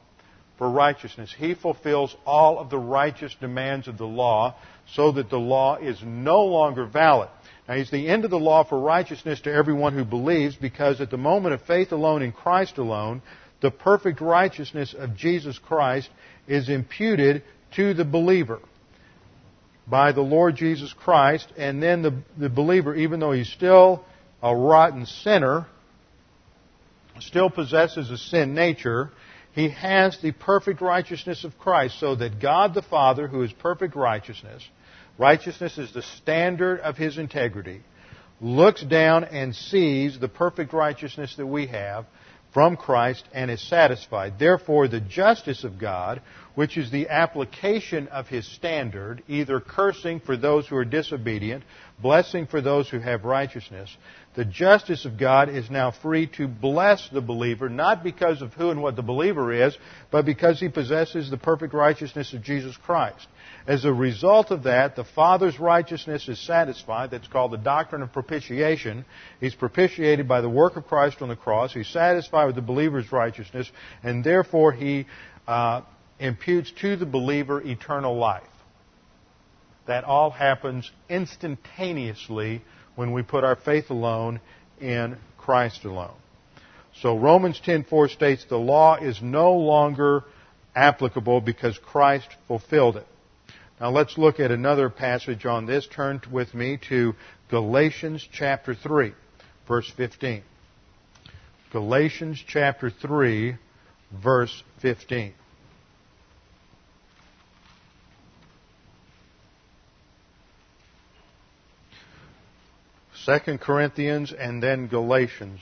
for 0.58 0.70
righteousness. 0.70 1.34
He 1.36 1.54
fulfills 1.54 2.16
all 2.24 2.58
of 2.58 2.70
the 2.70 2.78
righteous 2.78 3.34
demands 3.40 3.88
of 3.88 3.98
the 3.98 4.06
law 4.06 4.54
so 4.94 5.12
that 5.12 5.30
the 5.30 5.38
law 5.38 5.76
is 5.76 6.00
no 6.02 6.44
longer 6.44 6.86
valid. 6.86 7.28
Now, 7.68 7.74
he's 7.74 7.90
the 7.90 8.08
end 8.08 8.24
of 8.24 8.30
the 8.30 8.38
law 8.38 8.64
for 8.64 8.78
righteousness 8.78 9.40
to 9.42 9.52
everyone 9.52 9.94
who 9.94 10.04
believes 10.04 10.54
because 10.54 11.00
at 11.00 11.10
the 11.10 11.16
moment 11.16 11.54
of 11.54 11.62
faith 11.62 11.92
alone 11.92 12.22
in 12.22 12.32
Christ 12.32 12.78
alone, 12.78 13.22
the 13.60 13.70
perfect 13.70 14.20
righteousness 14.20 14.94
of 14.96 15.16
Jesus 15.16 15.58
Christ 15.58 16.08
is 16.46 16.68
imputed 16.68 17.42
to 17.74 17.94
the 17.94 18.04
believer 18.04 18.60
by 19.86 20.12
the 20.12 20.20
Lord 20.20 20.56
Jesus 20.56 20.92
Christ, 20.92 21.46
and 21.56 21.82
then 21.82 22.02
the, 22.02 22.22
the 22.36 22.48
believer, 22.48 22.94
even 22.94 23.20
though 23.20 23.32
he's 23.32 23.50
still 23.50 24.04
a 24.42 24.54
rotten 24.54 25.06
sinner, 25.06 25.66
still 27.20 27.50
possesses 27.50 28.10
a 28.10 28.18
sin 28.18 28.54
nature, 28.54 29.10
he 29.56 29.70
has 29.70 30.18
the 30.20 30.32
perfect 30.32 30.82
righteousness 30.82 31.42
of 31.42 31.58
Christ, 31.58 31.98
so 31.98 32.14
that 32.14 32.40
God 32.40 32.74
the 32.74 32.82
Father, 32.82 33.26
who 33.26 33.42
is 33.42 33.50
perfect 33.54 33.96
righteousness, 33.96 34.62
righteousness 35.16 35.78
is 35.78 35.92
the 35.94 36.02
standard 36.02 36.78
of 36.80 36.98
his 36.98 37.16
integrity, 37.16 37.80
looks 38.38 38.82
down 38.82 39.24
and 39.24 39.56
sees 39.56 40.20
the 40.20 40.28
perfect 40.28 40.74
righteousness 40.74 41.34
that 41.36 41.46
we 41.46 41.68
have 41.68 42.04
from 42.52 42.76
Christ 42.76 43.24
and 43.32 43.50
is 43.50 43.66
satisfied. 43.66 44.38
Therefore, 44.38 44.88
the 44.88 45.00
justice 45.00 45.64
of 45.64 45.78
God, 45.78 46.20
which 46.54 46.76
is 46.76 46.90
the 46.90 47.08
application 47.08 48.08
of 48.08 48.28
his 48.28 48.46
standard, 48.46 49.22
either 49.26 49.60
cursing 49.60 50.20
for 50.20 50.36
those 50.36 50.66
who 50.66 50.76
are 50.76 50.84
disobedient, 50.84 51.64
blessing 52.00 52.46
for 52.46 52.60
those 52.60 52.90
who 52.90 52.98
have 52.98 53.24
righteousness, 53.24 53.94
the 54.36 54.44
justice 54.44 55.06
of 55.06 55.18
God 55.18 55.48
is 55.48 55.70
now 55.70 55.90
free 55.90 56.26
to 56.36 56.46
bless 56.46 57.08
the 57.08 57.22
believer, 57.22 57.70
not 57.70 58.04
because 58.04 58.42
of 58.42 58.52
who 58.52 58.68
and 58.68 58.82
what 58.82 58.94
the 58.94 59.02
believer 59.02 59.50
is, 59.50 59.76
but 60.10 60.26
because 60.26 60.60
he 60.60 60.68
possesses 60.68 61.30
the 61.30 61.38
perfect 61.38 61.72
righteousness 61.72 62.34
of 62.34 62.42
Jesus 62.42 62.76
Christ. 62.76 63.26
As 63.66 63.86
a 63.86 63.92
result 63.92 64.50
of 64.50 64.64
that, 64.64 64.94
the 64.94 65.04
Father's 65.04 65.58
righteousness 65.58 66.28
is 66.28 66.38
satisfied. 66.38 67.10
That's 67.10 67.26
called 67.26 67.52
the 67.52 67.56
doctrine 67.56 68.02
of 68.02 68.12
propitiation. 68.12 69.06
He's 69.40 69.54
propitiated 69.54 70.28
by 70.28 70.42
the 70.42 70.50
work 70.50 70.76
of 70.76 70.86
Christ 70.86 71.22
on 71.22 71.30
the 71.30 71.36
cross. 71.36 71.72
He's 71.72 71.88
satisfied 71.88 72.44
with 72.44 72.56
the 72.56 72.62
believer's 72.62 73.10
righteousness, 73.10 73.70
and 74.02 74.22
therefore 74.22 74.72
he 74.72 75.06
uh, 75.48 75.80
imputes 76.20 76.70
to 76.82 76.96
the 76.96 77.06
believer 77.06 77.62
eternal 77.62 78.16
life. 78.18 78.42
That 79.86 80.04
all 80.04 80.30
happens 80.30 80.90
instantaneously 81.08 82.62
when 82.96 83.12
we 83.12 83.22
put 83.22 83.44
our 83.44 83.56
faith 83.56 83.90
alone 83.90 84.40
in 84.80 85.16
Christ 85.38 85.84
alone. 85.84 86.14
So 87.00 87.16
Romans 87.16 87.60
10:4 87.60 88.08
states 88.08 88.44
the 88.46 88.58
law 88.58 88.96
is 88.96 89.22
no 89.22 89.52
longer 89.52 90.24
applicable 90.74 91.40
because 91.40 91.78
Christ 91.78 92.28
fulfilled 92.48 92.96
it. 92.96 93.06
Now 93.80 93.90
let's 93.90 94.16
look 94.16 94.40
at 94.40 94.50
another 94.50 94.88
passage 94.88 95.44
on 95.46 95.66
this. 95.66 95.86
Turn 95.86 96.20
with 96.30 96.54
me 96.54 96.78
to 96.88 97.14
Galatians 97.50 98.26
chapter 98.32 98.74
3, 98.74 99.12
verse 99.68 99.90
15. 99.96 100.42
Galatians 101.72 102.42
chapter 102.46 102.88
3, 102.90 103.56
verse 104.10 104.62
15. 104.80 105.34
2 113.26 113.58
Corinthians 113.58 114.32
and 114.32 114.62
then 114.62 114.86
Galatians. 114.86 115.60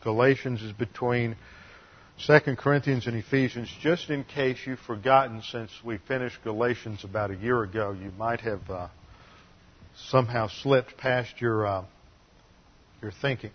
Galatians 0.00 0.62
is 0.62 0.70
between 0.72 1.34
2 2.24 2.38
Corinthians 2.56 3.08
and 3.08 3.16
Ephesians. 3.16 3.68
Just 3.80 4.10
in 4.10 4.22
case 4.22 4.58
you've 4.64 4.78
forgotten, 4.78 5.42
since 5.42 5.72
we 5.84 5.98
finished 5.98 6.38
Galatians 6.44 7.02
about 7.02 7.32
a 7.32 7.34
year 7.34 7.64
ago, 7.64 7.96
you 8.00 8.12
might 8.16 8.42
have 8.42 8.70
uh, 8.70 8.88
somehow 9.96 10.46
slipped 10.46 10.96
past 10.96 11.40
your 11.40 11.66
uh, 11.66 11.84
your 13.02 13.10
thinking. 13.10 13.50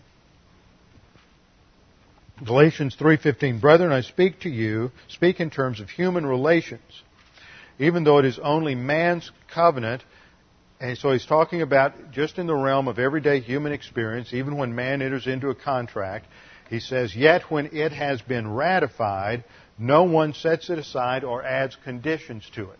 Galatians 2.45 2.97
3:15 2.99 3.61
Brethren 3.61 3.93
I 3.93 4.01
speak 4.01 4.41
to 4.41 4.49
you 4.49 4.91
speak 5.07 5.39
in 5.39 5.49
terms 5.49 5.79
of 5.79 5.89
human 5.89 6.25
relations 6.25 7.03
even 7.79 8.03
though 8.03 8.19
it 8.19 8.25
is 8.25 8.37
only 8.39 8.75
man's 8.75 9.31
covenant 9.53 10.03
and 10.79 10.97
so 10.97 11.11
he's 11.11 11.25
talking 11.25 11.61
about 11.61 12.11
just 12.11 12.37
in 12.37 12.47
the 12.47 12.55
realm 12.55 12.87
of 12.87 12.99
everyday 12.99 13.41
human 13.41 13.73
experience, 13.73 14.33
even 14.33 14.57
when 14.57 14.73
man 14.73 15.01
enters 15.01 15.27
into 15.27 15.49
a 15.49 15.55
contract, 15.55 16.25
he 16.69 16.79
says, 16.79 17.15
Yet 17.15 17.43
when 17.49 17.67
it 17.73 17.91
has 17.91 18.21
been 18.21 18.49
ratified, 18.53 19.43
no 19.77 20.03
one 20.03 20.33
sets 20.33 20.69
it 20.69 20.79
aside 20.79 21.23
or 21.23 21.43
adds 21.43 21.75
conditions 21.83 22.49
to 22.55 22.69
it. 22.69 22.79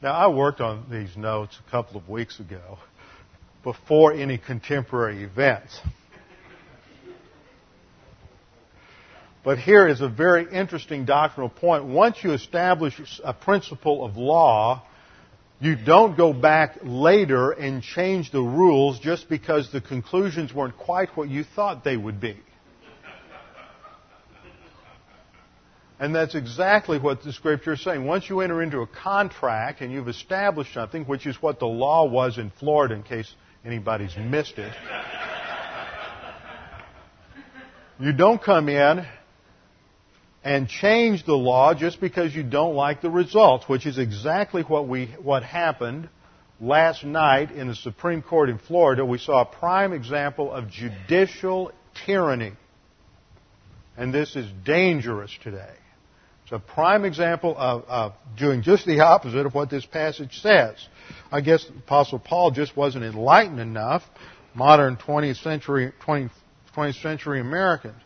Now, 0.00 0.12
I 0.12 0.28
worked 0.28 0.60
on 0.60 0.86
these 0.90 1.16
notes 1.16 1.58
a 1.66 1.70
couple 1.70 1.96
of 1.96 2.08
weeks 2.08 2.38
ago 2.38 2.78
before 3.64 4.12
any 4.12 4.38
contemporary 4.38 5.24
events. 5.24 5.80
But 9.44 9.58
here 9.58 9.88
is 9.88 10.00
a 10.00 10.08
very 10.08 10.46
interesting 10.52 11.04
doctrinal 11.04 11.48
point. 11.48 11.84
Once 11.84 12.22
you 12.22 12.32
establish 12.32 13.00
a 13.24 13.32
principle 13.32 14.04
of 14.04 14.16
law, 14.16 14.82
you 15.60 15.74
don't 15.74 16.16
go 16.16 16.32
back 16.32 16.78
later 16.82 17.50
and 17.50 17.82
change 17.82 18.30
the 18.30 18.40
rules 18.40 19.00
just 19.00 19.28
because 19.28 19.70
the 19.72 19.80
conclusions 19.80 20.54
weren't 20.54 20.76
quite 20.76 21.08
what 21.16 21.28
you 21.28 21.42
thought 21.42 21.82
they 21.82 21.96
would 21.96 22.20
be. 22.20 22.36
And 26.00 26.14
that's 26.14 26.36
exactly 26.36 26.98
what 27.00 27.24
the 27.24 27.32
scripture 27.32 27.72
is 27.72 27.82
saying. 27.82 28.04
Once 28.04 28.28
you 28.28 28.40
enter 28.40 28.62
into 28.62 28.82
a 28.82 28.86
contract 28.86 29.80
and 29.80 29.90
you've 29.90 30.06
established 30.06 30.72
something, 30.72 31.04
which 31.04 31.26
is 31.26 31.42
what 31.42 31.58
the 31.58 31.66
law 31.66 32.04
was 32.08 32.38
in 32.38 32.50
Florida, 32.60 32.94
in 32.94 33.02
case 33.02 33.28
anybody's 33.64 34.16
missed 34.16 34.58
it, 34.58 34.72
you 37.98 38.12
don't 38.12 38.40
come 38.40 38.68
in 38.68 39.04
and 40.44 40.68
change 40.68 41.24
the 41.24 41.34
law 41.34 41.74
just 41.74 42.00
because 42.00 42.34
you 42.34 42.42
don't 42.42 42.74
like 42.74 43.02
the 43.02 43.10
results, 43.10 43.68
which 43.68 43.86
is 43.86 43.98
exactly 43.98 44.62
what 44.62 44.86
we 44.88 45.06
what 45.20 45.42
happened 45.42 46.08
last 46.60 47.04
night 47.04 47.50
in 47.50 47.68
the 47.68 47.74
Supreme 47.74 48.22
Court 48.22 48.48
in 48.48 48.58
Florida. 48.58 49.04
We 49.04 49.18
saw 49.18 49.42
a 49.42 49.44
prime 49.44 49.92
example 49.92 50.52
of 50.52 50.70
judicial 50.70 51.72
tyranny. 52.06 52.52
And 53.96 54.14
this 54.14 54.36
is 54.36 54.48
dangerous 54.64 55.36
today. 55.42 55.74
It's 56.44 56.52
a 56.52 56.58
prime 56.58 57.04
example 57.04 57.54
of, 57.58 57.84
of 57.88 58.12
doing 58.38 58.62
just 58.62 58.86
the 58.86 59.00
opposite 59.00 59.44
of 59.44 59.54
what 59.54 59.68
this 59.68 59.84
passage 59.84 60.40
says. 60.40 60.76
I 61.30 61.40
guess 61.40 61.68
Apostle 61.68 62.20
Paul 62.20 62.52
just 62.52 62.76
wasn't 62.76 63.04
enlightened 63.04 63.60
enough, 63.60 64.02
modern 64.54 64.96
20th 64.96 65.42
century, 65.42 65.92
20th, 66.06 66.30
20th 66.74 67.02
century 67.02 67.40
Americans. 67.40 68.00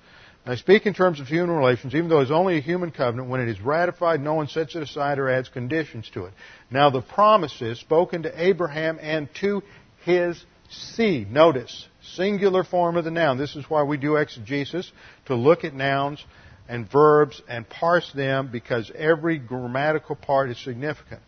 I 0.44 0.56
speak 0.56 0.86
in 0.86 0.94
terms 0.94 1.20
of 1.20 1.28
human 1.28 1.54
relations, 1.54 1.94
even 1.94 2.08
though 2.08 2.20
it's 2.20 2.32
only 2.32 2.58
a 2.58 2.60
human 2.60 2.90
covenant, 2.90 3.28
when 3.28 3.40
it 3.40 3.48
is 3.48 3.60
ratified, 3.60 4.20
no 4.20 4.34
one 4.34 4.48
sets 4.48 4.74
it 4.74 4.82
aside 4.82 5.20
or 5.20 5.30
adds 5.30 5.48
conditions 5.48 6.10
to 6.14 6.24
it. 6.24 6.32
Now 6.68 6.90
the 6.90 7.00
promises 7.00 7.78
spoken 7.78 8.24
to 8.24 8.44
Abraham 8.44 8.98
and 9.00 9.28
to 9.40 9.62
his 10.04 10.44
seed. 10.68 11.30
Notice, 11.30 11.86
singular 12.16 12.64
form 12.64 12.96
of 12.96 13.04
the 13.04 13.12
noun. 13.12 13.38
This 13.38 13.54
is 13.54 13.70
why 13.70 13.84
we 13.84 13.98
do 13.98 14.16
exegesis, 14.16 14.90
to 15.26 15.36
look 15.36 15.62
at 15.62 15.74
nouns 15.74 16.24
and 16.68 16.90
verbs 16.90 17.40
and 17.48 17.68
parse 17.68 18.10
them 18.12 18.48
because 18.50 18.90
every 18.96 19.38
grammatical 19.38 20.16
part 20.16 20.50
is 20.50 20.58
significant. 20.58 21.22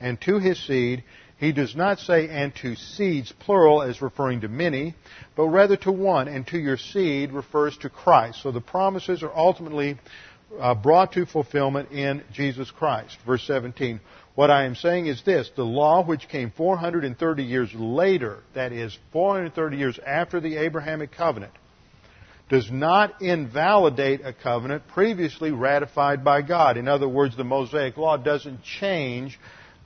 And 0.00 0.20
to 0.22 0.38
his 0.38 0.64
seed, 0.64 1.02
He 1.38 1.52
does 1.52 1.74
not 1.74 1.98
say, 1.98 2.28
and 2.28 2.54
to 2.56 2.76
seeds, 2.76 3.32
plural, 3.40 3.82
as 3.82 4.00
referring 4.00 4.42
to 4.42 4.48
many, 4.48 4.94
but 5.36 5.48
rather 5.48 5.76
to 5.78 5.92
one, 5.92 6.28
and 6.28 6.46
to 6.48 6.58
your 6.58 6.76
seed 6.76 7.32
refers 7.32 7.76
to 7.78 7.90
Christ. 7.90 8.42
So 8.42 8.52
the 8.52 8.60
promises 8.60 9.22
are 9.22 9.34
ultimately 9.34 9.98
uh, 10.60 10.74
brought 10.74 11.12
to 11.12 11.26
fulfillment 11.26 11.90
in 11.90 12.22
Jesus 12.32 12.70
Christ. 12.70 13.16
Verse 13.26 13.42
17. 13.46 14.00
What 14.34 14.50
I 14.50 14.64
am 14.64 14.74
saying 14.74 15.06
is 15.06 15.22
this 15.22 15.50
the 15.54 15.64
law 15.64 16.04
which 16.04 16.28
came 16.28 16.52
430 16.56 17.42
years 17.42 17.72
later, 17.74 18.38
that 18.54 18.72
is, 18.72 18.96
430 19.12 19.76
years 19.76 19.98
after 20.04 20.40
the 20.40 20.56
Abrahamic 20.56 21.12
covenant, 21.12 21.52
does 22.48 22.70
not 22.70 23.22
invalidate 23.22 24.20
a 24.24 24.32
covenant 24.32 24.86
previously 24.88 25.50
ratified 25.50 26.24
by 26.24 26.42
God. 26.42 26.76
In 26.76 26.88
other 26.88 27.08
words, 27.08 27.36
the 27.36 27.44
Mosaic 27.44 27.96
Law 27.96 28.16
doesn't 28.16 28.62
change 28.62 29.38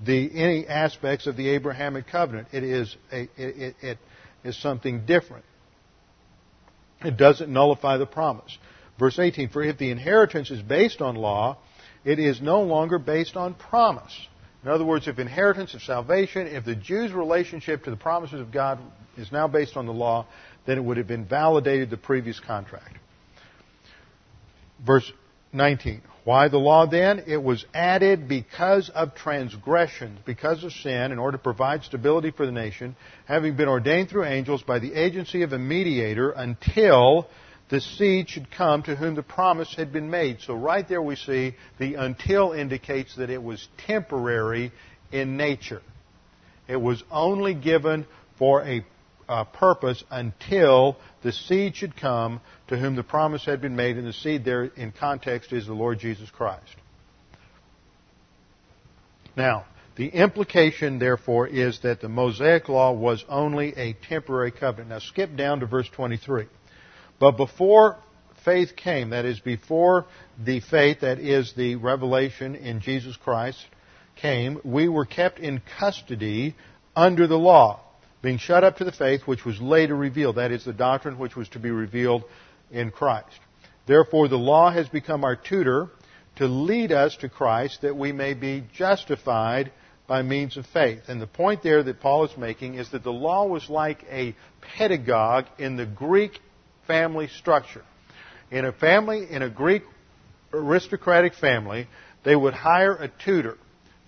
the, 0.05 0.31
any 0.35 0.67
aspects 0.67 1.27
of 1.27 1.37
the 1.37 1.49
Abrahamic 1.51 2.07
covenant. 2.07 2.49
It 2.53 2.63
is, 2.63 2.97
a, 3.13 3.23
it, 3.37 3.77
it, 3.81 3.99
is 4.45 4.57
something 4.61 5.05
different. 5.07 5.45
It 7.01 7.17
doesn't 7.17 7.53
nullify 7.53 7.97
the 7.97 8.07
promise. 8.07 8.57
Verse 8.99 9.19
18, 9.19 9.51
for 9.51 9.63
if 9.63 9.79
the 9.79 9.91
inheritance 9.91 10.51
is 10.51 10.63
based 10.63 11.01
on 11.01 11.15
law, 11.17 11.59
it 12.05 12.19
is 12.19 12.41
no 12.41 12.63
longer 12.63 12.99
based 12.99 13.37
on 13.37 13.55
promise. 13.55 14.15
In 14.65 14.71
other 14.71 14.85
words, 14.85 15.07
if 15.07 15.19
inheritance 15.19 15.75
of 15.75 15.83
salvation, 15.83 16.47
if 16.47 16.65
the 16.65 16.75
Jews' 16.75 17.13
relationship 17.13 17.85
to 17.85 17.91
the 17.91 17.97
promises 17.97 18.41
of 18.41 18.51
God 18.51 18.79
is 19.17 19.31
now 19.31 19.47
based 19.47 19.77
on 19.77 19.87
the 19.87 19.93
law, 19.93 20.27
then 20.67 20.79
it 20.79 20.85
would 20.85 20.97
have 20.97 21.11
invalidated 21.11 21.91
the 21.91 21.97
previous 21.97 22.41
contract. 22.41 22.99
Verse 24.85 25.11
19. 25.53 26.03
Why 26.29 26.49
the 26.49 26.59
law 26.59 26.85
then? 26.85 27.25
It 27.27 27.43
was 27.43 27.65
added 27.73 28.29
because 28.29 28.91
of 28.91 29.15
transgressions, 29.15 30.19
because 30.27 30.63
of 30.63 30.73
sin, 30.73 31.11
in 31.11 31.19
order 31.19 31.39
to 31.39 31.43
provide 31.43 31.85
stability 31.85 32.33
for 32.33 32.45
the 32.45 32.53
nation, 32.53 32.97
having 33.25 33.57
been 33.57 33.67
ordained 33.67 34.11
through 34.11 34.27
angels 34.27 34.63
by 34.63 34.79
the 34.79 34.93
agency 34.93 35.41
of 35.41 35.55
a 35.55 35.59
mediator 35.59 36.33
until 36.33 37.29
the 37.71 37.81
seed 37.81 38.29
should 38.29 38.51
come 38.51 38.83
to 38.83 38.95
whom 38.95 39.15
the 39.15 39.23
promise 39.23 39.75
had 39.75 39.91
been 39.91 40.11
made. 40.11 40.43
So 40.43 40.53
right 40.53 40.87
there 40.87 41.01
we 41.01 41.17
see 41.17 41.55
the 41.79 41.95
until 41.95 42.53
indicates 42.53 43.17
that 43.17 43.31
it 43.31 43.43
was 43.43 43.67
temporary 43.87 44.71
in 45.11 45.39
nature. 45.39 45.81
It 46.69 46.77
was 46.77 47.03
only 47.11 47.55
given 47.55 48.07
for 48.39 48.63
a 48.65 48.85
uh, 49.31 49.45
purpose 49.45 50.05
until 50.11 50.99
the 51.23 51.33
seed 51.33 51.77
should 51.77 51.97
come 51.97 52.43
to 52.69 52.77
whom 52.77 52.97
the 52.97 53.03
promise 53.03 53.45
had 53.45 53.61
been 53.61 53.77
made, 53.77 53.97
and 53.97 54.07
the 54.07 54.13
seed 54.13 54.45
there 54.45 54.65
in 54.65 54.93
context 54.93 55.53
is 55.53 55.67
the 55.67 55.75
Lord 55.75 55.99
Jesus 55.99 56.31
Christ. 56.31 56.77
Now, 59.37 59.67
the 59.97 60.09
implication, 60.09 60.99
therefore, 60.99 61.49
is 61.49 61.81
that 61.81 62.01
the 62.01 62.09
Mosaic 62.09 62.69
law 62.69 62.93
was 62.93 63.25
only 63.29 63.75
a 63.77 63.95
temporary 64.09 64.53
covenant. 64.53 64.91
Now, 64.91 64.99
skip 64.99 65.35
down 65.37 65.61
to 65.61 65.67
verse 65.67 65.89
23. 65.89 66.47
But 67.19 67.33
before 67.33 67.97
faith 68.45 68.77
came, 68.77 69.11
that 69.11 69.25
is, 69.25 69.41
before 69.41 70.07
the 70.43 70.61
faith, 70.61 71.01
that 71.01 71.19
is, 71.19 71.53
the 71.57 71.77
revelation 71.77 72.55
in 72.55 72.81
Jesus 72.81 73.17
Christ 73.17 73.59
came, 74.17 74.61
we 74.65 74.89
were 74.89 75.07
kept 75.07 75.39
in 75.39 75.63
custody 75.79 76.55
under 76.95 77.27
the 77.27 77.39
law 77.39 77.81
being 78.21 78.39
shut 78.39 78.65
up 78.65 78.77
to 78.79 78.85
the 78.85 78.93
faith 78.93 79.23
which 79.27 79.45
was 79.45 79.61
later 79.61 79.95
revealed. 79.95 80.37
That 80.37 80.51
is 80.51 80.65
the 80.65 80.73
doctrine 80.73 81.19
which 81.19 81.37
was 81.37 81.49
to 81.51 81.59
be 81.59 81.71
revealed 81.71 82.25
in 82.71 82.91
Christ. 82.91 83.39
Therefore, 83.87 84.29
the 84.29 84.39
law 84.39 84.71
has 84.71 84.89
become 84.89 85.25
our 85.25 85.37
tutor 85.37 85.89
to 86.37 86.47
lead 86.47 86.93
us 86.93 87.17
to 87.17 87.29
Christ 87.29 87.83
that 87.83 87.97
we 87.97 88.13
may 88.13 88.35
be 88.35 88.65
justified 88.75 89.73
by 90.07 90.23
means 90.23 90.57
of 90.57 90.67
faith. 90.67 91.03
And 91.09 91.21
the 91.21 91.27
point 91.27 91.63
there 91.63 91.83
that 91.83 92.01
Paul 92.01 92.25
is 92.25 92.37
making 92.37 92.75
is 92.75 92.91
that 92.91 93.03
the 93.03 93.13
law 93.13 93.47
was 93.47 93.69
like 93.69 94.05
a 94.11 94.35
pedagogue 94.61 95.47
in 95.59 95.77
the 95.77 95.87
Greek 95.87 96.41
family 96.87 97.29
structure. 97.29 97.85
In 98.51 98.65
a 98.65 98.73
family, 98.73 99.27
in 99.31 99.43
a 99.43 99.51
Greek 99.51 99.83
aristocratic 100.53 101.35
family, 101.35 101.87
they 102.25 102.35
would 102.35 102.55
hire 102.55 102.95
a 102.95 103.09
tutor, 103.09 103.59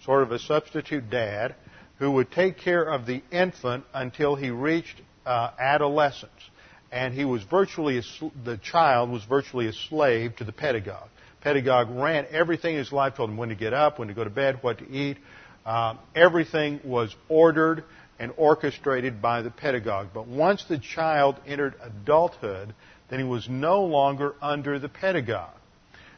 sort 0.05 0.23
of 0.23 0.33
a 0.33 0.39
substitute 0.39 1.11
dad, 1.11 1.55
who 1.99 2.11
would 2.13 2.31
take 2.31 2.57
care 2.57 2.83
of 2.83 3.05
the 3.05 3.23
infant 3.31 3.85
until 3.93 4.35
he 4.35 4.51
reached 4.51 5.01
uh, 5.27 5.51
adolescence. 5.59 6.50
And 6.93 7.15
he 7.15 7.25
was 7.25 7.43
virtually, 7.45 7.99
a, 7.99 8.03
the 8.45 8.57
child 8.59 9.11
was 9.11 9.25
virtually 9.25 9.67
a 9.69 9.73
slave 9.73 10.37
to 10.37 10.45
the 10.45 10.53
pedagogue. 10.53 11.09
Pedagogue 11.41 11.89
ran 11.91 12.27
everything 12.31 12.75
in 12.75 12.79
his 12.79 12.93
life, 12.93 13.15
told 13.15 13.31
him 13.31 13.37
when 13.37 13.49
to 13.51 13.55
get 13.55 13.73
up, 13.73 13.99
when 13.99 14.09
to 14.09 14.15
go 14.15 14.25
to 14.25 14.31
bed, 14.31 14.59
what 14.63 14.79
to 14.79 14.91
eat. 14.91 15.17
Um, 15.65 15.99
everything 16.15 16.81
was 16.85 17.15
ordered 17.29 17.85
and 18.19 18.33
orchestrated 18.37 19.23
by 19.23 19.43
the 19.43 19.51
pedagogue. 19.51 20.09
But 20.13 20.27
once 20.27 20.65
the 20.65 20.79
child 20.79 21.37
entered 21.47 21.75
adulthood, 21.83 22.75
then 23.09 23.19
he 23.19 23.25
was 23.25 23.49
no 23.49 23.85
longer 23.85 24.35
under 24.43 24.79
the 24.79 24.89
pedagogue. 24.89 25.55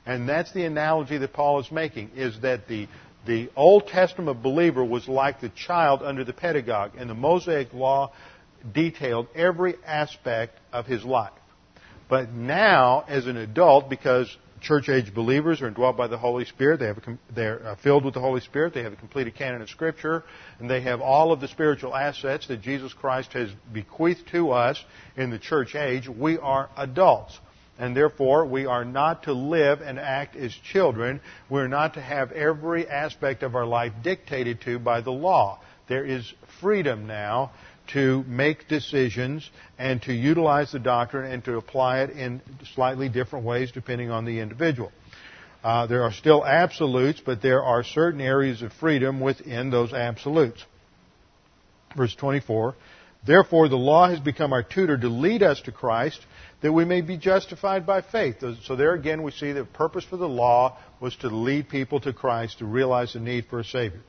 And 0.05 0.29
that's 0.29 0.53
the 0.53 0.65
analogy 0.65 1.19
that 1.19 1.33
Paul 1.33 1.61
is 1.61 1.71
making, 1.71 2.11
is 2.17 2.41
that 2.41 2.67
the 2.67 2.89
the 3.25 3.51
Old 3.55 3.87
Testament 3.87 4.43
believer 4.43 4.85
was 4.85 5.07
like 5.07 5.41
the 5.41 5.49
child 5.51 6.03
under 6.03 6.25
the 6.25 6.33
pedagogue, 6.33 6.93
and 6.99 7.09
the 7.09 7.15
Mosaic 7.15 7.73
Law 7.73 8.13
detailed 8.73 9.29
every 9.35 9.75
aspect 9.85 10.59
of 10.73 10.87
his 10.87 11.05
life. 11.05 11.33
But 12.09 12.33
now, 12.33 13.05
as 13.09 13.27
an 13.27 13.37
adult, 13.37 13.89
because 13.89 14.37
church 14.61 14.89
age 14.89 15.13
believers 15.15 15.61
are 15.63 15.69
indwelt 15.69 15.97
by 15.97 16.07
the 16.07 16.19
Holy 16.19 16.45
Spirit, 16.45 16.81
they 16.81 16.87
have 16.87 16.99
a, 16.99 17.19
they're 17.35 17.67
uh, 17.67 17.77
filled 17.77 18.05
with 18.05 18.15
the 18.15 18.21
Holy 18.21 18.41
Spirit, 18.41 18.75
they 18.75 18.83
have 18.83 18.93
a 18.93 18.97
completed 18.97 19.35
canon 19.35 19.63
of 19.63 19.69
Scripture, 19.69 20.23
and 20.59 20.71
they 20.71 20.83
have 20.83 21.01
all 21.01 21.33
of 21.33 21.41
the 21.41 21.49
spiritual 21.49 21.95
assets 21.95 22.47
that 22.49 22.61
Jesus 22.61 22.93
Christ 22.93 23.33
has 23.33 23.51
bequeathed 23.73 24.29
to 24.33 24.51
us 24.51 24.83
in 25.17 25.31
the 25.31 25.39
church 25.39 25.75
age, 25.75 26.09
we 26.09 26.39
are 26.39 26.69
adults 26.77 27.39
and 27.79 27.97
therefore 27.97 28.45
we 28.45 28.67
are 28.67 28.85
not 28.85 29.25
to 29.25 29.33
live 29.33 29.81
and 29.81 29.99
act 29.99 30.37
as 30.37 30.53
children. 30.53 31.21
We're 31.49 31.69
not 31.69 31.95
to 31.95 32.01
have 32.01 32.31
every 32.31 32.89
aspect 32.89 33.43
of 33.43 33.57
our 33.57 33.67
life 33.67 33.93
dictated 34.03 34.61
to 34.63 34.79
by 34.79 35.01
the 35.01 35.11
law. 35.11 35.59
There 35.89 36.05
is 36.05 36.33
freedom 36.61 37.07
now 37.07 37.53
to 37.93 38.25
make 38.27 38.69
decisions 38.69 39.49
and 39.79 40.01
to 40.03 40.13
utilize 40.13 40.73
the 40.73 40.79
doctrine 40.79 41.31
and 41.31 41.45
to 41.45 41.57
apply 41.57 42.01
it 42.01 42.11
in 42.11 42.41
slightly 42.75 43.09
different 43.09 43.45
ways 43.45 43.73
depending 43.73 44.11
on 44.11 44.25
the 44.25 44.41
individual. 44.41 44.93
Uh, 45.63 45.87
there 45.87 46.03
are 46.03 46.13
still 46.13 46.45
absolutes, 46.45 47.21
but 47.25 47.41
there 47.41 47.63
are 47.63 47.85
certain 47.85 48.21
areas 48.21 48.63
of 48.63 48.73
freedom 48.73 49.21
within 49.21 49.71
those 49.71 49.93
absolutes. 49.93 50.65
Verse 51.97 52.15
24. 52.15 52.75
Therefore, 53.25 53.69
the 53.69 53.77
law 53.77 54.09
has 54.09 54.19
become 54.19 54.53
our 54.53 54.65
tutor 54.65 54.99
to 54.99 55.09
lead 55.09 55.43
us 55.45 55.61
to 55.63 55.73
Christ 55.73 56.21
that 56.63 56.73
we 56.73 56.85
may 56.85 57.01
be 57.01 57.17
justified 57.17 57.87
by 57.87 58.01
faith. 58.01 58.43
So 58.65 58.75
there 58.75 58.95
again 58.95 59.23
we 59.23 59.31
see 59.31 59.53
the 59.53 59.65
purpose 59.65 60.05
for 60.05 60.17
the 60.17 60.29
law 60.29 60.79
was 61.01 61.15
to 61.17 61.29
lead 61.29 61.69
people 61.69 62.01
to 62.01 62.13
Christ 62.13 62.59
to 62.59 62.65
realize 62.65 63.13
the 63.13 63.21
need 63.21 63.47
for 63.47 63.61
a 63.61 63.65
Savior. 63.65 64.01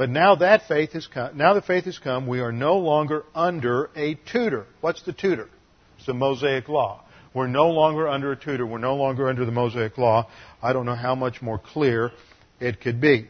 But 0.00 0.08
now 0.08 0.36
that 0.36 0.66
faith 0.66 0.94
has 0.94 1.06
come, 1.06 1.36
now 1.36 1.52
that 1.52 1.66
faith 1.66 1.84
has 1.84 1.98
come, 1.98 2.26
we 2.26 2.40
are 2.40 2.52
no 2.52 2.78
longer 2.78 3.26
under 3.34 3.90
a 3.94 4.14
tutor. 4.14 4.64
What's 4.80 5.02
the 5.02 5.12
tutor? 5.12 5.50
It's 5.98 6.06
the 6.06 6.14
Mosaic 6.14 6.70
Law. 6.70 7.02
We're 7.34 7.48
no 7.48 7.68
longer 7.68 8.08
under 8.08 8.32
a 8.32 8.36
tutor. 8.36 8.64
We're 8.64 8.78
no 8.78 8.96
longer 8.96 9.28
under 9.28 9.44
the 9.44 9.52
Mosaic 9.52 9.98
Law. 9.98 10.26
I 10.62 10.72
don't 10.72 10.86
know 10.86 10.94
how 10.94 11.14
much 11.14 11.42
more 11.42 11.58
clear 11.58 12.12
it 12.60 12.80
could 12.80 12.98
be. 12.98 13.26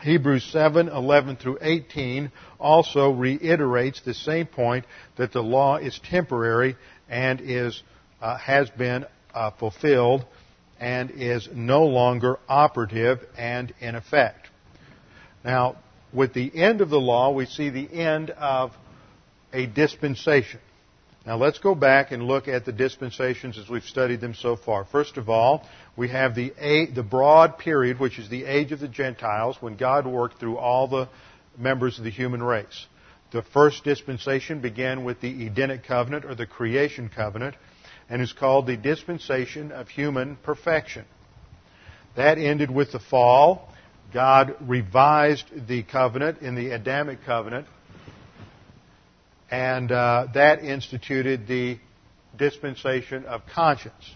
Hebrews 0.00 0.44
7, 0.50 0.88
11 0.88 1.36
through 1.36 1.58
18 1.60 2.32
also 2.58 3.10
reiterates 3.10 4.00
the 4.00 4.14
same 4.14 4.46
point 4.46 4.86
that 5.18 5.30
the 5.30 5.42
law 5.42 5.76
is 5.76 6.00
temporary 6.08 6.74
and 7.10 7.38
is, 7.42 7.82
uh, 8.22 8.38
has 8.38 8.70
been 8.70 9.04
uh, 9.34 9.50
fulfilled 9.50 10.24
and 10.80 11.10
is 11.10 11.50
no 11.52 11.84
longer 11.84 12.38
operative 12.48 13.18
and 13.36 13.74
in 13.78 13.94
effect. 13.94 14.41
Now, 15.44 15.76
with 16.12 16.34
the 16.34 16.50
end 16.54 16.80
of 16.80 16.90
the 16.90 17.00
law, 17.00 17.30
we 17.30 17.46
see 17.46 17.70
the 17.70 17.92
end 17.92 18.30
of 18.30 18.72
a 19.52 19.66
dispensation. 19.66 20.60
Now 21.24 21.36
let's 21.36 21.58
go 21.58 21.74
back 21.74 22.10
and 22.10 22.24
look 22.24 22.48
at 22.48 22.64
the 22.64 22.72
dispensations 22.72 23.56
as 23.56 23.68
we've 23.68 23.84
studied 23.84 24.20
them 24.20 24.34
so 24.34 24.56
far. 24.56 24.84
First 24.84 25.18
of 25.18 25.28
all, 25.28 25.66
we 25.96 26.08
have 26.08 26.34
the, 26.34 26.52
the 26.92 27.02
broad 27.02 27.58
period, 27.58 28.00
which 28.00 28.18
is 28.18 28.28
the 28.28 28.44
age 28.44 28.72
of 28.72 28.80
the 28.80 28.88
Gentiles, 28.88 29.56
when 29.60 29.76
God 29.76 30.06
worked 30.06 30.40
through 30.40 30.58
all 30.58 30.88
the 30.88 31.08
members 31.56 31.98
of 31.98 32.04
the 32.04 32.10
human 32.10 32.42
race. 32.42 32.86
The 33.30 33.42
first 33.42 33.84
dispensation 33.84 34.60
began 34.60 35.04
with 35.04 35.20
the 35.20 35.46
Edenic 35.46 35.84
covenant 35.84 36.24
or 36.24 36.34
the 36.34 36.46
creation 36.46 37.08
covenant 37.08 37.54
and 38.10 38.20
is 38.20 38.32
called 38.32 38.66
the 38.66 38.76
dispensation 38.76 39.70
of 39.70 39.88
human 39.88 40.36
perfection. 40.36 41.04
That 42.16 42.36
ended 42.36 42.70
with 42.70 42.92
the 42.92 42.98
fall. 42.98 43.71
God 44.12 44.56
revised 44.60 45.66
the 45.66 45.82
covenant 45.82 46.42
in 46.42 46.54
the 46.54 46.70
Adamic 46.70 47.24
covenant 47.24 47.66
and 49.50 49.92
uh, 49.92 50.28
that 50.34 50.64
instituted 50.64 51.46
the 51.46 51.78
dispensation 52.36 53.26
of 53.26 53.42
conscience. 53.54 54.14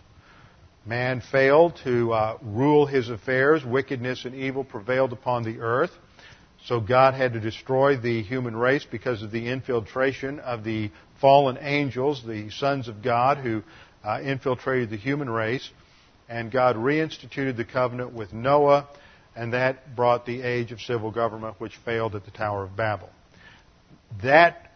Man 0.86 1.20
failed 1.20 1.78
to 1.84 2.12
uh, 2.12 2.38
rule 2.42 2.86
his 2.86 3.10
affairs. 3.10 3.64
Wickedness 3.64 4.24
and 4.24 4.34
evil 4.34 4.64
prevailed 4.64 5.12
upon 5.12 5.42
the 5.42 5.58
earth. 5.60 5.90
So 6.64 6.80
God 6.80 7.14
had 7.14 7.34
to 7.34 7.40
destroy 7.40 7.96
the 7.96 8.22
human 8.22 8.56
race 8.56 8.86
because 8.90 9.22
of 9.22 9.30
the 9.30 9.48
infiltration 9.48 10.40
of 10.40 10.64
the 10.64 10.90
fallen 11.20 11.58
angels, 11.60 12.24
the 12.26 12.50
sons 12.50 12.88
of 12.88 13.02
God 13.02 13.38
who 13.38 13.62
uh, 14.04 14.20
infiltrated 14.22 14.90
the 14.90 14.96
human 14.96 15.28
race. 15.28 15.68
And 16.28 16.50
God 16.50 16.76
reinstituted 16.76 17.56
the 17.56 17.64
covenant 17.64 18.14
with 18.14 18.32
Noah, 18.32 18.88
and 19.36 19.52
that 19.52 19.94
brought 19.94 20.26
the 20.26 20.42
age 20.42 20.72
of 20.72 20.80
civil 20.80 21.10
government, 21.10 21.56
which 21.58 21.76
failed 21.84 22.14
at 22.14 22.24
the 22.24 22.30
Tower 22.30 22.64
of 22.64 22.74
Babel. 22.74 23.10
That 24.22 24.72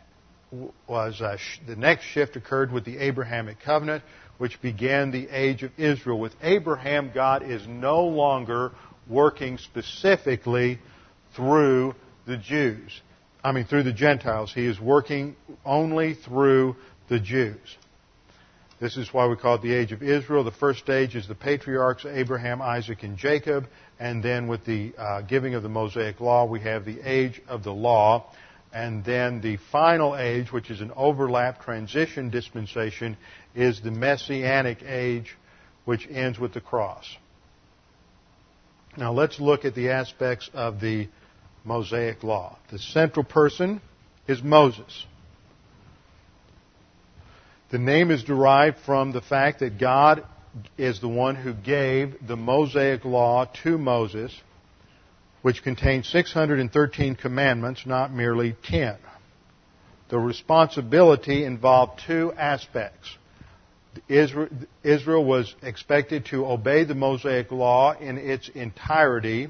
was 0.86 1.20
uh, 1.20 1.36
sh- 1.36 1.60
the 1.66 1.76
next 1.76 2.04
shift 2.04 2.36
occurred 2.36 2.72
with 2.72 2.84
the 2.84 2.98
Abrahamic 2.98 3.60
covenant, 3.60 4.04
which 4.38 4.60
began 4.60 5.10
the 5.10 5.28
age 5.30 5.62
of 5.62 5.70
Israel. 5.78 6.18
With 6.18 6.34
Abraham, 6.42 7.10
God 7.14 7.42
is 7.42 7.66
no 7.66 8.04
longer 8.04 8.72
working 9.08 9.58
specifically 9.58 10.78
through 11.34 11.94
the 12.26 12.36
Jews. 12.36 13.00
I 13.42 13.52
mean, 13.52 13.64
through 13.64 13.84
the 13.84 13.92
Gentiles. 13.92 14.52
He 14.52 14.66
is 14.66 14.78
working 14.78 15.36
only 15.64 16.14
through 16.14 16.76
the 17.08 17.18
Jews. 17.18 17.76
This 18.80 18.96
is 18.96 19.12
why 19.12 19.26
we 19.26 19.36
call 19.36 19.56
it 19.56 19.62
the 19.62 19.74
age 19.74 19.92
of 19.92 20.02
Israel. 20.02 20.42
The 20.42 20.52
first 20.52 20.78
stage 20.78 21.14
is 21.14 21.28
the 21.28 21.34
patriarchs, 21.34 22.06
Abraham, 22.06 22.62
Isaac, 22.62 23.02
and 23.02 23.18
Jacob. 23.18 23.68
And 23.98 24.22
then 24.22 24.48
with 24.48 24.64
the 24.64 24.94
uh, 24.96 25.20
giving 25.20 25.54
of 25.54 25.62
the 25.62 25.68
Mosaic 25.68 26.18
Law, 26.18 26.46
we 26.46 26.60
have 26.60 26.86
the 26.86 26.98
age 27.04 27.42
of 27.46 27.62
the 27.62 27.74
law. 27.74 28.32
And 28.72 29.04
then 29.04 29.42
the 29.42 29.58
final 29.70 30.16
age, 30.16 30.50
which 30.50 30.70
is 30.70 30.80
an 30.80 30.92
overlap 30.96 31.62
transition 31.62 32.30
dispensation, 32.30 33.18
is 33.54 33.82
the 33.82 33.90
Messianic 33.90 34.82
age, 34.82 35.36
which 35.84 36.08
ends 36.10 36.38
with 36.38 36.54
the 36.54 36.60
cross. 36.62 37.04
Now 38.96 39.12
let's 39.12 39.38
look 39.38 39.66
at 39.66 39.74
the 39.74 39.90
aspects 39.90 40.48
of 40.54 40.80
the 40.80 41.08
Mosaic 41.64 42.24
law. 42.24 42.56
The 42.70 42.78
central 42.78 43.24
person 43.24 43.82
is 44.26 44.42
Moses. 44.42 45.04
The 47.70 47.78
name 47.78 48.10
is 48.10 48.24
derived 48.24 48.78
from 48.78 49.12
the 49.12 49.20
fact 49.20 49.60
that 49.60 49.78
God 49.78 50.24
is 50.76 51.00
the 51.00 51.08
one 51.08 51.36
who 51.36 51.54
gave 51.54 52.16
the 52.26 52.36
Mosaic 52.36 53.04
law 53.04 53.44
to 53.62 53.78
Moses, 53.78 54.36
which 55.42 55.62
contains 55.62 56.08
613 56.08 57.14
commandments, 57.14 57.86
not 57.86 58.12
merely 58.12 58.56
10. 58.64 58.96
The 60.08 60.18
responsibility 60.18 61.44
involved 61.44 62.02
two 62.04 62.32
aspects. 62.32 63.16
Israel 64.08 65.24
was 65.24 65.54
expected 65.62 66.26
to 66.26 66.46
obey 66.46 66.82
the 66.82 66.96
Mosaic 66.96 67.52
law 67.52 67.92
in 67.92 68.18
its 68.18 68.48
entirety 68.48 69.48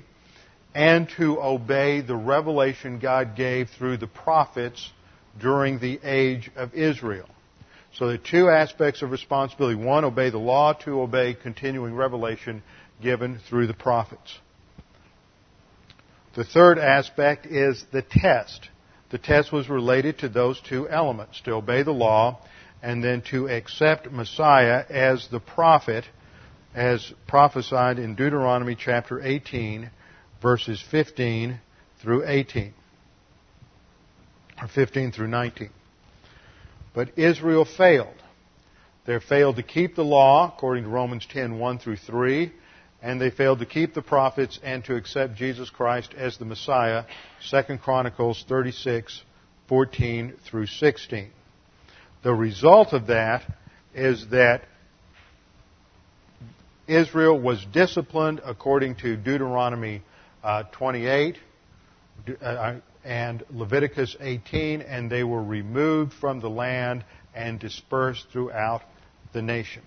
and 0.74 1.08
to 1.16 1.40
obey 1.40 2.02
the 2.02 2.16
revelation 2.16 2.98
God 2.98 3.34
gave 3.34 3.70
through 3.70 3.96
the 3.96 4.06
prophets 4.06 4.90
during 5.40 5.78
the 5.78 5.98
age 6.04 6.50
of 6.54 6.74
Israel. 6.74 7.26
So 7.94 8.08
the 8.08 8.18
two 8.18 8.48
aspects 8.48 9.02
of 9.02 9.10
responsibility. 9.10 9.76
One, 9.76 10.04
obey 10.04 10.30
the 10.30 10.38
law. 10.38 10.72
Two, 10.72 11.00
obey 11.00 11.34
continuing 11.34 11.94
revelation 11.94 12.62
given 13.02 13.40
through 13.48 13.66
the 13.66 13.74
prophets. 13.74 14.38
The 16.34 16.44
third 16.44 16.78
aspect 16.78 17.46
is 17.46 17.84
the 17.92 18.02
test. 18.02 18.68
The 19.10 19.18
test 19.18 19.52
was 19.52 19.68
related 19.68 20.18
to 20.20 20.28
those 20.28 20.60
two 20.60 20.88
elements, 20.88 21.40
to 21.42 21.52
obey 21.54 21.82
the 21.82 21.90
law 21.90 22.38
and 22.82 23.02
then 23.02 23.22
to 23.30 23.48
accept 23.48 24.10
Messiah 24.10 24.84
as 24.88 25.26
the 25.30 25.40
prophet 25.40 26.04
as 26.74 27.12
prophesied 27.26 27.98
in 27.98 28.14
Deuteronomy 28.14 28.76
chapter 28.76 29.20
18 29.20 29.90
verses 30.40 30.82
15 30.90 31.60
through 32.00 32.26
18, 32.26 32.72
or 34.62 34.68
15 34.68 35.12
through 35.12 35.28
19. 35.28 35.70
But 36.92 37.18
Israel 37.18 37.64
failed. 37.64 38.14
They 39.06 39.18
failed 39.18 39.56
to 39.56 39.62
keep 39.62 39.96
the 39.96 40.04
law, 40.04 40.52
according 40.54 40.84
to 40.84 40.90
Romans 40.90 41.26
10, 41.30 41.58
1 41.58 41.78
through 41.78 41.96
3, 41.96 42.52
and 43.02 43.20
they 43.20 43.30
failed 43.30 43.60
to 43.60 43.66
keep 43.66 43.94
the 43.94 44.02
prophets 44.02 44.60
and 44.62 44.84
to 44.84 44.96
accept 44.96 45.34
Jesus 45.34 45.70
Christ 45.70 46.12
as 46.16 46.36
the 46.36 46.44
Messiah, 46.44 47.04
2 47.50 47.78
Chronicles 47.78 48.44
36, 48.48 49.22
14 49.68 50.34
through 50.44 50.66
16. 50.66 51.30
The 52.22 52.34
result 52.34 52.92
of 52.92 53.06
that 53.06 53.42
is 53.94 54.28
that 54.30 54.62
Israel 56.86 57.40
was 57.40 57.64
disciplined 57.72 58.40
according 58.44 58.96
to 58.96 59.16
Deuteronomy 59.16 60.02
uh, 60.42 60.64
28 60.72 61.36
uh, 62.42 62.74
and 63.04 63.42
Leviticus 63.50 64.16
18, 64.20 64.82
and 64.82 65.10
they 65.10 65.24
were 65.24 65.42
removed 65.42 66.12
from 66.14 66.40
the 66.40 66.50
land 66.50 67.04
and 67.34 67.58
dispersed 67.58 68.26
throughout 68.30 68.82
the 69.32 69.42
nations. 69.42 69.86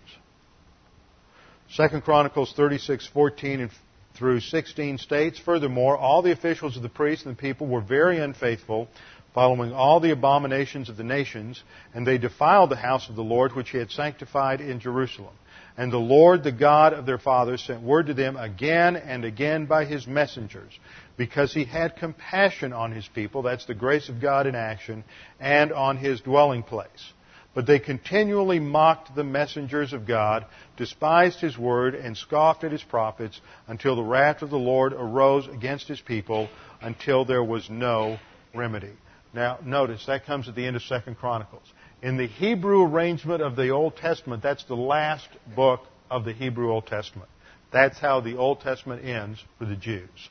Second 1.70 2.03
Chronicles 2.03 2.53
36:14 2.55 3.72
through 4.16 4.39
16 4.41 4.99
states, 4.99 5.39
furthermore, 5.39 5.97
all 5.97 6.22
the 6.22 6.32
officials 6.32 6.78
of 6.78 6.84
the 6.84 6.89
priests 6.89 7.26
and 7.26 7.36
the 7.36 7.41
people 7.41 7.66
were 7.66 7.82
very 7.82 8.20
unfaithful, 8.20 8.88
following 9.34 9.74
all 9.74 9.99
the 9.99 10.11
abominations 10.11 10.88
of 10.88 10.97
the 10.97 11.03
nations, 11.03 11.64
and 11.95 12.05
they 12.05 12.20
defiled 12.20 12.70
the 12.70 12.76
house 12.76 13.09
of 13.09 13.16
the 13.16 13.24
Lord 13.24 13.55
which 13.55 13.72
he 13.72 13.80
had 13.80 13.89
sanctified 13.89 14.61
in 14.61 14.80
Jerusalem. 14.80 15.34
And 15.76 15.91
the 15.91 15.97
Lord, 15.97 16.43
the 16.43 16.51
God 16.51 16.93
of 16.93 17.07
their 17.07 17.18
fathers, 17.18 17.64
sent 17.64 17.82
word 17.82 18.05
to 18.05 18.14
them 18.14 18.38
again 18.38 18.95
and 18.95 19.26
again 19.26 19.66
by 19.66 19.86
his 19.86 20.05
messengers, 20.05 20.72
because 21.18 21.53
he 21.53 21.64
had 21.64 21.95
compassion 21.95 22.74
on 22.74 22.91
his 22.91 23.07
people, 23.07 23.43
that's 23.43 23.66
the 23.66 23.74
grace 23.74 24.09
of 24.09 24.22
God 24.22 24.47
in 24.47 24.55
action, 24.55 25.03
and 25.39 25.72
on 25.72 25.97
his 25.97 26.22
dwelling 26.22 26.64
place. 26.64 27.14
But 27.53 27.68
they 27.68 27.78
continually 27.78 28.59
mocked 28.59 29.16
the 29.16 29.24
messengers 29.24 29.93
of 29.93 30.07
God, 30.07 30.45
despised 30.76 31.39
his 31.39 31.55
word, 31.57 31.93
and 31.93 32.18
scoffed 32.18 32.64
at 32.64 32.72
his 32.72 32.84
prophets, 32.84 33.39
until 33.68 33.95
the 33.95 34.03
wrath 34.03 34.41
of 34.41 34.49
the 34.49 34.57
Lord 34.57 34.93
arose 34.93 35.47
against 35.47 35.88
his 35.88 36.01
people, 36.01 36.49
until 36.82 37.26
there 37.26 37.43
was 37.43 37.70
no 37.70 38.18
remedy. 38.55 38.93
Now, 39.34 39.59
notice, 39.64 40.05
that 40.07 40.26
comes 40.26 40.49
at 40.49 40.55
the 40.55 40.66
end 40.66 40.76
of 40.76 40.82
Second 40.84 41.18
Chronicles. 41.18 41.72
In 42.01 42.18
the 42.18 42.28
Hebrew 42.28 42.84
arrangement 42.84 43.41
of 43.41 43.55
the 43.55 43.70
Old 43.70 43.97
Testament, 43.97 44.41
that's 44.41 44.64
the 44.66 44.76
last 44.76 45.28
book 45.55 45.82
of 46.09 46.26
the 46.26 46.34
Hebrew 46.34 46.72
Old 46.72 46.88
Testament. 46.88 47.30
That's 47.72 47.99
how 47.99 48.20
the 48.20 48.38
Old 48.38 48.61
Testament 48.61 49.05
ends 49.05 49.43
for 49.57 49.66
the 49.66 49.76
Jews. 49.76 50.30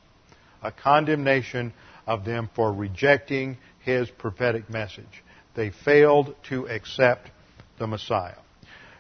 A 0.63 0.73
condemnation 0.73 1.73
of 2.07 2.25
them 2.25 2.49
for 2.55 2.73
rejecting 2.73 3.59
his 3.81 4.09
prophetic 4.11 4.71
message. 4.71 5.23
They 5.55 5.71
failed 5.71 6.35
to 6.49 6.69
accept 6.69 7.31
the 7.79 7.87
Messiah. 7.87 8.35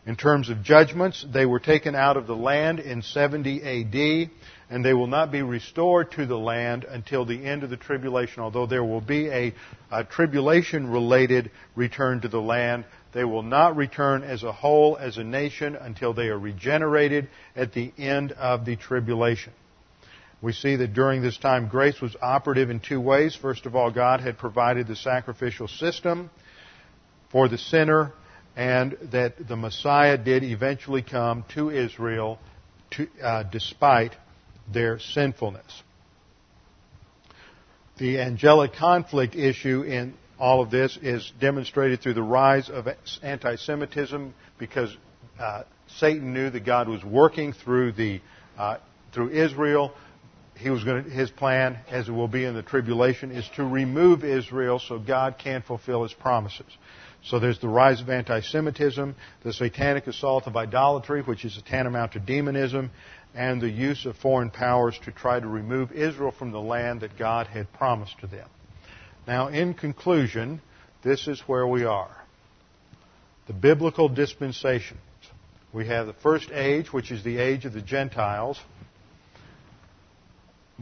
In 0.04 0.16
terms 0.16 0.48
of 0.48 0.64
judgments, 0.64 1.24
they 1.32 1.46
were 1.46 1.60
taken 1.60 1.94
out 1.94 2.16
of 2.16 2.26
the 2.26 2.34
land 2.34 2.80
in 2.80 3.02
70 3.02 3.62
AD 3.62 4.30
and 4.68 4.82
they 4.82 4.94
will 4.94 5.06
not 5.06 5.30
be 5.30 5.42
restored 5.42 6.10
to 6.12 6.24
the 6.24 6.38
land 6.38 6.84
until 6.84 7.26
the 7.26 7.44
end 7.44 7.62
of 7.62 7.68
the 7.68 7.76
tribulation. 7.76 8.42
Although 8.42 8.66
there 8.66 8.82
will 8.82 9.02
be 9.02 9.28
a, 9.28 9.54
a 9.90 10.02
tribulation 10.02 10.90
related 10.90 11.50
return 11.76 12.22
to 12.22 12.28
the 12.28 12.40
land, 12.40 12.86
they 13.12 13.22
will 13.22 13.42
not 13.42 13.76
return 13.76 14.22
as 14.24 14.42
a 14.42 14.50
whole, 14.50 14.96
as 14.96 15.18
a 15.18 15.24
nation, 15.24 15.76
until 15.76 16.14
they 16.14 16.28
are 16.28 16.38
regenerated 16.38 17.28
at 17.54 17.74
the 17.74 17.92
end 17.98 18.32
of 18.32 18.64
the 18.64 18.76
tribulation. 18.76 19.52
We 20.42 20.52
see 20.52 20.74
that 20.76 20.92
during 20.92 21.22
this 21.22 21.38
time 21.38 21.68
grace 21.68 22.00
was 22.00 22.16
operative 22.20 22.68
in 22.68 22.80
two 22.80 23.00
ways. 23.00 23.34
First 23.34 23.64
of 23.64 23.76
all, 23.76 23.92
God 23.92 24.20
had 24.20 24.36
provided 24.36 24.88
the 24.88 24.96
sacrificial 24.96 25.68
system 25.68 26.30
for 27.30 27.48
the 27.48 27.56
sinner, 27.56 28.12
and 28.56 28.98
that 29.12 29.48
the 29.48 29.56
Messiah 29.56 30.18
did 30.18 30.42
eventually 30.42 31.00
come 31.00 31.44
to 31.54 31.70
Israel 31.70 32.40
to, 32.90 33.06
uh, 33.22 33.44
despite 33.44 34.16
their 34.70 34.98
sinfulness. 34.98 35.82
The 37.98 38.20
angelic 38.20 38.74
conflict 38.74 39.36
issue 39.36 39.82
in 39.82 40.14
all 40.38 40.60
of 40.60 40.70
this 40.70 40.98
is 41.00 41.32
demonstrated 41.40 42.02
through 42.02 42.14
the 42.14 42.22
rise 42.22 42.68
of 42.68 42.88
anti 43.22 43.54
Semitism 43.56 44.34
because 44.58 44.94
uh, 45.38 45.62
Satan 45.98 46.34
knew 46.34 46.50
that 46.50 46.64
God 46.64 46.88
was 46.88 47.04
working 47.04 47.52
through, 47.52 47.92
the, 47.92 48.20
uh, 48.58 48.78
through 49.14 49.30
Israel. 49.30 49.94
He 50.56 50.70
was 50.70 50.84
going 50.84 51.04
to, 51.04 51.10
his 51.10 51.30
plan, 51.30 51.78
as 51.88 52.08
it 52.08 52.12
will 52.12 52.28
be 52.28 52.44
in 52.44 52.54
the 52.54 52.62
tribulation, 52.62 53.30
is 53.30 53.48
to 53.56 53.64
remove 53.64 54.24
Israel 54.24 54.78
so 54.78 54.98
God 54.98 55.36
can 55.38 55.62
fulfill 55.62 56.02
his 56.02 56.12
promises. 56.12 56.66
So 57.24 57.38
there's 57.38 57.58
the 57.58 57.68
rise 57.68 58.00
of 58.00 58.10
anti-Semitism, 58.10 59.14
the 59.44 59.52
satanic 59.52 60.06
assault 60.06 60.46
of 60.46 60.56
idolatry, 60.56 61.22
which 61.22 61.44
is 61.44 61.60
tantamount 61.66 62.12
to 62.12 62.20
demonism, 62.20 62.90
and 63.34 63.60
the 63.60 63.70
use 63.70 64.04
of 64.04 64.16
foreign 64.16 64.50
powers 64.50 64.98
to 65.04 65.12
try 65.12 65.40
to 65.40 65.46
remove 65.46 65.92
Israel 65.92 66.32
from 66.32 66.52
the 66.52 66.60
land 66.60 67.00
that 67.00 67.16
God 67.16 67.46
had 67.46 67.72
promised 67.72 68.18
to 68.20 68.26
them. 68.26 68.48
Now, 69.26 69.48
in 69.48 69.74
conclusion, 69.74 70.60
this 71.02 71.28
is 71.28 71.40
where 71.46 71.66
we 71.66 71.84
are. 71.84 72.16
The 73.46 73.52
biblical 73.52 74.08
dispensations. 74.08 75.00
We 75.72 75.86
have 75.86 76.06
the 76.06 76.12
first 76.12 76.50
age, 76.50 76.92
which 76.92 77.10
is 77.10 77.24
the 77.24 77.38
age 77.38 77.64
of 77.64 77.72
the 77.72 77.80
Gentiles, 77.80 78.58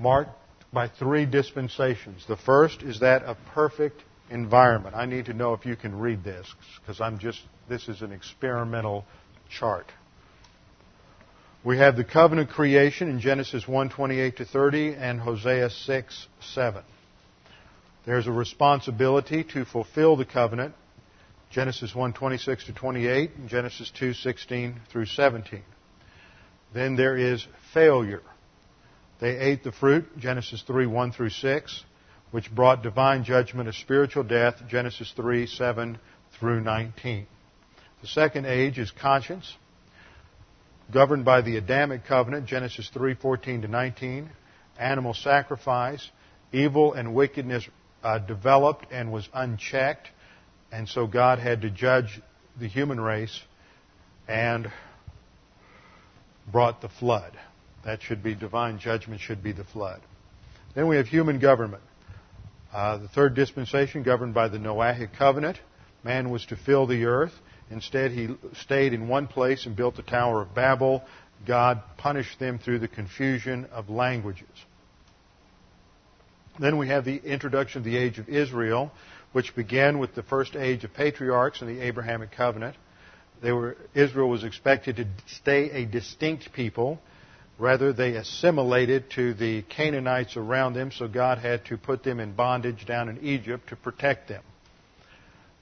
marked 0.00 0.30
by 0.72 0.88
three 0.88 1.26
dispensations. 1.26 2.24
The 2.26 2.36
first 2.36 2.82
is 2.82 3.00
that 3.00 3.22
of 3.22 3.36
perfect 3.54 4.02
environment. 4.30 4.94
I 4.94 5.06
need 5.06 5.26
to 5.26 5.34
know 5.34 5.52
if 5.54 5.66
you 5.66 5.76
can 5.76 5.98
read 5.98 6.24
this 6.24 6.46
because 6.80 7.00
I'm 7.00 7.18
just, 7.18 7.40
this 7.68 7.88
is 7.88 8.02
an 8.02 8.12
experimental 8.12 9.04
chart. 9.48 9.86
We 11.62 11.76
have 11.78 11.96
the 11.96 12.04
covenant 12.04 12.50
creation 12.50 13.10
in 13.10 13.20
Genesis 13.20 13.64
1:28 13.64 14.36
to 14.36 14.44
30 14.46 14.94
and 14.94 15.20
Hosea 15.20 15.68
6:7. 15.68 16.82
There's 18.06 18.26
a 18.26 18.32
responsibility 18.32 19.44
to 19.52 19.66
fulfill 19.66 20.16
the 20.16 20.24
covenant, 20.24 20.74
Genesis 21.50 21.92
1:26 21.92 22.64
to 22.66 22.72
28 22.72 23.32
and 23.36 23.48
Genesis 23.48 23.90
2:16 23.90 24.76
through 24.90 25.04
17. 25.04 25.62
Then 26.72 26.96
there 26.96 27.16
is 27.16 27.46
failure. 27.74 28.22
They 29.20 29.38
ate 29.38 29.62
the 29.62 29.72
fruit, 29.72 30.18
Genesis 30.18 30.62
3, 30.66 30.86
1 30.86 31.12
through 31.12 31.30
6, 31.30 31.84
which 32.30 32.52
brought 32.54 32.82
divine 32.82 33.22
judgment 33.24 33.68
of 33.68 33.74
spiritual 33.76 34.24
death, 34.24 34.62
Genesis 34.66 35.12
3, 35.14 35.46
7 35.46 35.98
through 36.38 36.60
19. 36.60 37.26
The 38.00 38.06
second 38.06 38.46
age 38.46 38.78
is 38.78 38.90
conscience, 38.90 39.54
governed 40.90 41.26
by 41.26 41.42
the 41.42 41.58
Adamic 41.58 42.06
covenant, 42.06 42.46
Genesis 42.46 42.88
3, 42.94 43.14
14 43.14 43.62
to 43.62 43.68
19. 43.68 44.30
Animal 44.78 45.12
sacrifice, 45.12 46.08
evil 46.52 46.94
and 46.94 47.14
wickedness 47.14 47.68
uh, 48.02 48.18
developed 48.18 48.86
and 48.90 49.12
was 49.12 49.28
unchecked, 49.34 50.08
and 50.72 50.88
so 50.88 51.06
God 51.06 51.38
had 51.38 51.60
to 51.60 51.70
judge 51.70 52.22
the 52.58 52.66
human 52.66 52.98
race 52.98 53.38
and 54.26 54.70
brought 56.50 56.80
the 56.80 56.88
flood. 56.88 57.36
That 57.84 58.02
should 58.02 58.22
be 58.22 58.34
divine 58.34 58.78
judgment, 58.78 59.20
should 59.20 59.42
be 59.42 59.52
the 59.52 59.64
flood. 59.64 60.00
Then 60.74 60.86
we 60.86 60.96
have 60.96 61.06
human 61.06 61.38
government. 61.38 61.82
Uh, 62.72 62.98
the 62.98 63.08
third 63.08 63.34
dispensation, 63.34 64.02
governed 64.02 64.34
by 64.34 64.48
the 64.48 64.58
Noahic 64.58 65.16
covenant, 65.16 65.58
man 66.04 66.30
was 66.30 66.44
to 66.46 66.56
fill 66.56 66.86
the 66.86 67.06
earth. 67.06 67.32
Instead, 67.70 68.12
he 68.12 68.28
stayed 68.54 68.92
in 68.92 69.08
one 69.08 69.26
place 69.26 69.66
and 69.66 69.74
built 69.74 69.96
the 69.96 70.02
Tower 70.02 70.42
of 70.42 70.54
Babel. 70.54 71.02
God 71.46 71.82
punished 71.96 72.38
them 72.38 72.58
through 72.58 72.80
the 72.80 72.88
confusion 72.88 73.66
of 73.72 73.88
languages. 73.88 74.46
Then 76.58 76.76
we 76.76 76.88
have 76.88 77.04
the 77.04 77.16
introduction 77.16 77.78
of 77.78 77.84
the 77.84 77.96
age 77.96 78.18
of 78.18 78.28
Israel, 78.28 78.92
which 79.32 79.54
began 79.56 79.98
with 79.98 80.14
the 80.14 80.22
first 80.22 80.54
age 80.54 80.84
of 80.84 80.92
patriarchs 80.92 81.62
and 81.62 81.70
the 81.70 81.80
Abrahamic 81.80 82.32
covenant. 82.32 82.76
Were, 83.42 83.76
Israel 83.94 84.28
was 84.28 84.44
expected 84.44 84.96
to 84.96 85.06
stay 85.26 85.70
a 85.70 85.86
distinct 85.86 86.52
people 86.52 87.00
Rather, 87.60 87.92
they 87.92 88.14
assimilated 88.14 89.10
to 89.10 89.34
the 89.34 89.60
Canaanites 89.60 90.38
around 90.38 90.72
them, 90.72 90.90
so 90.90 91.06
God 91.06 91.36
had 91.36 91.66
to 91.66 91.76
put 91.76 92.02
them 92.02 92.18
in 92.18 92.32
bondage 92.32 92.86
down 92.86 93.10
in 93.10 93.22
Egypt 93.22 93.68
to 93.68 93.76
protect 93.76 94.28
them. 94.28 94.42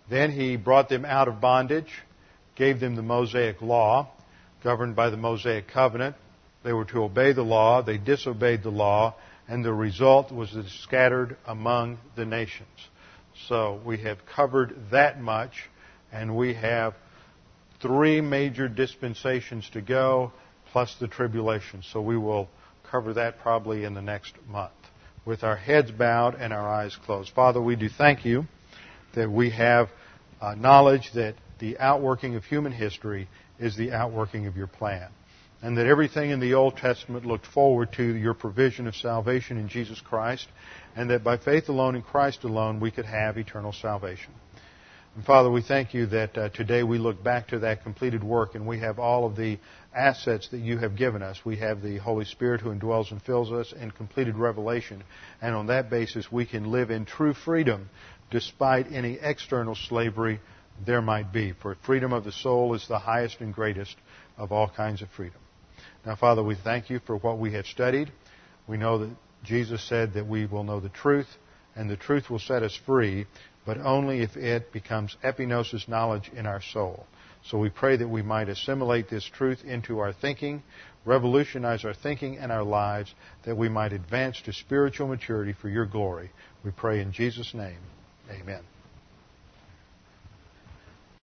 Then 0.09 0.31
he 0.31 0.55
brought 0.55 0.89
them 0.89 1.05
out 1.05 1.27
of 1.27 1.41
bondage, 1.41 1.93
gave 2.55 2.79
them 2.79 2.95
the 2.95 3.03
Mosaic 3.03 3.61
law, 3.61 4.11
governed 4.63 4.95
by 4.95 5.11
the 5.11 5.17
Mosaic 5.17 5.67
covenant. 5.67 6.15
They 6.63 6.73
were 6.73 6.85
to 6.85 7.03
obey 7.03 7.33
the 7.33 7.43
law, 7.43 7.83
they 7.83 7.99
disobeyed 7.99 8.63
the 8.63 8.71
law, 8.71 9.17
and 9.49 9.65
the 9.65 9.75
result 9.75 10.31
was 10.31 10.57
scattered 10.83 11.37
among 11.49 11.99
the 12.15 12.25
nations. 12.25 12.69
So 13.49 13.81
we 13.85 13.99
have 13.99 14.25
covered 14.25 14.91
that 14.93 15.21
much, 15.21 15.69
and 16.13 16.37
we 16.37 16.55
have 16.55 16.95
three 17.81 18.21
major 18.21 18.69
dispensations 18.69 19.69
to 19.71 19.81
go 19.81 20.33
plus 20.73 20.95
the 21.01 21.09
tribulation. 21.09 21.83
So 21.93 22.01
we 22.01 22.17
will 22.17 22.49
cover 22.91 23.15
that 23.15 23.41
probably 23.41 23.85
in 23.85 23.95
the 23.95 24.03
next 24.03 24.35
month 24.49 24.73
with 25.25 25.45
our 25.45 25.57
heads 25.57 25.91
bowed 25.91 26.35
and 26.35 26.53
our 26.53 26.67
eyes 26.67 26.97
closed. 27.05 27.31
Father, 27.35 27.61
we 27.61 27.77
do 27.77 27.89
thank 27.89 28.25
you 28.25 28.45
that 29.15 29.31
we 29.31 29.51
have 29.51 29.89
uh, 30.41 30.55
knowledge 30.55 31.11
that 31.15 31.35
the 31.59 31.79
outworking 31.79 32.35
of 32.37 32.45
human 32.45 32.73
history 32.73 33.29
is 33.59 33.77
the 33.77 33.93
outworking 33.93 34.47
of 34.47 34.57
your 34.57 34.67
plan. 34.67 35.11
And 35.61 35.77
that 35.77 35.87
everything 35.87 36.31
in 36.31 36.41
the 36.41 36.55
Old 36.55 36.77
Testament 36.77 37.27
looked 37.27 37.47
forward 37.47 37.93
to 37.95 38.03
your 38.03 38.33
provision 38.33 38.87
of 38.87 38.95
salvation 38.95 39.59
in 39.59 39.69
Jesus 39.69 40.01
Christ, 40.01 40.47
and 40.95 41.11
that 41.11 41.25
by 41.25 41.37
faith 41.37 41.69
alone 41.69 41.97
in 41.97 42.03
Christ 42.03 42.45
alone 42.45 42.79
we 42.79 42.93
could 42.93 43.07
have 43.07 43.37
eternal 43.37 43.73
salvation. 43.73 44.33
And 45.19 45.27
Father, 45.27 45.51
we 45.51 45.63
thank 45.63 45.95
you 45.95 46.07
that 46.07 46.39
uh, 46.39 46.49
today 46.51 46.85
we 46.85 46.97
look 46.99 47.25
back 47.25 47.49
to 47.49 47.59
that 47.59 47.83
completed 47.83 48.23
work 48.23 48.55
and 48.55 48.69
we 48.69 48.79
have 48.79 49.01
all 49.01 49.27
of 49.27 49.35
the 49.35 49.59
assets 49.93 50.47
that 50.51 50.61
you 50.61 50.79
have 50.79 50.95
given 50.95 51.25
us. 51.25 51.45
We 51.45 51.57
have 51.57 51.83
the 51.83 51.97
Holy 51.97 52.25
Spirit 52.25 52.61
who 52.61 52.71
indwells 52.71 53.11
and 53.11 53.21
fills 53.21 53.51
us 53.51 53.75
and 53.77 53.93
completed 53.93 54.37
revelation. 54.37 55.03
And 55.43 55.57
on 55.57 55.67
that 55.67 55.91
basis, 55.91 56.31
we 56.31 56.47
can 56.47 56.71
live 56.71 56.93
in 56.93 57.05
true 57.05 57.35
freedom 57.35 57.91
despite 58.31 58.93
any 58.93 59.19
external 59.21 59.75
slavery 59.75 60.39
there 60.87 61.03
might 61.03 61.33
be. 61.33 61.51
For 61.51 61.75
freedom 61.85 62.13
of 62.13 62.23
the 62.23 62.31
soul 62.31 62.75
is 62.75 62.87
the 62.87 63.01
highest 63.01 63.41
and 63.41 63.53
greatest 63.53 63.97
of 64.37 64.53
all 64.53 64.69
kinds 64.69 65.03
of 65.03 65.09
freedom. 65.11 65.41
Now, 66.07 66.15
Father, 66.15 66.45
we 66.45 66.55
thank 66.55 66.91
you 66.91 67.01
for 67.01 67.17
what 67.17 67.41
we 67.41 67.55
have 67.55 67.67
studied. 67.67 68.13
We 68.69 68.77
know 68.77 68.99
that 68.99 69.17
Jesus 69.43 69.83
said 69.83 70.15
that 70.15 70.29
we 70.29 70.47
will 70.47 70.63
know 70.63 70.79
the 70.79 70.89
truth, 70.91 71.27
and 71.75 71.91
the 71.91 71.97
truth 71.97 72.31
will 72.31 72.39
set 72.39 72.63
us 72.63 72.79
free 72.87 73.27
but 73.69 73.77
only 73.85 74.23
if 74.23 74.35
it 74.35 74.73
becomes 74.73 75.15
epignosis 75.23 75.87
knowledge 75.87 76.31
in 76.35 76.47
our 76.47 76.63
soul. 76.73 77.07
So 77.45 77.59
we 77.59 77.69
pray 77.69 77.99
that 77.99 78.09
we 78.09 78.23
might 78.23 78.49
assimilate 78.49 79.11
this 79.11 79.27
truth 79.27 79.63
into 79.63 79.99
our 79.99 80.15
thinking, 80.15 80.63
revolutionize 81.05 81.85
our 81.85 81.93
thinking 81.93 82.39
and 82.39 82.51
our 82.51 82.63
lives, 82.63 83.15
that 83.45 83.59
we 83.59 83.69
might 83.69 83.93
advance 83.93 84.41
to 84.47 84.55
spiritual 84.55 85.09
maturity 85.09 85.53
for 85.53 85.69
your 85.69 85.85
glory. 85.85 86.31
We 86.65 86.71
pray 86.71 87.03
in 87.03 87.13
Jesus' 87.13 87.53
name. 87.53 87.81
Amen. 88.31 88.63